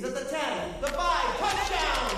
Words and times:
He's 0.00 0.08
at 0.08 0.14
the 0.14 0.24
10, 0.24 0.38
the 0.80 0.86
5, 0.86 0.96
touchdown! 1.38 2.16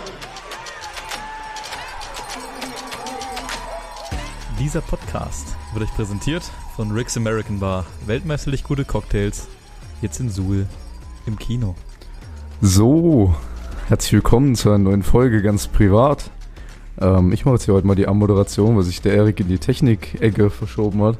Dieser 4.60 4.81
Podcast 4.83 5.57
wird 5.73 5.87
euch 5.87 5.95
präsentiert 5.97 6.45
von 6.76 6.92
Rick's 6.92 7.17
American 7.17 7.58
Bar. 7.58 7.84
Weltmeisterlich 8.07 8.62
gute 8.62 8.84
Cocktails. 8.84 9.48
Jetzt 10.00 10.21
in 10.21 10.30
Suhl 10.30 10.68
im 11.26 11.36
Kino. 11.36 11.74
So, 12.60 13.34
herzlich 13.88 14.12
willkommen 14.12 14.54
zu 14.54 14.68
einer 14.68 14.78
neuen 14.78 15.02
Folge 15.02 15.42
ganz 15.42 15.66
privat. 15.66 16.30
Ähm, 17.00 17.32
ich 17.32 17.44
mache 17.44 17.56
jetzt 17.56 17.64
hier 17.64 17.74
heute 17.74 17.88
mal 17.88 17.96
die 17.96 18.06
Anmoderation, 18.06 18.76
weil 18.76 18.84
sich 18.84 19.02
der 19.02 19.14
Erik 19.14 19.40
in 19.40 19.48
die 19.48 19.58
Technik-Ecke 19.58 20.50
verschoben 20.50 21.02
hat. 21.02 21.18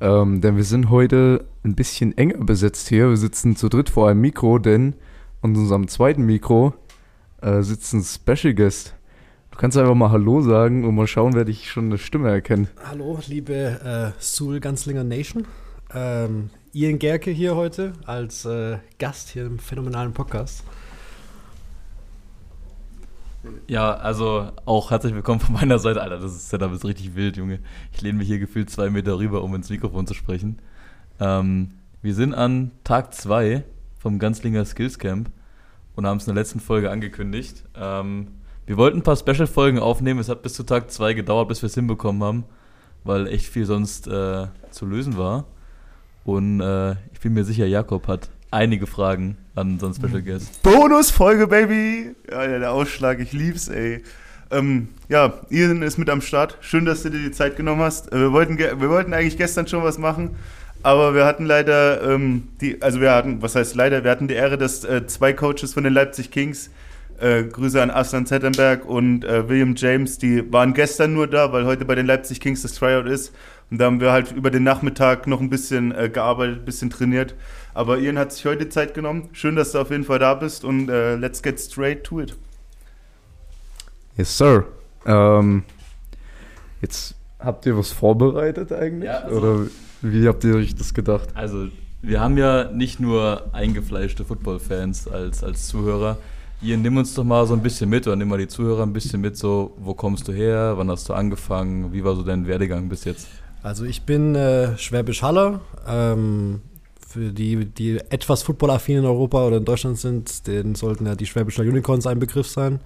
Ähm, 0.00 0.40
denn 0.40 0.56
wir 0.56 0.64
sind 0.64 0.88
heute 0.88 1.44
ein 1.64 1.74
bisschen 1.74 2.16
enger 2.16 2.38
besetzt 2.38 2.88
hier. 2.88 3.10
Wir 3.10 3.18
sitzen 3.18 3.56
zu 3.56 3.68
dritt 3.68 3.90
vor 3.90 4.08
einem 4.08 4.22
Mikro, 4.22 4.58
denn 4.58 4.94
an 5.46 5.56
unserem 5.56 5.86
zweiten 5.86 6.26
Mikro 6.26 6.74
äh, 7.40 7.62
sitzt 7.62 7.94
ein 7.94 8.02
Special 8.02 8.52
Guest. 8.52 8.94
Du 9.52 9.58
kannst 9.58 9.78
einfach 9.78 9.94
mal 9.94 10.10
Hallo 10.10 10.42
sagen 10.42 10.84
und 10.84 10.96
mal 10.96 11.06
schauen, 11.06 11.34
wer 11.34 11.44
dich 11.44 11.70
schon 11.70 11.86
eine 11.86 11.98
Stimme 11.98 12.30
erkennt. 12.30 12.68
Hallo, 12.84 13.20
liebe 13.28 13.54
äh, 13.54 14.20
Sul 14.20 14.58
Ganzlinger 14.58 15.04
Nation. 15.04 15.46
Ähm, 15.94 16.50
Ian 16.72 16.98
Gerke 16.98 17.30
hier 17.30 17.54
heute 17.54 17.92
als 18.06 18.44
äh, 18.44 18.78
Gast 18.98 19.28
hier 19.28 19.46
im 19.46 19.60
phänomenalen 19.60 20.12
Podcast. 20.12 20.64
Ja, 23.68 23.94
also 23.94 24.50
auch 24.64 24.90
herzlich 24.90 25.14
willkommen 25.14 25.38
von 25.38 25.54
meiner 25.54 25.78
Seite. 25.78 26.02
Alter, 26.02 26.18
das 26.18 26.34
ist 26.34 26.50
Setup 26.50 26.72
ist 26.72 26.84
richtig 26.84 27.14
wild, 27.14 27.36
Junge. 27.36 27.60
Ich 27.92 28.02
lehne 28.02 28.18
mich 28.18 28.26
hier 28.26 28.40
gefühlt 28.40 28.68
zwei 28.68 28.90
Meter 28.90 29.16
rüber, 29.18 29.44
um 29.44 29.54
ins 29.54 29.70
Mikrofon 29.70 30.08
zu 30.08 30.14
sprechen. 30.14 30.58
Ähm, 31.20 31.70
wir 32.02 32.14
sind 32.16 32.34
an 32.34 32.72
Tag 32.82 33.14
2 33.14 33.62
vom 33.96 34.18
Ganzlinger 34.18 34.64
Skills 34.64 34.98
Camp 34.98 35.30
und 35.96 36.06
haben 36.06 36.18
es 36.18 36.26
in 36.26 36.34
der 36.34 36.40
letzten 36.42 36.60
Folge 36.60 36.90
angekündigt. 36.90 37.64
Ähm, 37.74 38.28
wir 38.66 38.76
wollten 38.76 38.98
ein 38.98 39.02
paar 39.02 39.16
Special-Folgen 39.16 39.78
aufnehmen. 39.78 40.20
Es 40.20 40.28
hat 40.28 40.42
bis 40.42 40.54
zu 40.54 40.62
Tag 40.62 40.90
2 40.90 41.14
gedauert, 41.14 41.48
bis 41.48 41.62
wir 41.62 41.66
es 41.66 41.74
hinbekommen 41.74 42.22
haben, 42.22 42.44
weil 43.04 43.26
echt 43.26 43.46
viel 43.46 43.64
sonst 43.64 44.06
äh, 44.06 44.46
zu 44.70 44.86
lösen 44.86 45.16
war. 45.16 45.46
Und 46.24 46.60
äh, 46.60 46.92
ich 47.12 47.20
bin 47.20 47.34
mir 47.34 47.44
sicher, 47.44 47.66
Jakob 47.66 48.08
hat 48.08 48.28
einige 48.50 48.86
Fragen 48.86 49.36
an 49.54 49.72
unseren 49.72 49.94
Special 49.94 50.22
Guest. 50.22 50.62
Bonusfolge, 50.62 51.46
Baby! 51.46 52.14
Ja, 52.30 52.46
der 52.46 52.72
Ausschlag, 52.72 53.20
ich 53.20 53.32
lieb's, 53.32 53.68
ey. 53.68 54.02
Ähm, 54.50 54.88
ja, 55.08 55.34
Ian 55.50 55.82
ist 55.82 55.98
mit 55.98 56.08
am 56.10 56.20
Start. 56.20 56.58
Schön, 56.60 56.84
dass 56.84 57.02
du 57.02 57.10
dir 57.10 57.18
die 57.20 57.30
Zeit 57.32 57.56
genommen 57.56 57.80
hast. 57.82 58.12
Äh, 58.12 58.18
Wir 58.20 58.32
wollten, 58.32 58.58
wir 58.58 58.90
wollten 58.90 59.12
eigentlich 59.12 59.36
gestern 59.36 59.66
schon 59.66 59.82
was 59.82 59.98
machen, 59.98 60.36
aber 60.86 61.16
wir 61.16 61.24
hatten 61.24 61.44
leider 61.46 62.00
ähm, 62.02 62.46
die, 62.60 62.80
also 62.80 63.00
wir 63.00 63.10
hatten, 63.12 63.42
was 63.42 63.56
heißt 63.56 63.74
leider, 63.74 64.04
wir 64.04 64.10
hatten 64.12 64.28
die 64.28 64.34
Ehre, 64.34 64.56
dass 64.56 64.84
äh, 64.84 65.04
zwei 65.08 65.32
Coaches 65.32 65.74
von 65.74 65.82
den 65.82 65.92
Leipzig 65.92 66.30
Kings, 66.30 66.70
äh, 67.18 67.42
Grüße 67.42 67.82
an 67.82 67.90
Aslan 67.90 68.24
Zettenberg 68.24 68.84
und 68.84 69.24
äh, 69.24 69.48
William 69.48 69.74
James, 69.76 70.18
die 70.18 70.52
waren 70.52 70.74
gestern 70.74 71.12
nur 71.12 71.26
da, 71.26 71.52
weil 71.52 71.64
heute 71.66 71.84
bei 71.84 71.96
den 71.96 72.06
Leipzig 72.06 72.40
Kings 72.40 72.62
das 72.62 72.74
Tryout 72.74 73.06
ist. 73.06 73.34
Und 73.68 73.78
da 73.78 73.86
haben 73.86 74.00
wir 74.00 74.12
halt 74.12 74.30
über 74.30 74.52
den 74.52 74.62
Nachmittag 74.62 75.26
noch 75.26 75.40
ein 75.40 75.50
bisschen 75.50 75.92
äh, 75.92 76.08
gearbeitet, 76.08 76.58
ein 76.60 76.64
bisschen 76.64 76.88
trainiert. 76.88 77.34
Aber 77.74 77.98
Ian 77.98 78.16
hat 78.16 78.32
sich 78.32 78.44
heute 78.46 78.68
Zeit 78.68 78.94
genommen. 78.94 79.28
Schön, 79.32 79.56
dass 79.56 79.72
du 79.72 79.80
auf 79.80 79.90
jeden 79.90 80.04
Fall 80.04 80.20
da 80.20 80.34
bist 80.34 80.64
und 80.64 80.88
äh, 80.88 81.16
let's 81.16 81.42
get 81.42 81.58
straight 81.58 82.04
to 82.04 82.20
it. 82.20 82.36
Yes, 84.16 84.38
sir. 84.38 84.66
Ähm, 85.04 85.64
jetzt 86.80 87.16
habt 87.40 87.66
ihr 87.66 87.76
was 87.76 87.90
vorbereitet 87.90 88.70
eigentlich? 88.72 89.06
Ja, 89.06 89.22
also- 89.22 89.36
Oder 89.36 89.66
wie 90.02 90.26
habt 90.28 90.44
ihr 90.44 90.54
euch 90.56 90.74
das 90.74 90.94
gedacht? 90.94 91.28
Also, 91.34 91.68
wir 92.02 92.20
haben 92.20 92.38
ja 92.38 92.70
nicht 92.70 93.00
nur 93.00 93.52
eingefleischte 93.52 94.24
Football-Fans 94.24 95.08
als, 95.08 95.42
als 95.42 95.68
Zuhörer. 95.68 96.18
Ian, 96.62 96.82
nimm 96.82 96.96
uns 96.96 97.14
doch 97.14 97.24
mal 97.24 97.46
so 97.46 97.54
ein 97.54 97.62
bisschen 97.62 97.90
mit 97.90 98.06
oder 98.06 98.16
nimm 98.16 98.28
mal 98.28 98.38
die 98.38 98.48
Zuhörer 98.48 98.82
ein 98.82 98.92
bisschen 98.92 99.20
mit, 99.20 99.36
so, 99.36 99.76
wo 99.78 99.92
kommst 99.94 100.26
du 100.28 100.32
her, 100.32 100.74
wann 100.76 100.90
hast 100.90 101.08
du 101.08 101.12
angefangen, 101.12 101.92
wie 101.92 102.02
war 102.02 102.16
so 102.16 102.22
dein 102.22 102.46
Werdegang 102.46 102.88
bis 102.88 103.04
jetzt? 103.04 103.28
Also 103.62 103.84
ich 103.84 104.02
bin 104.02 104.34
äh, 104.34 104.78
Schwäbisch 104.78 105.22
Haller. 105.22 105.60
Ähm, 105.86 106.60
für 107.06 107.32
die, 107.32 107.64
die 107.64 107.98
etwas 108.10 108.42
footballaffin 108.42 108.98
in 108.98 109.04
Europa 109.04 109.46
oder 109.46 109.56
in 109.56 109.64
Deutschland 109.64 109.98
sind, 109.98 110.46
denen 110.46 110.74
sollten 110.74 111.06
ja 111.06 111.14
die 111.14 111.26
Schwäbischer 111.26 111.62
Unicorns 111.62 112.06
ein 112.06 112.18
Begriff 112.18 112.46
sein. 112.46 112.80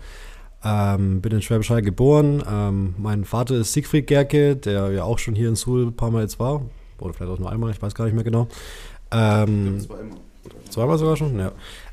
Ähm, 0.63 1.21
bin 1.21 1.33
in 1.33 1.43
Schwäbisch 1.43 1.71
Hall 1.71 1.83
geboren. 1.83 2.43
Ähm, 2.49 2.95
mein 2.99 3.25
Vater 3.25 3.57
ist 3.57 3.73
Siegfried 3.73 4.07
Gerke, 4.07 4.57
der 4.57 4.91
ja 4.93 5.05
auch 5.05 5.19
schon 5.19 5.35
hier 5.35 5.49
in 5.49 5.57
Suhl 5.57 5.87
ein 5.87 5.97
paar 5.97 6.11
Mal 6.11 6.23
jetzt 6.23 6.39
war. 6.39 6.63
Oder 7.01 7.15
vielleicht 7.15 7.33
auch 7.33 7.39
nur 7.39 7.51
einmal, 7.51 7.71
ich 7.71 7.81
weiß 7.81 7.95
gar 7.95 8.05
nicht 8.05 8.15
mehr 8.15 8.25
genau. 8.25 8.49
Ähm, 9.11 9.87
Zweimal 10.71 10.99
sogar 10.99 11.17
schon, 11.17 11.39
ja. 11.39 11.53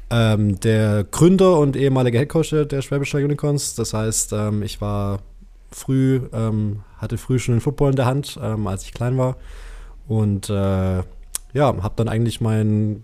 Ähm, 0.10 0.60
der 0.62 1.04
Gründer 1.04 1.60
und 1.60 1.76
ehemalige 1.76 2.18
Headcoach 2.18 2.50
der, 2.52 2.66
der 2.66 2.82
Schwäbischer 2.82 3.18
Unicorns. 3.18 3.76
Das 3.76 3.94
heißt, 3.94 4.34
ähm, 4.34 4.64
ich 4.64 4.80
war 4.80 5.20
früh, 5.72 6.22
ähm, 6.32 6.82
hatte 6.98 7.18
früh 7.18 7.40
schon 7.40 7.56
den 7.56 7.62
Football 7.62 7.92
in 7.92 7.96
der 7.98 8.06
Hand, 8.06 8.40
ähm, 8.42 8.68
als 8.68 8.84
ich 8.84 8.94
klein 8.94 9.18
war. 9.18 9.36
Und 10.08 10.50
äh, 10.50 10.98
ja, 10.98 11.04
habe 11.54 11.94
dann 11.98 12.08
eigentlich 12.08 12.40
mein, 12.40 13.04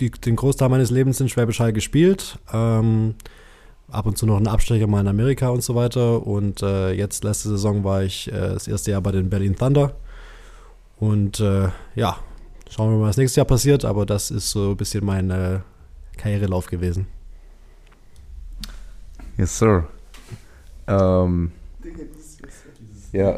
die, 0.00 0.10
den 0.10 0.36
Großteil 0.36 0.70
meines 0.70 0.90
Lebens 0.90 1.20
in 1.20 1.28
Schwäbisch 1.28 1.60
Hall 1.60 1.72
gespielt. 1.72 2.38
Ähm, 2.52 3.14
ab 3.90 4.06
und 4.06 4.16
zu 4.16 4.26
noch 4.26 4.36
einen 4.36 4.48
Abstecher 4.48 4.86
mal 4.86 5.00
in 5.00 5.08
Amerika 5.08 5.50
und 5.50 5.62
so 5.62 5.74
weiter. 5.74 6.26
Und 6.26 6.62
äh, 6.62 6.92
jetzt, 6.92 7.24
letzte 7.24 7.50
Saison, 7.50 7.84
war 7.84 8.02
ich 8.02 8.28
äh, 8.28 8.32
das 8.32 8.68
erste 8.68 8.92
Jahr 8.92 9.02
bei 9.02 9.12
den 9.12 9.28
Berlin 9.28 9.56
Thunder. 9.56 9.94
Und 11.00 11.40
äh, 11.40 11.68
ja, 11.94 12.18
schauen 12.70 12.90
wir 12.90 12.98
mal, 12.98 13.08
was 13.08 13.16
nächstes 13.16 13.36
Jahr 13.36 13.46
passiert. 13.46 13.84
Aber 13.84 14.06
das 14.06 14.30
ist 14.30 14.50
so 14.50 14.70
ein 14.70 14.76
bisschen 14.76 15.04
mein 15.04 15.30
äh, 15.30 15.60
Karrierelauf 16.16 16.66
gewesen. 16.66 17.06
Yes, 19.36 19.58
sir. 19.58 19.86
Ähm, 20.88 21.52
ja, 23.12 23.36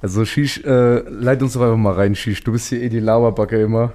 also 0.00 0.24
Shish, 0.24 0.62
äh, 0.64 0.98
leit 1.08 1.42
uns 1.42 1.54
doch 1.54 1.62
einfach 1.62 1.76
mal 1.76 1.94
rein, 1.94 2.14
Shish. 2.14 2.42
Du 2.44 2.52
bist 2.52 2.68
hier 2.68 2.82
eh 2.82 2.88
die 2.88 3.00
Laberbacke 3.00 3.60
immer. 3.60 3.92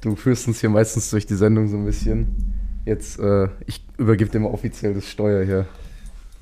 Du 0.00 0.14
führst 0.14 0.46
uns 0.46 0.60
hier 0.60 0.70
meistens 0.70 1.10
durch 1.10 1.26
die 1.26 1.34
Sendung 1.34 1.68
so 1.68 1.76
ein 1.76 1.84
bisschen. 1.84 2.54
Jetzt, 2.84 3.18
äh, 3.18 3.48
ich 3.66 3.84
übergebe 3.96 4.30
dir 4.30 4.40
mal 4.40 4.50
offiziell 4.50 4.94
das 4.94 5.08
Steuer 5.08 5.44
hier. 5.44 5.66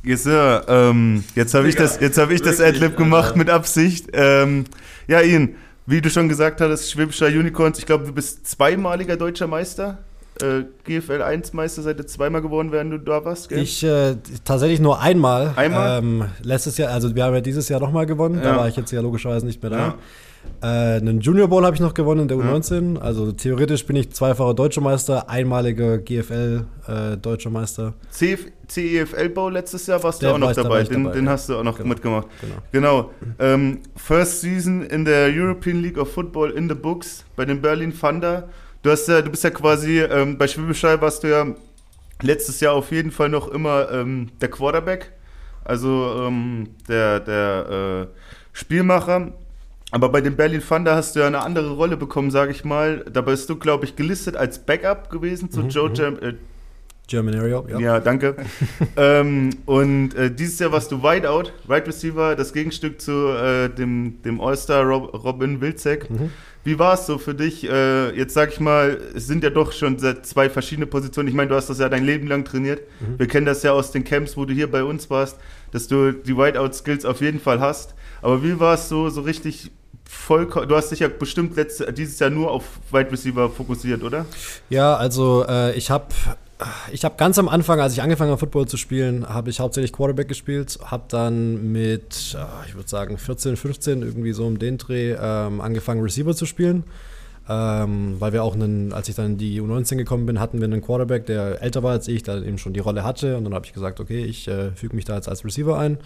Yes, 0.06 0.22
Sir. 0.22 0.64
Ähm, 0.68 1.24
jetzt 1.34 1.52
habe 1.54 1.68
ich 1.68 1.74
das, 1.74 1.98
jetzt 2.00 2.16
habe 2.16 2.32
ich 2.32 2.40
das 2.40 2.60
Adlib 2.60 2.96
gemacht 2.96 3.26
Alter. 3.28 3.38
mit 3.38 3.50
Absicht. 3.50 4.06
Ähm, 4.12 4.64
ja, 5.08 5.20
Ian, 5.20 5.56
wie 5.86 6.00
du 6.00 6.08
schon 6.10 6.28
gesagt 6.28 6.60
hattest, 6.60 6.90
Schwäbischer 6.92 7.26
Unicorns. 7.26 7.78
Ich 7.80 7.86
glaube, 7.86 8.06
du 8.06 8.12
bist 8.12 8.46
zweimaliger 8.46 9.16
deutscher 9.16 9.46
Meister. 9.48 9.98
Äh, 10.40 10.64
GFL 10.84 11.22
1 11.22 11.54
Meister 11.54 11.82
seit 11.82 11.98
du 11.98 12.04
zweimal 12.06 12.42
geworden, 12.42 12.70
während 12.70 12.92
du 12.92 12.98
da 12.98 13.24
warst, 13.24 13.48
gell? 13.48 13.58
Ich 13.58 13.82
äh, 13.82 14.16
tatsächlich 14.44 14.80
nur 14.80 15.00
einmal. 15.00 15.54
Einmal? 15.56 15.98
Ähm, 15.98 16.24
letztes 16.42 16.76
Jahr, 16.76 16.92
also 16.92 17.14
wir 17.16 17.24
haben 17.24 17.34
ja 17.34 17.40
dieses 17.40 17.68
Jahr 17.68 17.80
nochmal 17.80 18.04
gewonnen. 18.06 18.40
Da 18.42 18.50
Ja. 18.50 18.56
war 18.58 18.68
ich 18.68 18.76
jetzt 18.76 18.92
ja 18.92 19.00
logischerweise 19.00 19.46
nicht 19.46 19.62
mehr 19.62 19.70
da. 19.70 19.78
Ja. 19.78 19.94
Äh, 20.62 20.66
einen 20.96 21.20
Junior 21.20 21.48
Bowl 21.48 21.64
habe 21.64 21.74
ich 21.74 21.80
noch 21.80 21.94
gewonnen 21.94 22.22
in 22.22 22.28
der 22.28 22.36
Ja. 22.38 22.44
U19. 22.54 22.98
Also 22.98 23.32
theoretisch 23.32 23.84
bin 23.86 23.96
ich 23.96 24.10
zweifacher 24.12 24.54
Deutscher 24.54 24.80
Meister, 24.80 25.28
einmaliger 25.28 25.98
GFL 25.98 26.64
äh, 26.86 27.16
Deutscher 27.16 27.50
Meister. 27.50 27.94
CF 28.10 28.46
CEFL 28.68 29.28
Bowl 29.28 29.52
letztes 29.52 29.86
Jahr 29.86 30.02
warst 30.02 30.22
Der 30.22 30.30
du 30.30 30.34
auch 30.34 30.38
noch 30.40 30.52
dabei. 30.52 30.82
Den, 30.82 31.04
dabei, 31.04 31.16
den 31.16 31.28
hast 31.28 31.48
du 31.48 31.56
auch 31.56 31.62
noch 31.62 31.76
Genau. 31.76 31.88
mitgemacht. 31.90 32.26
Genau. 32.40 32.56
Genau. 32.72 33.10
Ähm, 33.38 33.78
first 33.96 34.40
Season 34.40 34.82
in 34.82 35.04
der 35.04 35.28
European 35.32 35.80
League 35.82 35.98
of 35.98 36.12
Football 36.12 36.50
in 36.50 36.68
the 36.68 36.74
Books 36.74 37.24
bei 37.36 37.44
den 37.44 37.60
Berlin 37.62 37.92
Thunder. 37.98 38.48
Du, 38.82 38.90
hast 38.90 39.06
ja, 39.08 39.22
du 39.22 39.30
bist 39.30 39.44
ja 39.44 39.50
quasi, 39.50 40.00
ähm, 40.00 40.36
bei 40.36 40.48
Schwibischei 40.48 41.00
warst 41.00 41.22
du 41.22 41.28
ja 41.30 41.46
letztes 42.22 42.60
Jahr 42.60 42.74
auf 42.74 42.90
jeden 42.90 43.10
Fall 43.12 43.28
noch 43.28 43.48
immer 43.48 43.88
ähm, 43.92 44.28
der 44.40 44.48
Quarterback, 44.48 45.12
also 45.64 46.24
ähm, 46.26 46.68
der, 46.88 47.20
der 47.20 48.06
äh, 48.12 48.16
Spielmacher. 48.52 49.32
Aber 49.92 50.08
bei 50.08 50.20
den 50.20 50.36
Berlin 50.36 50.62
Thunder 50.66 50.96
hast 50.96 51.14
du 51.14 51.20
ja 51.20 51.26
eine 51.26 51.40
andere 51.40 51.70
Rolle 51.70 51.96
bekommen, 51.96 52.30
sage 52.30 52.50
ich 52.50 52.64
mal. 52.64 53.04
Da 53.10 53.20
bist 53.20 53.48
du, 53.48 53.56
glaube 53.56 53.84
ich, 53.84 53.94
gelistet 53.94 54.36
als 54.36 54.58
Backup 54.58 55.10
gewesen 55.10 55.50
zu 55.50 55.60
Mhm, 55.60 55.68
Joe 55.68 55.88
mhm. 55.88 55.94
Jam 55.94 56.18
äh, 56.20 56.34
German 57.08 57.36
Area, 57.36 57.62
ja. 57.68 57.78
ja, 57.78 58.00
danke. 58.00 58.34
ähm, 58.96 59.50
und 59.64 60.14
äh, 60.16 60.28
dieses 60.28 60.58
Jahr 60.58 60.72
warst 60.72 60.90
du 60.90 61.02
Wideout, 61.04 61.52
Right 61.68 61.86
Receiver, 61.86 62.34
das 62.34 62.52
Gegenstück 62.52 63.00
zu 63.00 63.28
äh, 63.28 63.68
dem, 63.68 64.20
dem 64.24 64.40
All-Star 64.40 64.82
Rob, 64.82 65.14
Robin 65.22 65.60
Wilczek. 65.60 66.10
Mhm. 66.10 66.32
Wie 66.64 66.80
war 66.80 66.94
es 66.94 67.06
so 67.06 67.16
für 67.18 67.32
dich? 67.32 67.62
Äh, 67.70 68.10
jetzt 68.16 68.34
sag 68.34 68.52
ich 68.52 68.58
mal, 68.58 68.98
es 69.14 69.28
sind 69.28 69.44
ja 69.44 69.50
doch 69.50 69.70
schon 69.70 70.00
zwei 70.00 70.50
verschiedene 70.50 70.86
Positionen. 70.88 71.28
Ich 71.28 71.34
meine, 71.34 71.48
du 71.48 71.54
hast 71.54 71.70
das 71.70 71.78
ja 71.78 71.88
dein 71.88 72.04
Leben 72.04 72.26
lang 72.26 72.44
trainiert. 72.44 72.82
Mhm. 72.98 73.20
Wir 73.20 73.28
kennen 73.28 73.46
das 73.46 73.62
ja 73.62 73.70
aus 73.70 73.92
den 73.92 74.02
Camps, 74.02 74.36
wo 74.36 74.44
du 74.44 74.52
hier 74.52 74.68
bei 74.68 74.82
uns 74.82 75.08
warst, 75.08 75.38
dass 75.70 75.86
du 75.86 76.10
die 76.10 76.36
Wideout-Skills 76.36 77.04
auf 77.04 77.20
jeden 77.20 77.38
Fall 77.38 77.60
hast. 77.60 77.94
Aber 78.20 78.42
wie 78.42 78.58
war 78.58 78.74
es 78.74 78.88
so, 78.88 79.10
so 79.10 79.20
richtig 79.20 79.70
vollkommen? 80.08 80.68
Du 80.68 80.76
hast 80.76 80.90
dich 80.90 81.00
ja 81.00 81.08
bestimmt 81.08 81.56
letzte, 81.56 81.92
dieses 81.92 82.18
Jahr 82.18 82.30
nur 82.30 82.50
auf 82.50 82.64
Wide 82.90 83.10
Receiver 83.10 83.50
fokussiert, 83.50 84.02
oder? 84.02 84.26
Ja, 84.70 84.96
also 84.96 85.44
äh, 85.48 85.76
ich 85.76 85.90
habe 85.90 86.06
ich 86.90 87.04
habe 87.04 87.16
ganz 87.18 87.38
am 87.38 87.48
Anfang, 87.48 87.80
als 87.80 87.92
ich 87.92 88.00
angefangen 88.00 88.30
habe, 88.30 88.40
Football 88.40 88.66
zu 88.66 88.78
spielen, 88.78 89.28
habe 89.28 89.50
ich 89.50 89.60
hauptsächlich 89.60 89.92
Quarterback 89.92 90.28
gespielt, 90.28 90.78
habe 90.84 91.04
dann 91.08 91.72
mit, 91.72 92.34
äh, 92.34 92.68
ich 92.68 92.74
würde 92.74 92.88
sagen, 92.88 93.18
14, 93.18 93.56
15 93.56 94.02
irgendwie 94.02 94.32
so 94.32 94.46
um 94.46 94.58
den 94.58 94.78
Dreh 94.78 95.14
ähm, 95.20 95.60
angefangen, 95.60 96.00
Receiver 96.00 96.34
zu 96.34 96.46
spielen. 96.46 96.84
Ähm, 97.48 98.16
weil 98.18 98.32
wir 98.32 98.42
auch 98.42 98.54
einen, 98.54 98.92
als 98.92 99.08
ich 99.08 99.14
dann 99.14 99.32
in 99.32 99.38
die 99.38 99.60
U19 99.60 99.96
gekommen 99.96 100.26
bin, 100.26 100.40
hatten 100.40 100.58
wir 100.58 100.64
einen 100.64 100.82
Quarterback, 100.82 101.26
der 101.26 101.62
älter 101.62 101.84
war 101.84 101.92
als 101.92 102.08
ich, 102.08 102.24
der 102.24 102.42
eben 102.42 102.58
schon 102.58 102.72
die 102.72 102.80
Rolle 102.80 103.04
hatte. 103.04 103.36
Und 103.36 103.44
dann 103.44 103.54
habe 103.54 103.66
ich 103.66 103.72
gesagt, 103.72 104.00
okay, 104.00 104.24
ich 104.24 104.48
äh, 104.48 104.72
füge 104.72 104.96
mich 104.96 105.04
da 105.04 105.14
jetzt 105.14 105.28
als 105.28 105.44
Receiver 105.44 105.78
ein. 105.78 105.98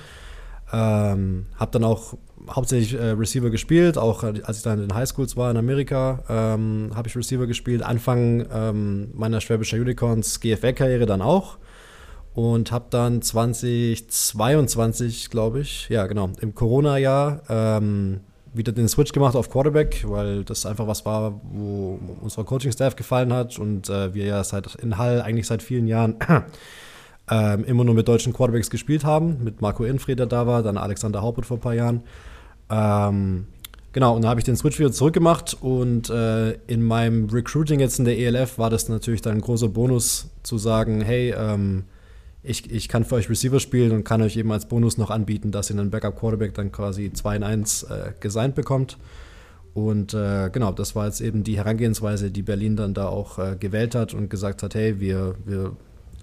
Ähm, 0.73 1.47
habe 1.57 1.73
dann 1.73 1.85
auch 1.85 2.15
hauptsächlich 2.49 2.95
äh, 2.95 3.11
Receiver 3.11 3.51
gespielt, 3.51 3.99
auch 3.99 4.23
als 4.23 4.57
ich 4.57 4.63
dann 4.63 4.81
in 4.81 4.89
den 4.89 4.95
Highschools 4.95 5.37
war 5.37 5.51
in 5.51 5.57
Amerika, 5.57 6.23
ähm, 6.29 6.93
habe 6.95 7.09
ich 7.09 7.17
Receiver 7.17 7.47
gespielt. 7.47 7.83
Anfang 7.83 8.47
ähm, 8.53 9.11
meiner 9.15 9.41
Schwäbischer 9.41 9.77
Unicorns 9.77 10.41
GFL-Karriere 10.41 11.07
dann 11.07 11.23
auch. 11.23 11.59
Und 12.33 12.71
habe 12.71 12.85
dann 12.91 13.23
2022, 13.23 15.31
glaube 15.31 15.59
ich, 15.61 15.89
ja 15.89 16.07
genau, 16.07 16.31
im 16.41 16.55
Corona-Jahr 16.55 17.43
ähm, 17.49 18.21
wieder 18.55 18.71
den 18.73 18.89
Switch 18.89 19.13
gemacht 19.13 19.35
auf 19.35 19.51
Quarterback, 19.51 20.05
weil 20.09 20.45
das 20.45 20.65
einfach 20.65 20.87
was 20.87 21.05
war, 21.05 21.41
wo 21.43 21.99
unser 22.21 22.45
Coaching-Staff 22.45 22.95
gefallen 22.95 23.33
hat. 23.33 23.59
Und 23.59 23.91
äh, 23.91 24.15
wir 24.15 24.27
ja 24.27 24.45
seit 24.45 24.77
in 24.77 24.97
Hall 24.97 25.23
eigentlich 25.23 25.49
seit 25.49 25.61
vielen 25.63 25.89
Jahren 25.89 26.19
ähm, 27.31 27.65
immer 27.65 27.85
nur 27.85 27.95
mit 27.95 28.09
deutschen 28.09 28.33
Quarterbacks 28.33 28.71
gespielt 28.71 29.05
haben, 29.05 29.43
mit 29.45 29.61
Marco 29.61 29.85
Infred, 29.85 30.19
der 30.19 30.27
da 30.27 30.47
war, 30.47 30.63
dann 30.63 30.77
Alexander 30.77 31.23
Haupert 31.23 31.47
vor 31.47 31.59
ein 31.59 31.61
paar 31.61 31.75
Jahren. 31.75 32.03
Ähm, 32.69 33.47
genau, 33.93 34.17
und 34.17 34.23
da 34.23 34.29
habe 34.29 34.41
ich 34.41 34.45
den 34.45 34.57
Switch 34.57 34.79
wieder 34.79 34.91
zurückgemacht 34.91 35.57
und 35.61 36.11
äh, 36.11 36.53
in 36.67 36.83
meinem 36.83 37.29
Recruiting 37.31 37.79
jetzt 37.79 37.99
in 38.01 38.05
der 38.05 38.19
ELF 38.19 38.59
war 38.59 38.69
das 38.69 38.89
natürlich 38.89 39.23
dann 39.23 39.35
ein 39.35 39.41
großer 39.41 39.69
Bonus 39.69 40.31
zu 40.43 40.59
sagen, 40.59 41.01
hey, 41.03 41.33
ähm, 41.37 41.85
ich, 42.43 42.71
ich 42.71 42.89
kann 42.89 43.05
für 43.05 43.17
euch 43.17 43.29
Receiver 43.29 43.61
spielen 43.61 43.93
und 43.93 44.05
kann 44.05 44.23
euch 44.23 44.37
eben 44.37 44.51
als 44.51 44.67
Bonus 44.67 44.99
noch 44.99 45.11
anbieten, 45.11 45.53
dass 45.53 45.71
ihr 45.71 45.79
einen 45.79 45.91
Backup-Quarterback 45.91 46.55
dann 46.55 46.73
quasi 46.73 47.13
2 47.13 47.37
in 47.37 47.43
1 47.43 47.83
äh, 47.85 48.13
gesigned 48.19 48.55
bekommt. 48.55 48.99
Und 49.73 50.15
äh, 50.15 50.51
genau, 50.51 50.73
das 50.73 50.97
war 50.97 51.07
jetzt 51.07 51.21
eben 51.21 51.45
die 51.45 51.57
Herangehensweise, 51.57 52.31
die 52.31 52.43
Berlin 52.43 52.77
dann 52.77 52.95
da 52.95 53.09
auch 53.09 53.39
äh, 53.39 53.57
gewählt 53.61 53.95
hat 53.95 54.15
und 54.15 54.31
gesagt 54.31 54.63
hat, 54.63 54.75
hey, 54.75 54.99
wir, 54.99 55.37
wir 55.45 55.77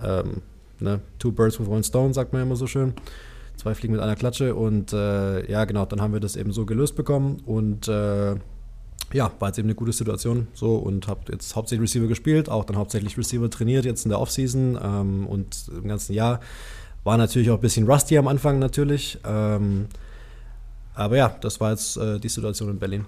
ähm, 0.04 0.42
ne, 0.80 1.02
two 1.20 1.32
birds 1.32 1.60
with 1.60 1.68
one 1.68 1.84
stone, 1.84 2.14
sagt 2.14 2.34
man 2.34 2.42
immer 2.42 2.56
so 2.56 2.68
schön. 2.68 2.94
Zwei 3.56 3.74
Fliegen 3.74 3.94
mit 3.94 4.02
einer 4.02 4.16
Klatsche. 4.16 4.56
Und 4.56 4.94
äh, 4.94 5.50
ja, 5.50 5.66
genau, 5.66 5.86
dann 5.86 6.02
haben 6.02 6.14
wir 6.14 6.20
das 6.20 6.36
eben 6.36 6.52
so 6.52 6.66
gelöst 6.66 6.96
bekommen. 6.96 7.42
Und 7.46 7.88
äh, 7.88 8.36
ja, 9.14 9.32
war 9.40 9.50
jetzt 9.50 9.58
eben 9.58 9.68
eine 9.68 9.76
gute 9.76 9.94
Situation 9.94 10.48
so 10.54 10.76
und 10.76 11.08
habe 11.08 11.32
jetzt 11.32 11.56
hauptsächlich 11.56 11.90
Receiver 11.90 12.08
gespielt, 12.08 12.50
auch 12.50 12.66
dann 12.66 12.76
hauptsächlich 12.76 13.18
Receiver 13.18 13.50
trainiert 13.50 13.86
jetzt 13.86 14.06
in 14.06 14.10
der 14.10 14.20
Offseason 14.20 14.78
ähm, 14.82 15.28
und 15.28 15.72
im 15.76 15.88
ganzen 15.88 16.14
Jahr. 16.14 16.42
War 17.04 17.18
natürlich 17.18 17.50
auch 17.50 17.56
ein 17.56 17.62
bisschen 17.62 17.90
rusty 17.90 18.18
am 18.18 18.28
Anfang 18.28 18.60
natürlich. 18.60 19.18
Ähm, 19.26 19.86
aber 20.94 21.16
ja, 21.16 21.30
das 21.42 21.62
war 21.62 21.72
jetzt 21.72 21.96
äh, 21.98 22.20
die 22.20 22.28
Situation 22.28 22.70
in 22.70 22.80
Berlin. 22.80 23.06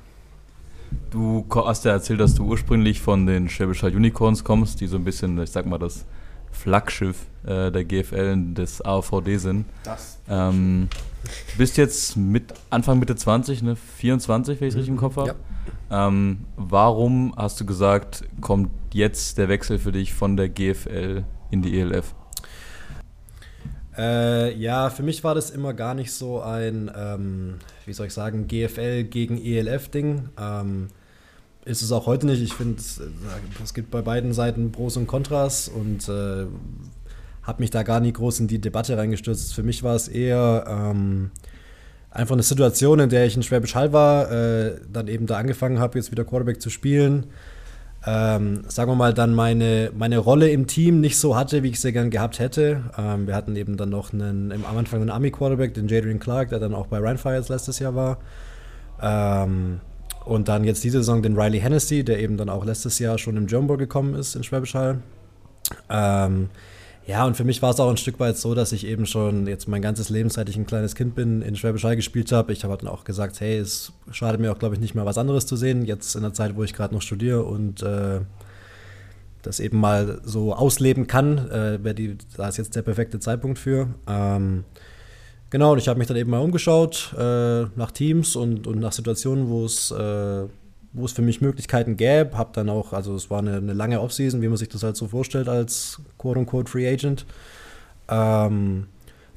Du 1.12 1.46
hast 1.54 1.86
ja 1.86 1.92
erzählt, 1.92 2.20
dass 2.20 2.34
du 2.34 2.46
ursprünglich 2.46 3.02
von 3.02 3.26
den 3.26 3.50
Schwäbischer 3.50 3.88
Unicorns 3.88 4.44
kommst, 4.44 4.80
die 4.80 4.88
so 4.88 4.96
ein 4.96 5.04
bisschen, 5.04 5.38
ich 5.42 5.52
sag 5.52 5.66
mal, 5.66 5.78
das 5.78 6.06
Flaggschiff 6.52 7.26
äh, 7.46 7.72
der 7.72 7.86
GFL 7.86 8.54
des 8.54 8.84
AVD 8.84 9.38
sind. 9.38 9.66
Das. 9.84 10.20
Ähm, 10.30 10.90
bist 11.58 11.78
jetzt 11.78 12.18
mit 12.18 12.54
Anfang 12.70 13.00
Mitte 13.00 13.16
20, 13.16 13.62
ne? 13.64 13.76
24, 13.76 14.60
wenn 14.60 14.68
ich 14.68 14.74
es 14.74 14.78
richtig 14.78 14.92
im 14.92 14.98
Kopf 14.98 15.18
habe. 15.18 15.36
Ja. 15.90 16.08
Ähm, 16.08 16.46
warum 16.56 17.34
hast 17.36 17.60
du 17.60 17.66
gesagt, 17.66 18.24
kommt 18.42 18.70
jetzt 18.94 19.38
der 19.38 19.50
Wechsel 19.50 19.80
für 19.80 19.92
dich 19.92 20.14
von 20.14 20.38
der 20.38 20.50
GFL 20.50 21.24
in 21.52 21.62
die 21.62 21.80
ELF? 21.80 22.14
Äh, 23.98 24.56
ja, 24.56 24.90
für 24.90 25.04
mich 25.04 25.24
war 25.24 25.36
das 25.36 25.50
immer 25.50 25.74
gar 25.74 25.94
nicht 25.94 26.14
so 26.14 26.42
ein, 26.42 26.90
ähm, 26.96 27.56
wie 27.86 27.94
soll 27.94 28.08
ich 28.08 28.14
sagen, 28.14 28.48
GFL 28.48 29.04
gegen 29.04 29.38
ELF-Ding. 29.38 30.30
Ähm, 30.40 30.88
ist 31.66 31.82
es 31.82 31.92
auch 31.92 32.06
heute 32.06 32.26
nicht. 32.26 32.42
Ich 32.42 32.54
finde, 32.54 32.80
es, 32.80 33.74
gibt 33.74 33.92
bei 33.92 34.02
beiden 34.02 34.34
Seiten 34.34 34.72
Pros 34.72 34.98
und 34.98 35.08
Kontras 35.08 35.68
und 35.68 36.08
äh, 36.10 36.46
habe 37.44 37.62
mich 37.62 37.70
da 37.70 37.84
gar 37.84 38.00
nie 38.00 38.14
groß 38.14 38.40
in 38.40 38.48
die 38.48 38.60
Debatte 38.60 38.98
reingestürzt. 38.98 39.54
Für 39.54 39.64
mich 39.64 39.84
war 39.84 39.96
es 39.96 40.08
eher 40.08 40.66
ähm, 40.68 41.32
einfach 42.12 42.34
eine 42.34 42.44
Situation, 42.44 43.00
in 43.00 43.10
der 43.10 43.26
ich 43.26 43.36
in 43.36 43.44
Schwäbisch 43.44 43.76
Hall 43.76 43.94
war, 43.94 44.32
äh, 44.32 44.80
dann 44.92 45.08
eben 45.08 45.28
da 45.28 45.38
angefangen 45.38 45.80
habe, 45.80 45.98
jetzt 45.98 46.12
wieder 46.12 46.26
Quarterback 46.26 46.62
zu 46.62 46.70
spielen. 46.70 47.28
Ähm, 48.06 48.64
sagen 48.68 48.90
wir 48.90 48.96
mal, 48.96 49.14
dann 49.14 49.34
meine, 49.34 49.92
meine 49.94 50.20
Rolle 50.20 50.50
im 50.50 50.68
Team 50.68 51.02
nicht 51.02 51.18
so 51.18 51.36
hatte, 51.36 51.64
wie 51.64 51.70
ich 51.70 51.82
sie 51.82 51.92
gern 51.92 52.10
gehabt 52.10 52.40
hätte. 52.40 52.84
Ähm, 52.98 53.28
wir 53.28 53.36
hatten 53.36 53.56
eben 53.58 53.76
dann 53.76 53.90
noch 53.90 54.14
einen, 54.14 54.54
am 54.54 54.78
Anfang 54.78 55.02
einen 55.02 55.10
Army-Quarterback, 55.10 55.74
den 55.74 55.90
Jadrian 55.90 56.20
Clark, 56.20 56.50
der 56.50 56.60
dann 56.60 56.74
auch 56.74 56.88
bei 56.88 57.00
Rheinfires 57.00 57.50
letztes 57.50 57.80
Jahr 57.80 57.96
war. 57.96 58.20
Ähm, 59.02 59.82
und 60.26 60.48
dann 60.48 60.64
jetzt 60.64 60.84
diese 60.84 61.00
Saison 61.00 61.22
den 61.22 61.40
Riley 61.40 61.60
Hennessy, 61.60 62.04
der 62.04 62.20
eben 62.20 62.38
dann 62.38 62.50
auch 62.50 62.66
letztes 62.66 63.00
Jahr 63.00 63.18
schon 63.18 63.38
im 63.38 63.68
Bowl 63.68 63.78
gekommen 63.78 64.16
ist 64.16 64.36
in 64.36 64.44
Schwäbisch 64.44 64.76
Hall. 64.76 65.00
Ähm, 65.90 66.50
ja, 67.08 67.26
und 67.26 67.36
für 67.36 67.44
mich 67.44 67.62
war 67.64 67.72
es 67.72 67.80
auch 67.80 67.90
ein 67.90 67.98
Stück 67.98 68.20
weit 68.20 68.38
so, 68.38 68.54
dass 68.54 68.72
ich 68.72 68.86
eben 68.86 69.08
schon 69.08 69.48
jetzt 69.48 69.68
mein 69.68 69.82
ganzes 69.82 70.10
Leben, 70.10 70.30
seit 70.30 70.48
ich 70.48 70.58
ein 70.58 70.68
kleines 70.68 70.94
Kind 70.94 71.16
bin, 71.16 71.42
in 71.42 71.56
Schwäbisch 71.56 71.84
Hall 71.84 71.96
gespielt 71.96 72.32
habe. 72.32 72.54
Ich 72.54 72.64
habe 72.64 72.78
dann 72.78 72.88
auch 72.88 73.04
gesagt, 73.04 73.40
hey, 73.40 73.58
es 73.58 73.94
schadet 74.12 74.40
mir 74.40 74.52
auch, 74.52 74.60
glaube 74.60 74.76
ich, 74.76 74.82
nicht 74.82 74.94
mehr 74.94 75.06
was 75.06 75.18
anderes 75.18 75.48
zu 75.48 75.56
sehen, 75.56 75.86
jetzt 75.86 76.16
in 76.16 76.22
der 76.22 76.34
Zeit, 76.34 76.56
wo 76.56 76.64
ich 76.64 76.74
gerade 76.74 76.94
noch 76.94 77.02
studiere 77.02 77.44
und 77.44 77.82
äh, 77.82 78.20
das 79.42 79.60
eben 79.60 79.80
mal 79.80 80.22
so 80.24 80.54
ausleben 80.54 81.08
kann, 81.08 81.50
äh, 81.50 81.84
wäre 81.84 82.18
da 82.38 82.48
ist 82.48 82.58
jetzt 82.58 82.76
der 82.76 82.82
perfekte 82.82 83.20
Zeitpunkt 83.20 83.58
für. 83.58 83.88
Ähm, 84.08 84.66
genau, 85.50 85.74
und 85.74 85.78
ich 85.78 85.88
habe 85.88 86.00
mich 86.00 86.08
dann 86.08 86.18
eben 86.18 86.32
mal 86.32 86.40
umgeschaut 86.40 87.14
äh, 87.18 87.64
nach 87.76 87.92
Teams 87.92 88.36
und, 88.36 88.68
und 88.68 88.80
nach 88.80 88.94
Situationen, 88.94 89.50
wo 89.50 89.66
es 89.66 89.92
äh, 89.92 90.46
wo 90.94 91.06
es 91.06 91.12
für 91.12 91.22
mich 91.22 91.42
Möglichkeiten 91.42 91.98
gäbe. 91.98 92.38
Habe 92.38 92.52
dann 92.54 92.70
auch, 92.70 92.94
also 92.94 93.16
es 93.16 93.30
war 93.30 93.40
eine, 93.40 93.58
eine 93.58 93.74
lange 93.74 94.02
Offseason, 94.02 94.42
wie 94.42 94.48
man 94.48 94.58
sich 94.58 94.70
das 94.70 94.84
halt 94.84 94.98
so 94.98 95.08
vorstellt 95.08 95.48
als 95.48 96.00
quote-unquote 96.18 96.70
Free 96.70 96.88
Agent. 96.88 97.26
Ähm, 98.10 98.88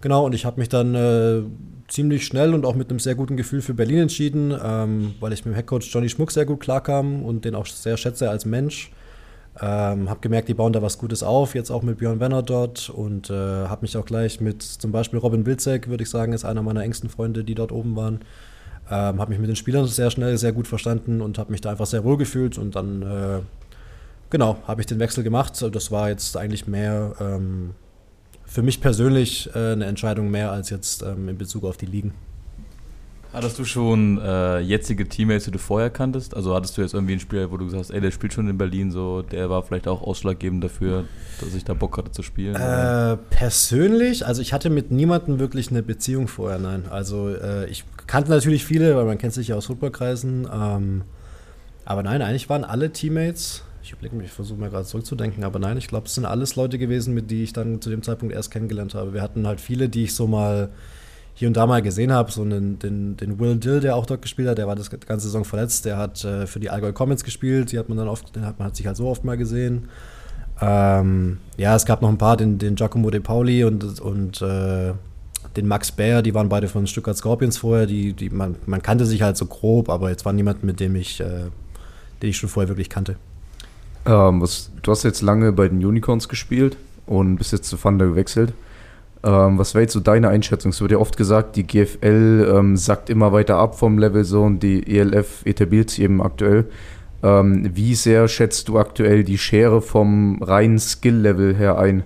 genau, 0.01 0.27
und 0.27 0.35
ich 0.35 0.45
habe 0.45 0.61
mich 0.61 0.69
dann 0.69 0.95
äh, 0.95 1.43
ziemlich 1.89 2.27
schnell 2.27 2.55
und 2.55 2.65
auch 2.65 2.75
mit 2.75 2.91
einem 2.91 2.99
sehr 2.99 3.15
guten 3.15 3.37
Gefühl 3.37 3.61
für 3.61 3.75
Berlin 3.75 3.99
entschieden, 3.99 4.55
ähm, 4.63 5.15
weil 5.21 5.33
ich 5.33 5.45
mit 5.45 5.55
dem 5.55 5.57
Headcoach 5.57 5.91
Johnny 5.91 6.09
Schmuck 6.09 6.33
sehr 6.33 6.47
gut 6.47 6.61
klarkam 6.61 7.23
und 7.23 7.45
den 7.45 7.55
auch 7.55 7.67
sehr 7.67 7.97
schätze 7.97 8.31
als 8.31 8.47
Mensch. 8.47 8.91
Ähm, 9.61 10.09
habe 10.09 10.21
gemerkt, 10.21 10.49
die 10.49 10.55
bauen 10.55 10.73
da 10.73 10.81
was 10.81 10.97
Gutes 10.97 11.23
auf, 11.23 11.55
jetzt 11.55 11.71
auch 11.71 11.83
mit 11.83 11.99
Björn 11.99 12.21
Wenner 12.21 12.43
dort 12.43 12.89
und 12.89 13.29
äh, 13.29 13.35
habe 13.35 13.83
mich 13.83 13.97
auch 13.99 14.07
gleich 14.07 14.41
mit 14.41 14.63
zum 14.63 14.93
Beispiel 14.93 15.19
Robin 15.19 15.45
Wilczek, 15.45 15.89
würde 15.89 16.03
ich 16.03 16.11
sagen, 16.11 16.33
ist 16.33 16.47
einer 16.47 16.63
meiner 16.63 16.83
engsten 16.83 17.11
Freunde, 17.11 17.45
die 17.45 17.55
dort 17.55 17.71
oben 17.71 17.95
waren, 17.95 18.21
ähm, 18.91 19.21
habe 19.21 19.29
mich 19.29 19.39
mit 19.39 19.49
den 19.49 19.57
Spielern 19.57 19.87
sehr 19.87 20.11
schnell, 20.11 20.39
sehr 20.39 20.53
gut 20.53 20.67
verstanden 20.67 21.21
und 21.21 21.39
habe 21.39 21.53
mich 21.53 21.61
da 21.61 21.71
einfach 21.71 21.87
sehr 21.87 22.03
wohl 22.03 22.17
gefühlt 22.17 22.57
und 22.57 22.75
dann, 22.77 23.03
äh, 23.03 23.41
genau, 24.31 24.57
habe 24.67 24.81
ich 24.81 24.87
den 24.87 24.99
Wechsel 24.99 25.23
gemacht. 25.23 25.63
Das 25.71 25.91
war 25.91 26.09
jetzt 26.09 26.39
eigentlich 26.39 26.67
mehr 26.67 27.15
ähm, 27.21 27.75
für 28.47 28.63
mich 28.63 28.81
persönlich 28.81 29.51
äh, 29.55 29.73
eine 29.73 29.85
Entscheidung 29.85 30.31
mehr 30.31 30.51
als 30.51 30.71
jetzt 30.71 31.03
ähm, 31.03 31.29
in 31.29 31.37
Bezug 31.37 31.65
auf 31.65 31.77
die 31.77 31.87
Ligen. 31.87 32.15
Hattest 33.33 33.59
du 33.59 33.65
schon 33.65 34.21
äh, 34.21 34.59
jetzige 34.59 35.09
Teammates, 35.09 35.45
die 35.45 35.53
du 35.53 35.59
vorher 35.59 35.89
kanntest? 35.89 36.37
Also 36.37 36.55
hattest 36.55 36.77
du 36.77 36.83
jetzt 36.83 36.93
irgendwie 36.93 37.15
einen 37.15 37.21
Spieler, 37.21 37.51
wo 37.51 37.57
du 37.57 37.65
gesagt 37.65 37.85
hast, 37.85 37.91
ey, 37.91 38.01
der 38.01 38.11
spielt 38.11 38.35
schon 38.35 38.47
in 38.47 38.59
Berlin 38.59 38.91
so, 38.91 39.23
der 39.23 39.49
war 39.49 39.63
vielleicht 39.63 39.89
auch 39.89 40.03
ausschlaggebend 40.03 40.63
dafür, 40.63 41.05
dass 41.41 41.55
ich 41.55 41.65
da 41.65 41.73
Bock 41.73 41.97
hatte 41.97 42.11
zu 42.11 42.23
spielen? 42.23 42.57
Äh, 42.57 43.17
persönlich, 43.31 44.27
also 44.27 44.43
ich 44.43 44.53
hatte 44.53 44.69
mit 44.69 44.91
niemandem 44.91 45.39
wirklich 45.39 45.71
eine 45.71 45.83
Beziehung 45.83 46.29
vorher, 46.29 46.59
nein. 46.59 46.85
Also 46.91 47.31
äh, 47.31 47.67
ich 47.71 47.85
kannte 48.07 48.31
natürlich 48.31 48.67
viele, 48.67 48.97
weil 48.97 49.07
man 49.07 49.17
kennt 49.17 49.33
sich 49.33 49.49
ja 49.49 49.57
aus 49.57 49.67
Footballkreisen. 49.67 50.47
Ähm, 50.53 51.03
aber 51.87 52.03
nein, 52.03 52.21
eigentlich 52.21 52.51
waren 52.51 52.65
alle 52.65 52.93
Teammates. 52.93 53.65
Ich 53.83 53.93
überlege 53.93 54.15
mich, 54.15 54.27
ich 54.27 54.33
versuche 54.33 54.61
mal 54.61 54.69
gerade 54.69 54.85
zurückzudenken, 54.85 55.43
aber 55.43 55.59
nein, 55.59 55.79
ich 55.79 55.89
glaube, 55.89 56.07
es 56.07 56.15
sind 56.15 56.27
alles 56.27 56.55
Leute 56.55 56.79
gewesen, 56.79 57.15
mit 57.15 57.31
die 57.31 57.43
ich 57.43 57.55
dann 57.55 57.81
zu 57.81 57.89
dem 57.89 58.03
Zeitpunkt 58.03 58.35
erst 58.35 58.51
kennengelernt 58.51 58.95
habe. 58.95 59.15
Wir 59.15 59.23
hatten 59.23 59.47
halt 59.47 59.61
viele, 59.61 59.89
die 59.89 60.05
ich 60.05 60.15
so 60.15 60.27
mal 60.27 60.69
hier 61.35 61.49
und 61.49 61.57
da 61.57 61.67
mal 61.67 61.83
gesehen 61.83 62.13
habe, 62.13 62.31
so 62.31 62.43
einen, 62.43 62.79
den, 62.79 63.17
den 63.17 63.39
Will 63.39 63.57
Dill, 63.57 63.81
der 63.81 63.97
auch 63.97 64.07
dort 64.07 64.23
gespielt 64.23 64.49
hat, 64.49 64.59
der 64.59 64.67
war 64.67 64.77
das 64.77 64.91
ganze 64.91 65.27
Saison 65.27 65.45
verletzt, 65.45 65.85
der 65.85 65.97
hat 65.97 66.25
äh, 66.25 66.47
für 66.47 66.61
die 66.61 66.71
Allgäu 66.71 66.93
Comets 66.93 67.25
gespielt, 67.25 67.73
die 67.73 67.79
hat 67.79 67.89
man 67.89 67.99
dann 67.99 68.09
oft, 68.09 68.35
den 68.37 68.45
hat 68.45 68.59
man 68.59 68.69
hat 68.69 68.77
sich 68.77 68.87
halt 68.87 68.97
so 68.97 69.09
oft 69.09 69.25
mal 69.25 69.37
gesehen. 69.37 69.89
Ähm, 70.61 71.39
ja, 71.57 71.75
es 71.75 71.87
gab 71.87 72.03
noch 72.03 72.09
ein 72.09 72.19
paar, 72.19 72.37
den, 72.37 72.59
den 72.59 72.75
Giacomo 72.75 73.11
De 73.11 73.21
Pauli 73.21 73.65
und, 73.65 74.01
und 74.01 74.43
äh, 74.43 74.93
den 75.57 75.67
Max 75.67 75.91
Baer, 75.91 76.23
die 76.23 76.35
waren 76.35 76.49
beide 76.49 76.69
von 76.69 76.87
Stuttgart 76.87 77.17
Scorpions 77.17 77.59
vorher, 77.59 77.87
die, 77.87 78.13
die 78.13 78.31
man, 78.31 78.57
man 78.67 78.83
kannte 78.83 79.07
sich 79.07 79.23
halt 79.23 79.37
so 79.37 79.47
grob, 79.47 79.89
aber 79.89 80.11
jetzt 80.11 80.25
war 80.25 80.33
niemand, 80.33 80.63
mit 80.63 80.81
dem 80.81 80.95
ich, 80.97 81.21
äh, 81.21 81.51
den 82.23 82.31
ich 82.31 82.37
schon 82.37 82.49
vorher 82.49 82.69
wirklich 82.69 82.89
kannte. 82.89 83.17
Ähm, 84.05 84.41
was, 84.41 84.71
du 84.83 84.91
hast 84.91 85.03
jetzt 85.03 85.23
lange 85.23 85.53
bei 85.53 85.69
den 85.69 85.85
Unicorns 85.85 86.29
gespielt 86.29 86.77
und 87.07 87.37
bist 87.37 87.53
jetzt 87.53 87.69
zu 87.69 87.77
Thunder 87.77 88.07
gewechselt. 88.07 88.53
Ähm, 89.25 89.59
was 89.59 89.75
wäre 89.75 89.83
jetzt 89.83 89.93
so 89.93 90.01
deine 90.01 90.29
Einschätzung? 90.29 90.71
Es 90.71 90.81
wird 90.81 90.93
ja 90.93 90.99
oft 90.99 91.17
gesagt, 91.17 91.57
die 91.57 91.67
GFL 91.67 92.53
ähm, 92.57 92.77
sackt 92.77 93.09
immer 93.09 93.33
weiter 93.33 93.57
ab 93.57 93.79
vom 93.79 93.99
Level 93.99 94.25
so 94.25 94.43
und 94.43 94.61
die 94.61 94.99
ELF 94.99 95.47
etabliert 95.47 95.91
sich 95.91 96.03
eben 96.03 96.21
aktuell. 96.21 96.67
Ähm, 97.23 97.71
wie 97.75 97.95
sehr 97.95 98.27
schätzt 98.27 98.69
du 98.69 98.79
aktuell 98.79 99.23
die 99.23 99.39
Schere 99.39 99.81
vom 99.81 100.43
reinen 100.43 100.79
Skill-Level 100.79 101.55
her 101.55 101.79
ein? 101.79 102.03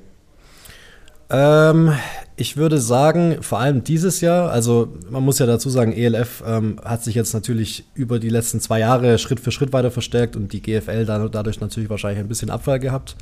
Ähm, 1.31 1.93
ich 2.37 2.59
würde 2.59 2.79
sagen, 2.79 3.39
vor 3.41 3.61
allem 3.61 3.83
dieses 3.83 4.21
Jahr, 4.21 4.51
also 4.51 4.93
man 5.11 5.25
muss 5.25 5.39
ja 5.39 5.47
dazu 5.47 5.71
sagen, 5.71 5.93
ELF 5.93 6.45
ähm, 6.47 6.79
hat 6.85 7.03
sich 7.03 7.15
jetzt 7.15 7.33
natürlich 7.33 7.87
über 7.95 8.19
die 8.19 8.29
letzten 8.29 8.61
zwei 8.61 8.81
Jahre 8.81 9.19
Schritt 9.19 9.41
für 9.41 9.51
Schritt 9.51 9.73
weiter 9.73 9.91
verstärkt 9.91 10.37
und 10.37 10.53
die 10.53 10.61
GFL 10.61 11.07
da, 11.07 11.27
dadurch 11.29 11.61
natürlich 11.61 11.89
wahrscheinlich 11.89 12.21
ein 12.21 12.29
bisschen 12.29 12.51
Abfall 12.51 12.79
gehabt. 12.79 13.17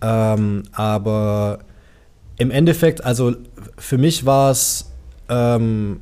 Ähm, 0.00 0.62
aber 0.70 1.58
im 2.38 2.50
Endeffekt, 2.50 3.04
also 3.04 3.34
für 3.76 3.98
mich 3.98 4.24
war 4.24 4.50
es, 4.50 4.92
ähm, 5.28 6.00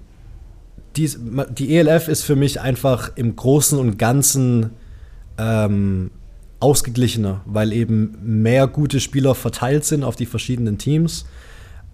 die, 0.97 1.11
die 1.50 1.76
ELF 1.76 2.09
ist 2.09 2.23
für 2.23 2.37
mich 2.37 2.61
einfach 2.61 3.12
im 3.16 3.37
Großen 3.37 3.78
und 3.78 3.99
Ganzen 3.99 4.71
ähm, 5.38 6.11
ausgeglichener, 6.61 7.43
weil 7.45 7.73
eben 7.73 8.16
mehr 8.23 8.66
gute 8.66 9.00
Spieler 9.00 9.35
verteilt 9.35 9.85
sind 9.85 10.05
auf 10.05 10.16
die 10.16 10.26
verschiedenen 10.26 10.78
Teams 10.78 11.26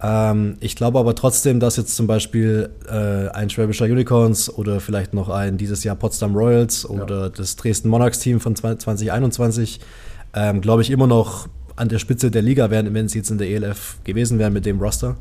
ähm, 0.03 0.57
ich 0.59 0.75
glaube 0.75 0.99
aber 0.99 1.15
trotzdem, 1.15 1.61
dass 1.61 1.77
jetzt 1.77 1.95
zum 1.95 2.07
Beispiel 2.07 2.69
äh, 2.87 3.29
ein 3.29 3.49
Schwäbischer 3.49 3.85
Unicorns 3.85 4.53
oder 4.53 4.81
vielleicht 4.81 5.13
noch 5.13 5.29
ein 5.29 5.57
dieses 5.57 5.85
Jahr 5.85 5.95
Potsdam 5.95 6.35
Royals 6.35 6.87
oder 6.87 7.21
ja. 7.21 7.29
das 7.29 7.55
Dresden 7.55 7.87
Monarchs 7.87 8.19
Team 8.19 8.41
von 8.41 8.55
2021, 8.55 9.79
ähm, 10.35 10.59
glaube 10.59 10.81
ich, 10.81 10.91
immer 10.91 11.07
noch 11.07 11.47
an 11.75 11.89
der 11.89 11.99
Spitze 11.99 12.31
der 12.31 12.41
Liga 12.41 12.69
wären, 12.69 12.93
wenn 12.93 13.07
sie 13.07 13.19
jetzt 13.19 13.31
in 13.31 13.37
der 13.37 13.49
ELF 13.49 13.97
gewesen 14.03 14.39
wären 14.39 14.53
mit 14.53 14.65
dem 14.65 14.79
Roster. 14.79 15.15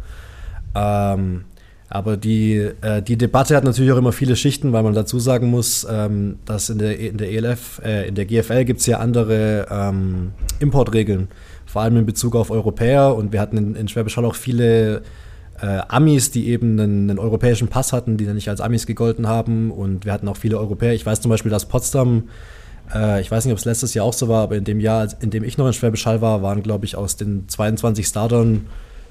Ähm, 0.75 1.45
aber 1.89 2.17
die, 2.17 2.71
äh, 2.81 3.03
die 3.03 3.17
Debatte 3.19 3.55
hat 3.55 3.65
natürlich 3.65 3.93
auch 3.93 3.99
immer 3.99 4.13
viele 4.13 4.35
Schichten, 4.35 4.73
weil 4.73 4.83
man 4.83 4.95
dazu 4.95 5.19
sagen 5.19 5.51
muss, 5.51 5.87
ähm, 5.91 6.39
dass 6.47 6.71
in 6.71 6.79
der, 6.79 6.99
in 6.99 7.19
der 7.19 7.31
ELF, 7.31 7.83
äh, 7.85 8.09
in 8.09 8.15
der 8.15 8.25
GFL 8.25 8.65
gibt 8.65 8.81
es 8.81 8.87
ja 8.87 8.99
andere 8.99 9.67
ähm, 9.71 10.33
Importregeln 10.59 11.29
vor 11.73 11.83
allem 11.83 11.97
in 11.97 12.07
Bezug 12.07 12.37
auf 12.37 12.51
Europäer. 12.51 13.15
Und 13.15 13.33
wir 13.33 13.41
hatten 13.41 13.57
in, 13.57 13.75
in 13.75 13.89
Schwäbisch 13.89 14.17
Hall 14.19 14.27
auch 14.27 14.35
viele 14.35 15.03
äh, 15.61 15.81
Amis, 15.89 16.31
die 16.31 16.49
eben 16.49 16.79
einen, 16.79 17.11
einen, 17.11 17.19
europäischen 17.19 17.69
Pass 17.69 17.95
hatten, 17.95 18.19
die 18.19 18.27
dann 18.27 18.35
nicht 18.35 18.51
als 18.51 18.61
Amis 18.61 18.87
gegolten 18.87 19.27
haben. 19.27 19.71
Und 19.71 20.05
wir 20.05 20.13
hatten 20.13 20.29
auch 20.29 20.37
viele 20.37 20.59
Europäer. 20.59 20.93
Ich 20.93 21.07
weiß 21.07 21.23
zum 21.23 21.31
Beispiel, 21.31 21.51
dass 21.51 21.67
Potsdam, 21.67 22.25
äh, 22.95 23.21
ich 23.21 23.31
weiß 23.31 23.45
nicht, 23.45 23.53
ob 23.53 23.59
es 23.59 23.65
letztes 23.65 23.95
Jahr 23.95 24.05
auch 24.05 24.13
so 24.13 24.29
war, 24.29 24.43
aber 24.43 24.57
in 24.57 24.65
dem 24.65 24.81
Jahr, 24.81 25.09
in 25.21 25.31
dem 25.31 25.45
ich 25.45 25.59
noch 25.59 25.67
in 25.67 25.73
Schwäbisch 25.73 26.07
war, 26.07 26.43
waren, 26.43 26.63
glaube 26.63 26.85
ich, 26.85 26.97
aus 26.97 27.17
den 27.17 27.49
22 27.49 28.07
Startern 28.07 28.67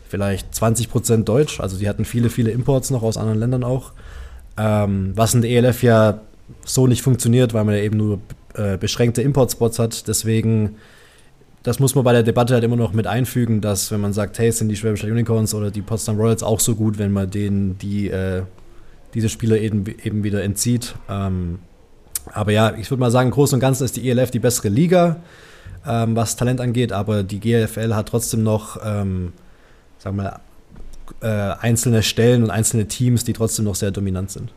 vielleicht 0.07 0.53
20 0.53 0.89
Prozent 0.89 1.29
Deutsch. 1.29 1.59
Also 1.59 1.77
die 1.77 1.88
hatten 1.88 2.05
viele, 2.05 2.29
viele 2.29 2.51
Imports 2.51 2.89
noch 2.89 3.03
aus 3.03 3.17
anderen 3.17 3.39
Ländern 3.39 3.63
auch. 3.63 3.93
Ähm, 4.57 5.13
was 5.15 5.33
in 5.33 5.41
der 5.41 5.51
ELF 5.51 5.83
ja 5.83 6.19
so 6.65 6.88
nicht 6.88 7.01
funktioniert, 7.01 7.53
weil 7.53 7.63
man 7.63 7.75
ja 7.75 7.81
eben 7.81 7.97
nur 7.97 8.19
äh, 8.55 8.77
beschränkte 8.77 9.21
Importspots 9.21 9.79
hat. 9.79 10.07
Deswegen 10.07 10.75
das 11.63 11.79
muss 11.79 11.93
man 11.93 12.03
bei 12.03 12.13
der 12.13 12.23
Debatte 12.23 12.53
halt 12.53 12.63
immer 12.63 12.75
noch 12.75 12.93
mit 12.93 13.05
einfügen, 13.05 13.61
dass 13.61 13.91
wenn 13.91 14.01
man 14.01 14.13
sagt, 14.13 14.39
hey, 14.39 14.51
sind 14.51 14.69
die 14.69 14.75
Schwäbische 14.75 15.07
Unicorns 15.07 15.53
oder 15.53 15.69
die 15.69 15.81
Potsdam 15.81 16.17
Royals 16.17 16.41
auch 16.41 16.59
so 16.59 16.75
gut, 16.75 16.97
wenn 16.97 17.11
man 17.11 17.29
denen 17.29 17.77
die, 17.77 18.09
äh, 18.09 18.43
diese 19.13 19.29
Spieler 19.29 19.57
eben, 19.57 19.85
eben 20.03 20.23
wieder 20.23 20.43
entzieht. 20.43 20.95
Ähm, 21.07 21.59
aber 22.33 22.51
ja, 22.51 22.75
ich 22.75 22.89
würde 22.89 23.01
mal 23.01 23.11
sagen, 23.11 23.29
im 23.29 23.33
Großen 23.33 23.55
und 23.55 23.59
Ganzen 23.59 23.83
ist 23.83 23.95
die 23.95 24.09
ELF 24.09 24.31
die 24.31 24.39
bessere 24.39 24.69
Liga, 24.69 25.17
ähm, 25.85 26.15
was 26.15 26.35
Talent 26.35 26.61
angeht, 26.61 26.91
aber 26.91 27.23
die 27.23 27.39
GFL 27.39 27.93
hat 27.95 28.09
trotzdem 28.09 28.43
noch, 28.43 28.77
ähm, 28.83 29.33
sagen 29.97 30.17
wir 30.17 30.23
mal, 30.23 30.39
äh, 31.21 31.55
einzelne 31.61 32.03
Stellen 32.03 32.43
und 32.43 32.49
einzelne 32.49 32.87
Teams, 32.87 33.23
die 33.23 33.33
trotzdem 33.33 33.65
noch 33.65 33.75
sehr 33.75 33.91
dominant 33.91 34.31
sind. 34.31 34.51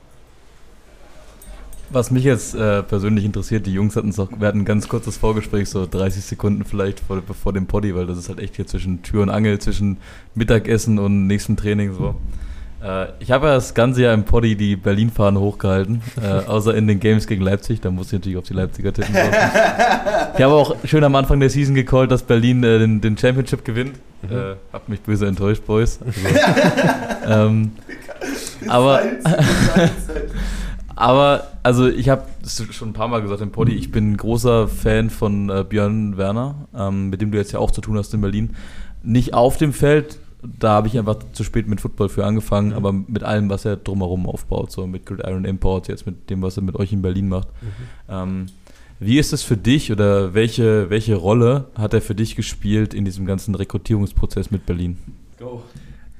Was 1.90 2.10
mich 2.10 2.24
jetzt 2.24 2.54
äh, 2.54 2.82
persönlich 2.82 3.24
interessiert, 3.24 3.66
die 3.66 3.72
Jungs 3.72 3.94
hatten 3.94 4.12
auch, 4.18 4.28
wir 4.36 4.48
hatten 4.48 4.60
ein 4.60 4.64
ganz 4.64 4.88
kurzes 4.88 5.16
Vorgespräch, 5.16 5.68
so 5.68 5.86
30 5.86 6.24
Sekunden 6.24 6.64
vielleicht 6.64 7.00
vor, 7.00 7.22
vor 7.22 7.52
dem 7.52 7.66
Poddy, 7.66 7.94
weil 7.94 8.06
das 8.06 8.18
ist 8.18 8.28
halt 8.28 8.40
echt 8.40 8.56
hier 8.56 8.66
zwischen 8.66 9.02
Tür 9.02 9.22
und 9.22 9.30
Angel, 9.30 9.58
zwischen 9.58 9.98
Mittagessen 10.34 10.98
und 10.98 11.26
nächstem 11.26 11.56
Training 11.56 11.94
so. 11.94 12.08
Äh, 12.10 12.14
ich 13.18 13.30
habe 13.30 13.46
ja 13.46 13.54
das 13.54 13.74
ganze 13.74 14.02
Jahr 14.02 14.14
im 14.14 14.24
Poddy 14.24 14.56
die 14.56 14.76
Berlin-Fahnen 14.76 15.40
hochgehalten, 15.40 16.02
äh, 16.22 16.26
außer 16.46 16.74
in 16.74 16.86
den 16.86 17.00
Games 17.00 17.26
gegen 17.26 17.42
Leipzig, 17.42 17.80
da 17.80 17.90
muss 17.90 18.08
ich 18.08 18.12
natürlich 18.14 18.38
auf 18.38 18.44
die 18.44 18.54
Leipziger 18.54 18.92
tippen. 18.92 19.14
ich 19.14 20.42
habe 20.42 20.52
auch 20.54 20.76
schön 20.84 21.02
am 21.04 21.14
Anfang 21.14 21.40
der 21.40 21.50
Season 21.50 21.74
gecallt, 21.74 22.10
dass 22.10 22.22
Berlin 22.22 22.62
äh, 22.62 22.78
den, 22.78 23.00
den, 23.00 23.16
Championship 23.16 23.64
gewinnt. 23.64 23.94
Mhm. 24.22 24.36
Äh, 24.36 24.54
hab 24.72 24.88
mich 24.88 25.00
böse 25.00 25.26
enttäuscht, 25.26 25.64
Boys. 25.66 25.98
Also, 27.24 27.46
ähm, 27.46 27.72
aber 28.68 29.00
Aber, 30.96 31.48
also 31.62 31.88
ich 31.88 32.08
habe 32.08 32.24
schon 32.48 32.90
ein 32.90 32.92
paar 32.92 33.08
Mal 33.08 33.22
gesagt 33.22 33.40
im 33.40 33.50
Poddy, 33.50 33.74
ich 33.74 33.90
bin 33.90 34.12
ein 34.12 34.16
großer 34.16 34.68
Fan 34.68 35.10
von 35.10 35.50
äh, 35.50 35.64
Björn 35.68 36.16
Werner, 36.16 36.68
ähm, 36.76 37.10
mit 37.10 37.20
dem 37.20 37.32
du 37.32 37.38
jetzt 37.38 37.52
ja 37.52 37.58
auch 37.58 37.70
zu 37.70 37.80
tun 37.80 37.98
hast 37.98 38.14
in 38.14 38.20
Berlin. 38.20 38.54
Nicht 39.02 39.34
auf 39.34 39.56
dem 39.56 39.72
Feld, 39.72 40.18
da 40.58 40.70
habe 40.70 40.88
ich 40.88 40.98
einfach 40.98 41.18
zu 41.32 41.44
spät 41.44 41.68
mit 41.68 41.80
Football 41.80 42.08
für 42.08 42.24
angefangen, 42.24 42.68
mhm. 42.68 42.74
aber 42.74 42.92
mit 42.92 43.22
allem, 43.22 43.48
was 43.48 43.64
er 43.64 43.76
drumherum 43.76 44.28
aufbaut, 44.28 44.72
so 44.72 44.86
mit 44.86 45.06
Gridiron 45.06 45.44
Import, 45.44 45.88
jetzt 45.88 46.06
mit 46.06 46.30
dem, 46.30 46.42
was 46.42 46.56
er 46.56 46.62
mit 46.62 46.76
euch 46.76 46.92
in 46.92 47.02
Berlin 47.02 47.28
macht. 47.28 47.48
Mhm. 47.62 47.68
Ähm, 48.08 48.46
wie 49.00 49.18
ist 49.18 49.32
es 49.32 49.42
für 49.42 49.56
dich 49.56 49.90
oder 49.90 50.34
welche, 50.34 50.88
welche 50.88 51.16
Rolle 51.16 51.66
hat 51.74 51.94
er 51.94 52.00
für 52.00 52.14
dich 52.14 52.36
gespielt 52.36 52.94
in 52.94 53.04
diesem 53.04 53.26
ganzen 53.26 53.54
Rekrutierungsprozess 53.54 54.50
mit 54.50 54.66
Berlin? 54.66 54.98
Go. 55.38 55.62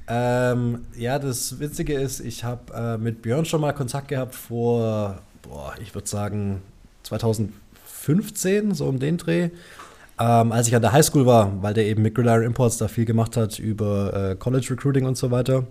Ähm, 0.07 0.79
ja, 0.95 1.17
das 1.17 1.59
Witzige 1.59 1.93
ist, 1.93 2.19
ich 2.19 2.43
habe 2.43 2.73
äh, 2.73 2.97
mit 2.97 3.21
Björn 3.21 3.45
schon 3.45 3.61
mal 3.61 3.73
Kontakt 3.73 4.09
gehabt 4.09 4.35
vor, 4.35 5.19
boah, 5.41 5.73
ich 5.81 5.95
würde 5.95 6.07
sagen 6.07 6.61
2015, 7.03 8.73
so 8.75 8.85
um 8.85 8.99
den 8.99 9.17
Dreh. 9.17 9.49
Ähm, 10.17 10.51
als 10.51 10.67
ich 10.67 10.75
an 10.75 10.81
der 10.81 10.93
Highschool 10.93 11.25
war, 11.25 11.61
weil 11.61 11.73
der 11.73 11.85
eben 11.85 12.01
mit 12.01 12.15
Gridiron 12.15 12.43
Imports 12.43 12.77
da 12.77 12.87
viel 12.87 13.05
gemacht 13.05 13.35
hat 13.35 13.59
über 13.59 14.31
äh, 14.31 14.35
College 14.35 14.67
Recruiting 14.71 15.05
und 15.05 15.17
so 15.17 15.29
weiter. 15.29 15.65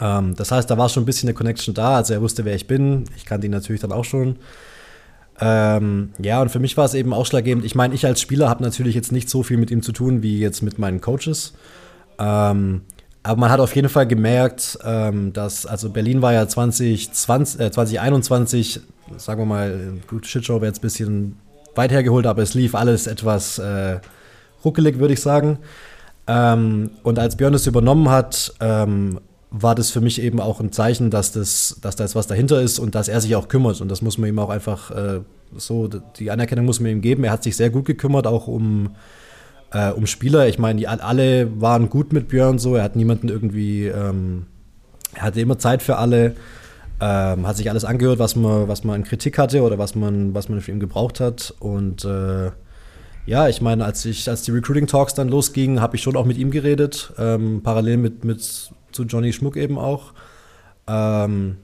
Ähm, 0.00 0.34
das 0.34 0.50
heißt, 0.50 0.70
da 0.70 0.78
war 0.78 0.88
schon 0.88 1.02
ein 1.02 1.06
bisschen 1.06 1.28
eine 1.28 1.34
Connection 1.34 1.74
da. 1.74 1.96
Also 1.96 2.14
er 2.14 2.22
wusste, 2.22 2.44
wer 2.44 2.54
ich 2.54 2.66
bin. 2.66 3.04
Ich 3.16 3.26
kannte 3.26 3.46
ihn 3.46 3.52
natürlich 3.52 3.82
dann 3.82 3.92
auch 3.92 4.04
schon. 4.04 4.36
Ähm, 5.40 6.10
ja, 6.18 6.40
und 6.40 6.50
für 6.50 6.58
mich 6.58 6.76
war 6.76 6.86
es 6.86 6.94
eben 6.94 7.12
ausschlaggebend. 7.12 7.64
Ich 7.64 7.74
meine, 7.74 7.94
ich 7.94 8.06
als 8.06 8.20
Spieler 8.20 8.48
habe 8.48 8.62
natürlich 8.62 8.94
jetzt 8.94 9.12
nicht 9.12 9.28
so 9.28 9.42
viel 9.42 9.58
mit 9.58 9.70
ihm 9.70 9.82
zu 9.82 9.92
tun 9.92 10.22
wie 10.22 10.38
jetzt 10.38 10.62
mit 10.62 10.78
meinen 10.78 11.00
Coaches. 11.02 11.52
Ähm, 12.18 12.82
aber 13.22 13.40
man 13.40 13.50
hat 13.50 13.60
auf 13.60 13.74
jeden 13.74 13.88
Fall 13.88 14.06
gemerkt, 14.06 14.78
ähm, 14.84 15.32
dass, 15.32 15.66
also 15.66 15.90
Berlin 15.90 16.22
war 16.22 16.32
ja 16.32 16.46
2020, 16.48 17.60
äh, 17.60 17.70
2021, 17.70 18.80
sagen 19.18 19.42
wir 19.42 19.46
mal, 19.46 19.94
gut, 20.06 20.26
Shitshow 20.26 20.54
wäre 20.54 20.66
jetzt 20.66 20.78
ein 20.78 20.82
bisschen 20.82 21.36
weit 21.76 21.92
hergeholt, 21.92 22.26
aber 22.26 22.42
es 22.42 22.54
lief 22.54 22.74
alles 22.74 23.06
etwas 23.06 23.58
äh, 23.58 23.98
ruckelig, 24.64 24.98
würde 24.98 25.14
ich 25.14 25.20
sagen. 25.20 25.58
Ähm, 26.26 26.90
und 27.02 27.18
als 27.18 27.36
Björn 27.36 27.52
das 27.52 27.66
übernommen 27.66 28.10
hat, 28.10 28.54
ähm, 28.60 29.20
war 29.50 29.74
das 29.74 29.90
für 29.90 30.00
mich 30.00 30.20
eben 30.20 30.40
auch 30.40 30.60
ein 30.60 30.72
Zeichen, 30.72 31.10
dass, 31.10 31.32
das, 31.32 31.78
dass 31.80 31.96
da 31.96 32.04
jetzt 32.04 32.16
was 32.16 32.26
dahinter 32.26 32.60
ist 32.60 32.78
und 32.78 32.94
dass 32.94 33.08
er 33.08 33.20
sich 33.20 33.36
auch 33.36 33.48
kümmert. 33.48 33.80
Und 33.80 33.88
das 33.88 34.02
muss 34.02 34.18
man 34.18 34.28
ihm 34.28 34.38
auch 34.38 34.50
einfach 34.50 34.90
äh, 34.90 35.20
so, 35.56 35.88
die 35.88 36.30
Anerkennung 36.30 36.64
muss 36.64 36.80
man 36.80 36.90
ihm 36.90 37.00
geben. 37.00 37.24
Er 37.24 37.32
hat 37.32 37.42
sich 37.44 37.56
sehr 37.56 37.70
gut 37.70 37.84
gekümmert, 37.84 38.26
auch 38.26 38.48
um 38.48 38.90
äh, 39.72 39.90
um 39.90 40.06
Spieler, 40.06 40.48
ich 40.48 40.58
meine, 40.58 40.78
die 40.78 40.88
alle 40.88 41.60
waren 41.60 41.88
gut 41.88 42.12
mit 42.12 42.28
Björn 42.28 42.58
so, 42.58 42.76
er 42.76 42.84
hat 42.84 42.96
niemanden 42.96 43.28
irgendwie, 43.28 43.86
ähm, 43.86 44.46
er 45.14 45.22
hatte 45.22 45.40
immer 45.40 45.58
Zeit 45.58 45.82
für 45.82 45.96
alle, 45.96 46.34
ähm, 47.00 47.46
hat 47.46 47.56
sich 47.56 47.70
alles 47.70 47.84
angehört, 47.84 48.18
was 48.18 48.36
man, 48.36 48.68
was 48.68 48.84
man 48.84 48.96
in 48.96 49.04
Kritik 49.04 49.38
hatte 49.38 49.62
oder 49.62 49.78
was 49.78 49.94
man, 49.94 50.34
was 50.34 50.48
man 50.48 50.60
für 50.60 50.72
ihn 50.72 50.80
gebraucht 50.80 51.20
hat. 51.20 51.54
Und 51.60 52.04
äh, 52.04 52.50
ja, 53.26 53.48
ich 53.48 53.60
meine, 53.60 53.84
als 53.84 54.04
ich, 54.04 54.28
als 54.28 54.42
die 54.42 54.52
Recruiting 54.52 54.86
Talks 54.86 55.14
dann 55.14 55.28
losgingen, 55.28 55.80
habe 55.80 55.96
ich 55.96 56.02
schon 56.02 56.16
auch 56.16 56.24
mit 56.24 56.38
ihm 56.38 56.50
geredet, 56.50 57.12
ähm, 57.18 57.60
parallel 57.62 57.98
mit, 57.98 58.24
mit 58.24 58.42
zu 58.42 59.02
Johnny 59.04 59.32
Schmuck 59.32 59.56
eben 59.56 59.78
auch. 59.78 60.12
Ähm, 60.86 61.56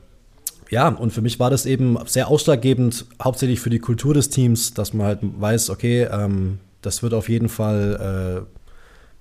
ja, 0.71 0.89
und 0.89 1.13
für 1.13 1.21
mich 1.21 1.39
war 1.39 1.51
das 1.51 1.67
eben 1.67 1.99
sehr 2.07 2.29
ausschlaggebend, 2.29 3.05
hauptsächlich 3.23 3.61
für 3.61 3.71
die 3.71 3.79
Kultur 3.79 4.15
des 4.15 4.31
Teams, 4.31 4.75
dass 4.75 4.95
man 4.95 5.07
halt 5.07 5.19
weiß, 5.23 5.71
okay, 5.71 6.05
ähm, 6.11 6.59
das 6.81 7.03
wird 7.03 7.15
auf 7.15 7.29
jeden 7.29 7.49
Fall 7.49 8.45
äh, 8.45 8.59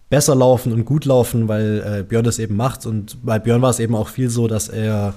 besser 0.10 0.36
laufen 0.36 0.74
und 0.74 0.86
gut 0.86 1.06
laufen, 1.06 1.48
weil 1.48 2.00
äh, 2.00 2.04
Björn 2.04 2.24
das 2.24 2.40
eben 2.40 2.56
macht. 2.56 2.86
Und 2.86 3.18
bei 3.26 3.38
Björn 3.38 3.62
war 3.62 3.70
es 3.70 3.80
eben 3.80 3.96
auch 3.96 4.08
viel 4.08 4.30
so, 4.30 4.48
dass 4.48 4.68
er, 4.70 5.14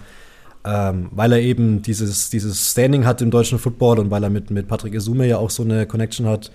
ähm, 0.65 1.09
weil 1.13 1.33
er 1.33 1.41
eben 1.41 1.83
dieses, 1.83 2.31
dieses 2.31 2.71
Standing 2.71 3.05
hat 3.05 3.21
im 3.21 3.31
deutschen 3.31 3.59
Football 3.59 3.99
und 3.99 4.11
weil 4.11 4.23
er 4.23 4.31
mit, 4.31 4.51
mit 4.51 4.69
Patrick 4.69 4.95
Esume 4.95 5.27
ja 5.27 5.39
auch 5.39 5.51
so 5.51 5.63
eine 5.63 5.87
Connection 5.87 6.27
hat, 6.27 6.51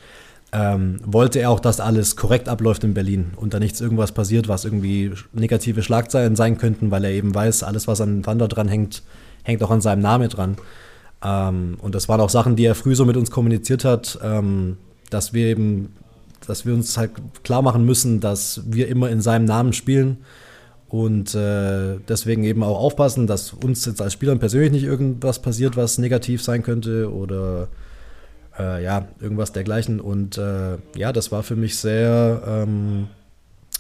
ähm, 0.52 1.00
wollte 1.06 1.40
er 1.40 1.52
auch, 1.52 1.60
dass 1.60 1.80
alles 1.80 2.16
korrekt 2.16 2.50
abläuft 2.50 2.84
in 2.84 2.96
Berlin 2.96 3.32
und 3.36 3.54
da 3.54 3.60
nichts 3.60 3.82
irgendwas 3.82 4.12
passiert, 4.12 4.48
was 4.48 4.66
irgendwie 4.66 5.12
negative 5.32 5.84
Schlagzeilen 5.84 6.36
sein 6.36 6.58
könnten, 6.58 6.90
weil 6.90 7.04
er 7.04 7.12
eben 7.12 7.36
weiß, 7.36 7.62
alles, 7.64 7.88
was 7.88 8.02
an 8.02 8.24
Thunder 8.24 8.48
dran 8.48 8.68
hängt, 8.68 9.04
hängt 9.44 9.62
auch 9.62 9.70
an 9.70 9.82
seinem 9.82 10.02
Namen 10.02 10.28
dran. 10.30 10.58
Ähm, 11.24 11.78
und 11.82 11.94
das 11.94 12.10
waren 12.10 12.20
auch 12.20 12.30
Sachen, 12.30 12.56
die 12.56 12.66
er 12.66 12.74
früh 12.74 12.96
so 12.96 13.06
mit 13.06 13.16
uns 13.16 13.30
kommuniziert 13.30 13.86
hat. 13.86 14.18
Ähm, 14.24 14.78
dass 15.10 15.34
wir 15.34 15.48
eben, 15.48 15.94
dass 16.46 16.66
wir 16.66 16.74
uns 16.74 16.98
halt 16.98 17.12
klar 17.44 17.62
machen 17.62 17.86
müssen, 17.86 18.20
dass 18.20 18.62
wir 18.66 18.88
immer 18.88 19.10
in 19.10 19.22
seinem 19.22 19.46
Namen 19.46 19.74
spielen 19.74 20.18
und 20.90 21.36
äh, 21.36 21.98
deswegen 22.08 22.44
eben 22.44 22.64
auch 22.64 22.80
aufpassen, 22.80 23.28
dass 23.28 23.54
uns 23.54 23.86
jetzt 23.86 24.02
als 24.02 24.14
Spielern 24.14 24.40
persönlich 24.40 24.72
nicht 24.72 24.84
irgendwas 24.84 25.40
passiert, 25.40 25.78
was 25.78 26.00
negativ 26.00 26.42
sein 26.42 26.64
könnte 26.64 27.14
oder 27.14 27.68
äh, 28.58 28.84
ja, 28.84 29.08
irgendwas 29.20 29.52
dergleichen. 29.52 30.00
Und 30.00 30.38
äh, 30.38 30.78
ja, 30.96 31.14
das 31.14 31.32
war 31.32 31.44
für 31.44 31.56
mich 31.56 31.78
sehr, 31.78 32.42
ähm, 32.46 33.08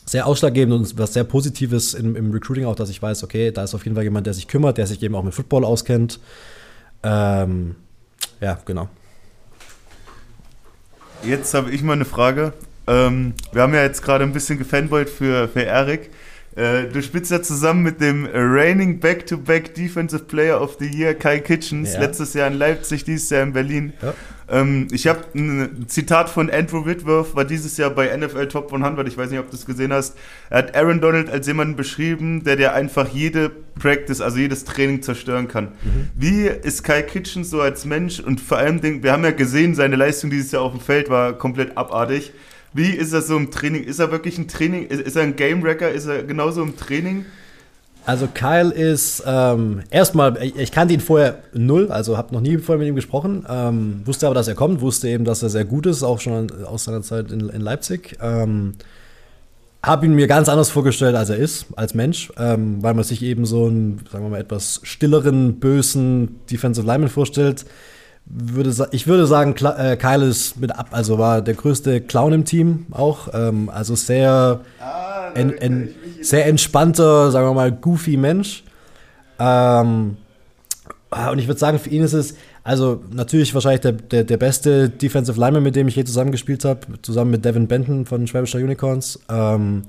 sehr 0.05 0.27
ausschlaggebend 0.27 0.73
und 0.73 0.97
was 0.99 1.13
sehr 1.13 1.23
Positives 1.23 1.95
im, 1.95 2.15
im 2.15 2.31
Recruiting 2.31 2.65
auch, 2.65 2.75
dass 2.75 2.89
ich 2.89 3.01
weiß, 3.01 3.23
okay, 3.23 3.51
da 3.51 3.63
ist 3.63 3.73
auf 3.73 3.83
jeden 3.83 3.95
Fall 3.95 4.03
jemand, 4.03 4.27
der 4.27 4.35
sich 4.35 4.47
kümmert, 4.47 4.77
der 4.77 4.85
sich 4.85 5.01
eben 5.01 5.15
auch 5.15 5.23
mit 5.23 5.33
Football 5.33 5.65
auskennt. 5.65 6.19
Ähm, 7.01 7.75
ja, 8.39 8.59
genau. 8.65 8.87
Jetzt 11.23 11.53
habe 11.53 11.71
ich 11.71 11.81
mal 11.81 11.93
eine 11.93 12.05
Frage. 12.05 12.53
Ähm, 12.87 13.33
wir 13.51 13.63
haben 13.63 13.73
ja 13.73 13.83
jetzt 13.83 14.01
gerade 14.03 14.23
ein 14.23 14.31
bisschen 14.31 14.57
gefanboyt 14.57 15.09
für, 15.09 15.47
für 15.47 15.65
Eric. 15.65 16.11
Äh, 16.59 16.89
du 16.91 17.01
spielst 17.01 17.31
ja 17.31 17.41
zusammen 17.41 17.83
mit 17.83 18.01
dem 18.01 18.27
reigning 18.33 18.99
Back-to-Back 18.99 19.75
Defensive 19.75 20.25
Player 20.25 20.59
of 20.61 20.75
the 20.79 20.87
Year 20.87 21.13
Kai 21.13 21.39
Kitchens, 21.39 21.93
Ja. 21.93 22.01
letztes 22.01 22.33
Jahr 22.33 22.47
in 22.47 22.55
Leipzig, 22.55 23.05
dieses 23.05 23.29
Jahr 23.29 23.43
in 23.43 23.53
Berlin. 23.53 23.93
Ja. 24.01 24.13
Ähm, 24.51 24.87
ich 24.91 25.07
habe 25.07 25.19
ein 25.35 25.85
Zitat 25.87 26.29
von 26.29 26.49
Andrew 26.49 26.85
Whitworth, 26.85 27.33
war 27.35 27.45
dieses 27.45 27.77
Jahr 27.77 27.91
bei 27.91 28.07
NFL 28.17 28.47
Top 28.49 28.73
100, 28.73 29.07
ich 29.07 29.17
weiß 29.17 29.29
nicht, 29.29 29.39
ob 29.39 29.49
du 29.49 29.55
es 29.55 29.65
gesehen 29.65 29.93
hast. 29.93 30.17
Er 30.49 30.57
hat 30.57 30.75
Aaron 30.75 30.99
Donald 30.99 31.29
als 31.29 31.47
jemanden 31.47 31.77
beschrieben, 31.77 32.43
der 32.43 32.57
dir 32.57 32.73
einfach 32.73 33.07
jede 33.07 33.51
Practice, 33.79 34.19
also 34.19 34.37
jedes 34.39 34.65
Training 34.65 35.01
zerstören 35.01 35.47
kann. 35.47 35.65
Mhm. 35.83 36.09
Wie 36.15 36.47
ist 36.47 36.83
Kai 36.83 37.03
Kitchens 37.03 37.51
so 37.51 37.61
als 37.61 37.85
Mensch 37.85 38.19
und 38.19 38.41
vor 38.41 38.57
allem, 38.57 38.81
wir 38.83 39.11
haben 39.13 39.23
ja 39.23 39.31
gesehen, 39.31 39.75
seine 39.75 39.95
Leistung 39.95 40.29
dieses 40.29 40.51
Jahr 40.51 40.63
auf 40.63 40.71
dem 40.73 40.81
Feld 40.81 41.09
war 41.09 41.31
komplett 41.37 41.77
abartig. 41.77 42.33
Wie 42.73 42.89
ist 42.89 43.13
er 43.13 43.21
so 43.21 43.37
im 43.37 43.51
Training? 43.51 43.83
Ist 43.83 43.99
er 43.99 44.11
wirklich 44.11 44.37
ein 44.37 44.47
Training? 44.47 44.87
Ist, 44.87 45.01
ist 45.01 45.15
er 45.15 45.23
ein 45.23 45.35
Game 45.35 45.63
Wrecker? 45.63 45.91
Ist 45.91 46.05
er 46.05 46.23
genauso 46.23 46.61
im 46.61 46.77
Training? 46.77 47.25
Also 48.05 48.27
Kyle 48.33 48.71
ist 48.71 49.23
ähm, 49.25 49.81
erstmal, 49.91 50.41
ich, 50.41 50.71
kannte 50.71 50.93
ihn 50.93 50.99
vorher 50.99 51.43
null, 51.53 51.91
also 51.91 52.17
habe 52.17 52.33
noch 52.33 52.41
nie 52.41 52.57
vorher 52.57 52.79
mit 52.79 52.87
ihm 52.87 52.95
gesprochen, 52.95 53.45
ähm, 53.47 54.01
wusste 54.05 54.25
aber, 54.25 54.33
dass 54.33 54.47
er 54.47 54.55
kommt, 54.55 54.81
wusste 54.81 55.09
eben, 55.09 55.25
dass 55.25 55.43
er 55.43 55.49
sehr 55.49 55.65
gut 55.65 55.85
ist, 55.85 56.01
auch 56.01 56.19
schon 56.19 56.49
aus 56.63 56.85
seiner 56.85 57.01
Zeit 57.01 57.31
in, 57.31 57.49
in 57.49 57.61
Leipzig. 57.61 58.17
Ähm, 58.21 58.73
habe 59.83 60.05
ihn 60.05 60.13
mir 60.13 60.27
ganz 60.27 60.49
anders 60.49 60.69
vorgestellt, 60.69 61.15
als 61.15 61.29
er 61.29 61.37
ist, 61.37 61.67
als 61.75 61.93
Mensch, 61.93 62.31
ähm, 62.37 62.81
weil 62.81 62.93
man 62.93 63.03
sich 63.03 63.21
eben 63.21 63.45
so 63.45 63.67
einen, 63.67 64.01
sagen 64.11 64.25
wir 64.25 64.29
mal, 64.29 64.41
etwas 64.41 64.81
stilleren, 64.83 65.59
bösen 65.59 66.39
Defensive 66.49 66.85
Lineman 66.85 67.09
vorstellt. 67.09 67.65
Würde, 68.31 68.87
ich 68.91 69.07
würde 69.07 69.25
sagen, 69.25 69.55
äh, 69.65 69.97
Kyle 69.97 70.25
ist 70.25 70.59
mit 70.59 70.77
ab, 70.77 70.89
also 70.91 71.17
war 71.17 71.41
der 71.41 71.55
größte 71.55 71.99
Clown 72.01 72.31
im 72.33 72.45
Team 72.45 72.85
auch, 72.91 73.29
ähm, 73.33 73.71
also 73.73 73.95
sehr 73.95 74.61
en, 75.33 75.57
en, 75.57 75.89
sehr 76.21 76.45
entspannter, 76.45 77.31
sagen 77.31 77.47
wir 77.47 77.53
mal, 77.55 77.71
goofy 77.71 78.17
Mensch. 78.17 78.63
Ähm, 79.39 80.17
ah, 81.09 81.31
und 81.31 81.39
ich 81.39 81.47
würde 81.47 81.59
sagen, 81.59 81.79
für 81.79 81.89
ihn 81.89 82.03
ist 82.03 82.13
es, 82.13 82.35
also 82.63 83.01
natürlich 83.11 83.55
wahrscheinlich 83.55 83.81
der, 83.81 83.93
der, 83.93 84.23
der 84.25 84.37
beste 84.37 84.89
Defensive 84.89 85.39
Lineman, 85.39 85.63
mit 85.63 85.75
dem 85.75 85.87
ich 85.87 85.95
je 85.95 86.03
zusammengespielt 86.03 86.65
habe, 86.65 86.81
zusammen 87.01 87.31
mit 87.31 87.43
Devin 87.43 87.67
Benton 87.67 88.05
von 88.05 88.27
Schwäbischer 88.27 88.59
Unicorns. 88.59 89.19
Ähm, 89.27 89.83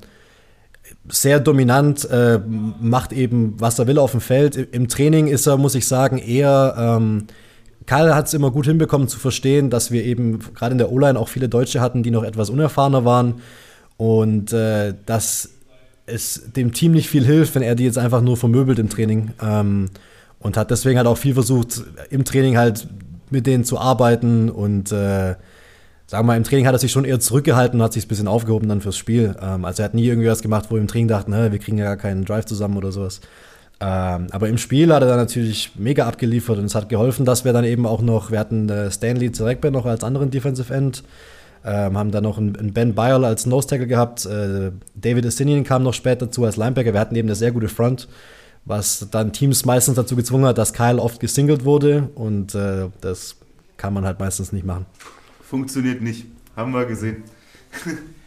sehr 1.10 1.40
dominant, 1.40 2.08
äh, 2.10 2.40
macht 2.80 3.12
eben, 3.12 3.54
was 3.58 3.78
er 3.78 3.86
will 3.86 3.98
auf 3.98 4.12
dem 4.12 4.22
Feld. 4.22 4.56
Im 4.56 4.88
Training 4.88 5.26
ist 5.26 5.46
er, 5.46 5.58
muss 5.58 5.74
ich 5.74 5.86
sagen, 5.86 6.16
eher. 6.16 6.74
Ähm, 6.78 7.26
Karl 7.90 8.14
hat 8.14 8.28
es 8.28 8.34
immer 8.34 8.52
gut 8.52 8.66
hinbekommen 8.66 9.08
zu 9.08 9.18
verstehen, 9.18 9.68
dass 9.68 9.90
wir 9.90 10.04
eben 10.04 10.38
gerade 10.54 10.70
in 10.70 10.78
der 10.78 10.92
O-Line 10.92 11.18
auch 11.18 11.26
viele 11.26 11.48
Deutsche 11.48 11.80
hatten, 11.80 12.04
die 12.04 12.12
noch 12.12 12.22
etwas 12.22 12.48
unerfahrener 12.48 13.04
waren. 13.04 13.40
Und 13.96 14.52
äh, 14.52 14.94
dass 15.06 15.50
es 16.06 16.52
dem 16.54 16.72
Team 16.72 16.92
nicht 16.92 17.08
viel 17.08 17.24
hilft, 17.24 17.56
wenn 17.56 17.62
er 17.62 17.74
die 17.74 17.82
jetzt 17.82 17.98
einfach 17.98 18.20
nur 18.20 18.36
vermöbelt 18.36 18.78
im 18.78 18.88
Training. 18.88 19.32
Ähm, 19.42 19.90
und 20.38 20.56
hat 20.56 20.70
deswegen 20.70 20.98
halt 20.98 21.08
auch 21.08 21.18
viel 21.18 21.34
versucht, 21.34 21.82
im 22.10 22.24
Training 22.24 22.56
halt 22.56 22.86
mit 23.28 23.48
denen 23.48 23.64
zu 23.64 23.76
arbeiten. 23.76 24.50
Und 24.50 24.92
äh, 24.92 25.34
sagen 25.34 25.38
wir 26.10 26.22
mal, 26.22 26.36
im 26.36 26.44
Training 26.44 26.68
hat 26.68 26.76
er 26.76 26.78
sich 26.78 26.92
schon 26.92 27.04
eher 27.04 27.18
zurückgehalten 27.18 27.80
und 27.80 27.84
hat 27.84 27.92
sich 27.92 28.04
ein 28.04 28.08
bisschen 28.08 28.28
aufgehoben 28.28 28.68
dann 28.68 28.80
fürs 28.82 28.96
Spiel. 28.96 29.34
Ähm, 29.42 29.64
also 29.64 29.82
er 29.82 29.86
hat 29.86 29.94
nie 29.94 30.06
irgendwie 30.06 30.28
was 30.28 30.42
gemacht, 30.42 30.66
wo 30.68 30.76
wir 30.76 30.80
im 30.80 30.86
Training 30.86 31.08
dachten, 31.08 31.32
wir 31.32 31.58
kriegen 31.58 31.78
ja 31.78 31.86
gar 31.86 31.96
keinen 31.96 32.24
Drive 32.24 32.44
zusammen 32.44 32.76
oder 32.76 32.92
sowas. 32.92 33.20
Ähm, 33.82 34.26
aber 34.30 34.48
im 34.48 34.58
Spiel 34.58 34.92
hat 34.92 35.02
er 35.02 35.08
dann 35.08 35.16
natürlich 35.16 35.72
mega 35.76 36.06
abgeliefert 36.06 36.58
und 36.58 36.66
es 36.66 36.74
hat 36.74 36.90
geholfen, 36.90 37.24
dass 37.24 37.46
wir 37.46 37.54
dann 37.54 37.64
eben 37.64 37.86
auch 37.86 38.02
noch, 38.02 38.30
wir 38.30 38.38
hatten 38.38 38.68
äh, 38.68 38.90
Stanley 38.90 39.32
Zerekbe 39.32 39.70
noch 39.70 39.86
als 39.86 40.04
anderen 40.04 40.30
Defensive 40.30 40.72
End, 40.72 41.02
ähm, 41.64 41.96
haben 41.96 42.10
dann 42.10 42.24
noch 42.24 42.36
einen, 42.36 42.74
Ben 42.74 42.94
Byle 42.94 43.26
als 43.26 43.46
Nose 43.46 43.68
Tackle 43.68 43.86
gehabt, 43.86 44.26
äh, 44.26 44.70
David 44.94 45.24
Estinian 45.24 45.64
kam 45.64 45.82
noch 45.82 45.94
später 45.94 46.26
dazu 46.26 46.44
als 46.44 46.56
Linebacker, 46.56 46.92
wir 46.92 47.00
hatten 47.00 47.16
eben 47.16 47.28
eine 47.28 47.34
sehr 47.34 47.52
gute 47.52 47.68
Front, 47.68 48.06
was 48.66 49.08
dann 49.10 49.32
Teams 49.32 49.64
meistens 49.64 49.94
dazu 49.94 50.14
gezwungen 50.14 50.44
hat, 50.44 50.58
dass 50.58 50.74
Kyle 50.74 51.00
oft 51.00 51.18
gesingelt 51.18 51.64
wurde 51.64 52.10
und 52.14 52.54
äh, 52.54 52.88
das 53.00 53.36
kann 53.78 53.94
man 53.94 54.04
halt 54.04 54.20
meistens 54.20 54.52
nicht 54.52 54.66
machen. 54.66 54.84
Funktioniert 55.42 56.02
nicht. 56.02 56.26
Haben 56.54 56.72
wir 56.72 56.84
gesehen. 56.84 57.22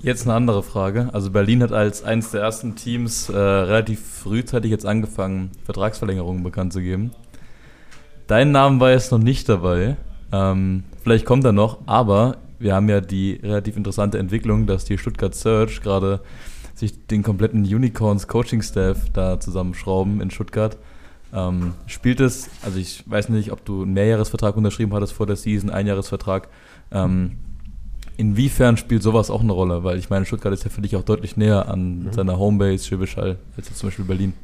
Jetzt 0.00 0.26
eine 0.26 0.34
andere 0.34 0.62
Frage. 0.62 1.10
Also 1.12 1.30
Berlin 1.30 1.60
hat 1.62 1.72
als 1.72 2.04
eines 2.04 2.30
der 2.30 2.40
ersten 2.40 2.76
Teams 2.76 3.28
äh, 3.28 3.36
relativ 3.36 4.00
frühzeitig 4.00 4.70
jetzt 4.70 4.86
angefangen, 4.86 5.50
Vertragsverlängerungen 5.64 6.44
bekannt 6.44 6.72
zu 6.72 6.80
geben. 6.80 7.10
Dein 8.28 8.52
Name 8.52 8.78
war 8.78 8.92
jetzt 8.92 9.10
noch 9.10 9.18
nicht 9.18 9.48
dabei. 9.48 9.96
Ähm, 10.30 10.84
vielleicht 11.02 11.24
kommt 11.24 11.44
er 11.44 11.52
noch, 11.52 11.78
aber 11.86 12.36
wir 12.60 12.74
haben 12.74 12.88
ja 12.88 13.00
die 13.00 13.40
relativ 13.42 13.76
interessante 13.76 14.18
Entwicklung, 14.18 14.66
dass 14.66 14.84
die 14.84 14.98
Stuttgart 14.98 15.34
Search 15.34 15.80
gerade 15.80 16.20
sich 16.74 17.06
den 17.08 17.24
kompletten 17.24 17.62
Unicorns 17.62 18.28
Coaching 18.28 18.62
Staff 18.62 19.10
da 19.12 19.40
zusammenschrauben 19.40 20.20
in 20.20 20.30
Stuttgart. 20.30 20.76
Ähm, 21.32 21.74
spielt 21.86 22.20
es, 22.20 22.50
also 22.62 22.78
ich 22.78 23.02
weiß 23.10 23.30
nicht, 23.30 23.50
ob 23.50 23.64
du 23.64 23.82
einen 23.82 23.94
Mehrjahresvertrag 23.94 24.56
unterschrieben 24.56 24.94
hattest 24.94 25.12
vor 25.12 25.26
der 25.26 25.36
Season, 25.36 25.70
Einjahresvertrag. 25.70 26.48
Ähm, 26.92 27.38
inwiefern 28.18 28.76
spielt 28.76 29.02
sowas 29.02 29.30
auch 29.30 29.40
eine 29.40 29.52
Rolle? 29.52 29.82
Weil 29.84 29.96
ich 29.98 30.10
meine, 30.10 30.26
Stuttgart 30.26 30.52
ist 30.52 30.64
ja 30.64 30.70
für 30.70 30.82
dich 30.82 30.94
auch 30.96 31.04
deutlich 31.04 31.38
näher 31.38 31.68
an 31.68 32.08
seiner 32.10 32.38
Homebase, 32.38 32.84
Schwäbisch 32.84 33.16
Hall, 33.16 33.38
als 33.56 33.68
jetzt 33.68 33.78
zum 33.78 33.88
Beispiel 33.88 34.04
Berlin. 34.04 34.34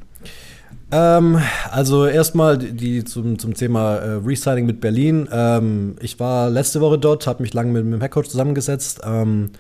Ähm, 0.91 1.39
also 1.71 2.07
erstmal 2.07 2.57
die, 2.57 3.05
zum, 3.05 3.39
zum 3.39 3.55
Thema 3.55 3.97
äh, 3.97 4.21
Resigning 4.25 4.67
mit 4.67 4.81
Berlin. 4.81 5.29
Ähm, 5.31 5.97
ich 6.01 6.19
war 6.21 6.51
letzte 6.51 6.81
Woche 6.81 6.99
dort, 6.99 7.27
habe 7.27 7.43
mich 7.43 7.53
lange 7.53 7.73
mit, 7.73 7.85
mit 7.85 7.95
dem 7.95 8.01
Headcoach 8.01 8.29
zusammengesetzt. 8.29 9.01
Ähm, 9.05 9.51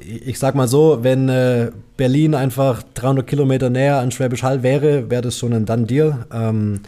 ich, 0.00 0.38
sag 0.38 0.54
mal 0.54 0.68
so, 0.68 1.00
wenn 1.02 1.28
äh, 1.28 1.70
Berlin 1.96 2.34
einfach 2.34 2.82
300 2.94 3.26
Kilometer 3.26 3.70
näher 3.70 3.98
an 3.98 4.10
Schwäbisch 4.10 4.42
Hall 4.42 4.62
wäre, 4.62 5.10
wäre 5.10 5.22
das 5.22 5.38
schon 5.38 5.52
ein 5.52 5.66
Done-Deal. 5.66 6.26
Ähm, 6.32 6.80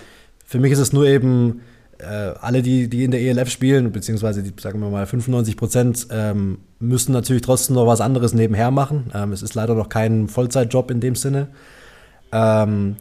für 0.47 0.59
mich 0.59 0.73
ist 0.73 0.79
es 0.79 0.93
nur 0.93 1.07
eben, 1.07 1.61
äh, 1.99 2.35
alle, 2.41 2.63
die, 2.63 2.89
die 2.89 3.05
in 3.05 3.11
der 3.11 3.21
ELF 3.21 3.51
spielen, 3.51 3.93
beziehungsweise 3.93 4.43
die, 4.43 4.53
sagen 4.61 4.81
wir 4.81 4.91
mal 4.91 5.07
95 5.07 5.57
Prozent, 5.57 6.07
ähm, 6.11 6.59
müssen 6.79 7.13
natürlich 7.13 7.43
trotzdem 7.43 7.77
noch 7.77 7.87
was 7.87 8.01
anderes 8.01 8.35
nebenher 8.35 8.71
machen. 8.71 9.11
Ähm, 9.15 9.33
es 9.33 9.43
ist 9.43 9.55
leider 9.55 9.75
noch 9.75 9.89
kein 9.89 10.29
Vollzeitjob 10.29 10.91
in 10.91 11.01
dem 11.01 11.15
Sinne. 11.15 11.49
Ähm, 12.33 12.97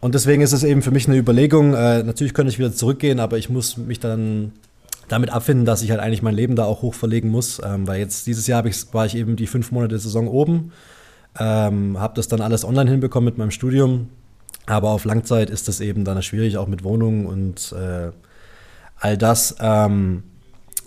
und 0.00 0.14
deswegen 0.14 0.42
ist 0.42 0.52
es 0.52 0.64
eben 0.64 0.82
für 0.82 0.90
mich 0.90 1.08
eine 1.08 1.16
Überlegung. 1.16 1.74
Äh, 1.74 2.02
natürlich 2.02 2.34
könnte 2.34 2.52
ich 2.52 2.58
wieder 2.58 2.72
zurückgehen, 2.72 3.20
aber 3.20 3.38
ich 3.38 3.50
muss 3.50 3.76
mich 3.76 4.00
dann 4.00 4.52
damit 5.08 5.30
abfinden, 5.30 5.64
dass 5.64 5.82
ich 5.82 5.90
halt 5.90 6.00
eigentlich 6.00 6.22
mein 6.22 6.34
Leben 6.34 6.54
da 6.54 6.64
auch 6.64 6.82
hoch 6.82 6.94
verlegen 6.94 7.28
muss. 7.28 7.60
Ähm, 7.64 7.86
weil 7.86 7.98
jetzt 7.98 8.26
dieses 8.26 8.46
Jahr 8.46 8.64
ich, 8.66 8.92
war 8.92 9.06
ich 9.06 9.16
eben 9.16 9.36
die 9.36 9.46
fünf 9.46 9.72
Monate 9.72 9.98
Saison 9.98 10.28
oben, 10.28 10.72
ähm, 11.38 11.98
habe 11.98 12.14
das 12.14 12.28
dann 12.28 12.40
alles 12.40 12.64
online 12.64 12.90
hinbekommen 12.90 13.26
mit 13.26 13.38
meinem 13.38 13.50
Studium. 13.50 14.08
Aber 14.66 14.90
auf 14.90 15.04
Langzeit 15.04 15.50
ist 15.50 15.66
das 15.66 15.80
eben 15.80 16.04
dann 16.04 16.22
schwierig, 16.22 16.58
auch 16.58 16.66
mit 16.68 16.84
Wohnungen 16.84 17.26
und 17.26 17.72
äh, 17.72 18.10
all 19.00 19.16
das. 19.16 19.56
Ähm, 19.60 20.22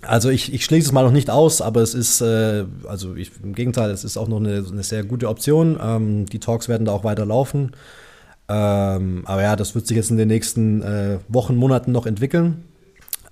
also 0.02 0.30
ich, 0.30 0.54
ich 0.54 0.65
schließe 0.65 0.88
es 0.88 0.91
mal 0.91 1.04
noch 1.04 1.12
nicht 1.12 1.30
aus, 1.30 1.62
aber 1.62 1.82
es 1.82 1.93
ist, 1.93 2.21
äh, 2.21 2.65
also 2.88 3.15
ich, 3.15 3.32
im 3.43 3.54
Gegenteil, 3.54 3.91
es 3.91 4.04
ist 4.04 4.17
auch 4.17 4.28
noch 4.28 4.39
eine, 4.39 4.65
eine 4.69 4.84
sehr 4.84 5.04
gute 5.04 5.30
Option. 5.30 5.80
Ähm, 5.82 6.26
die 6.26 6.39
Talks 6.39 6.67
werden 6.67 6.86
da 6.86 6.91
auch 6.91 7.04
weiter 7.04 7.26
laufen. 7.26 7.71
Ähm, 8.50 9.24
aber 9.26 9.43
ja, 9.43 9.56
das 9.56 9.76
wird 9.76 9.88
sich 9.88 9.95
jetzt 9.95 10.12
in 10.12 10.17
den 10.17 10.28
nächsten 10.28 10.82
äh, 10.82 11.19
Wochen, 11.28 11.56
Monaten 11.56 11.91
noch 11.91 12.06
entwickeln. 12.06 12.63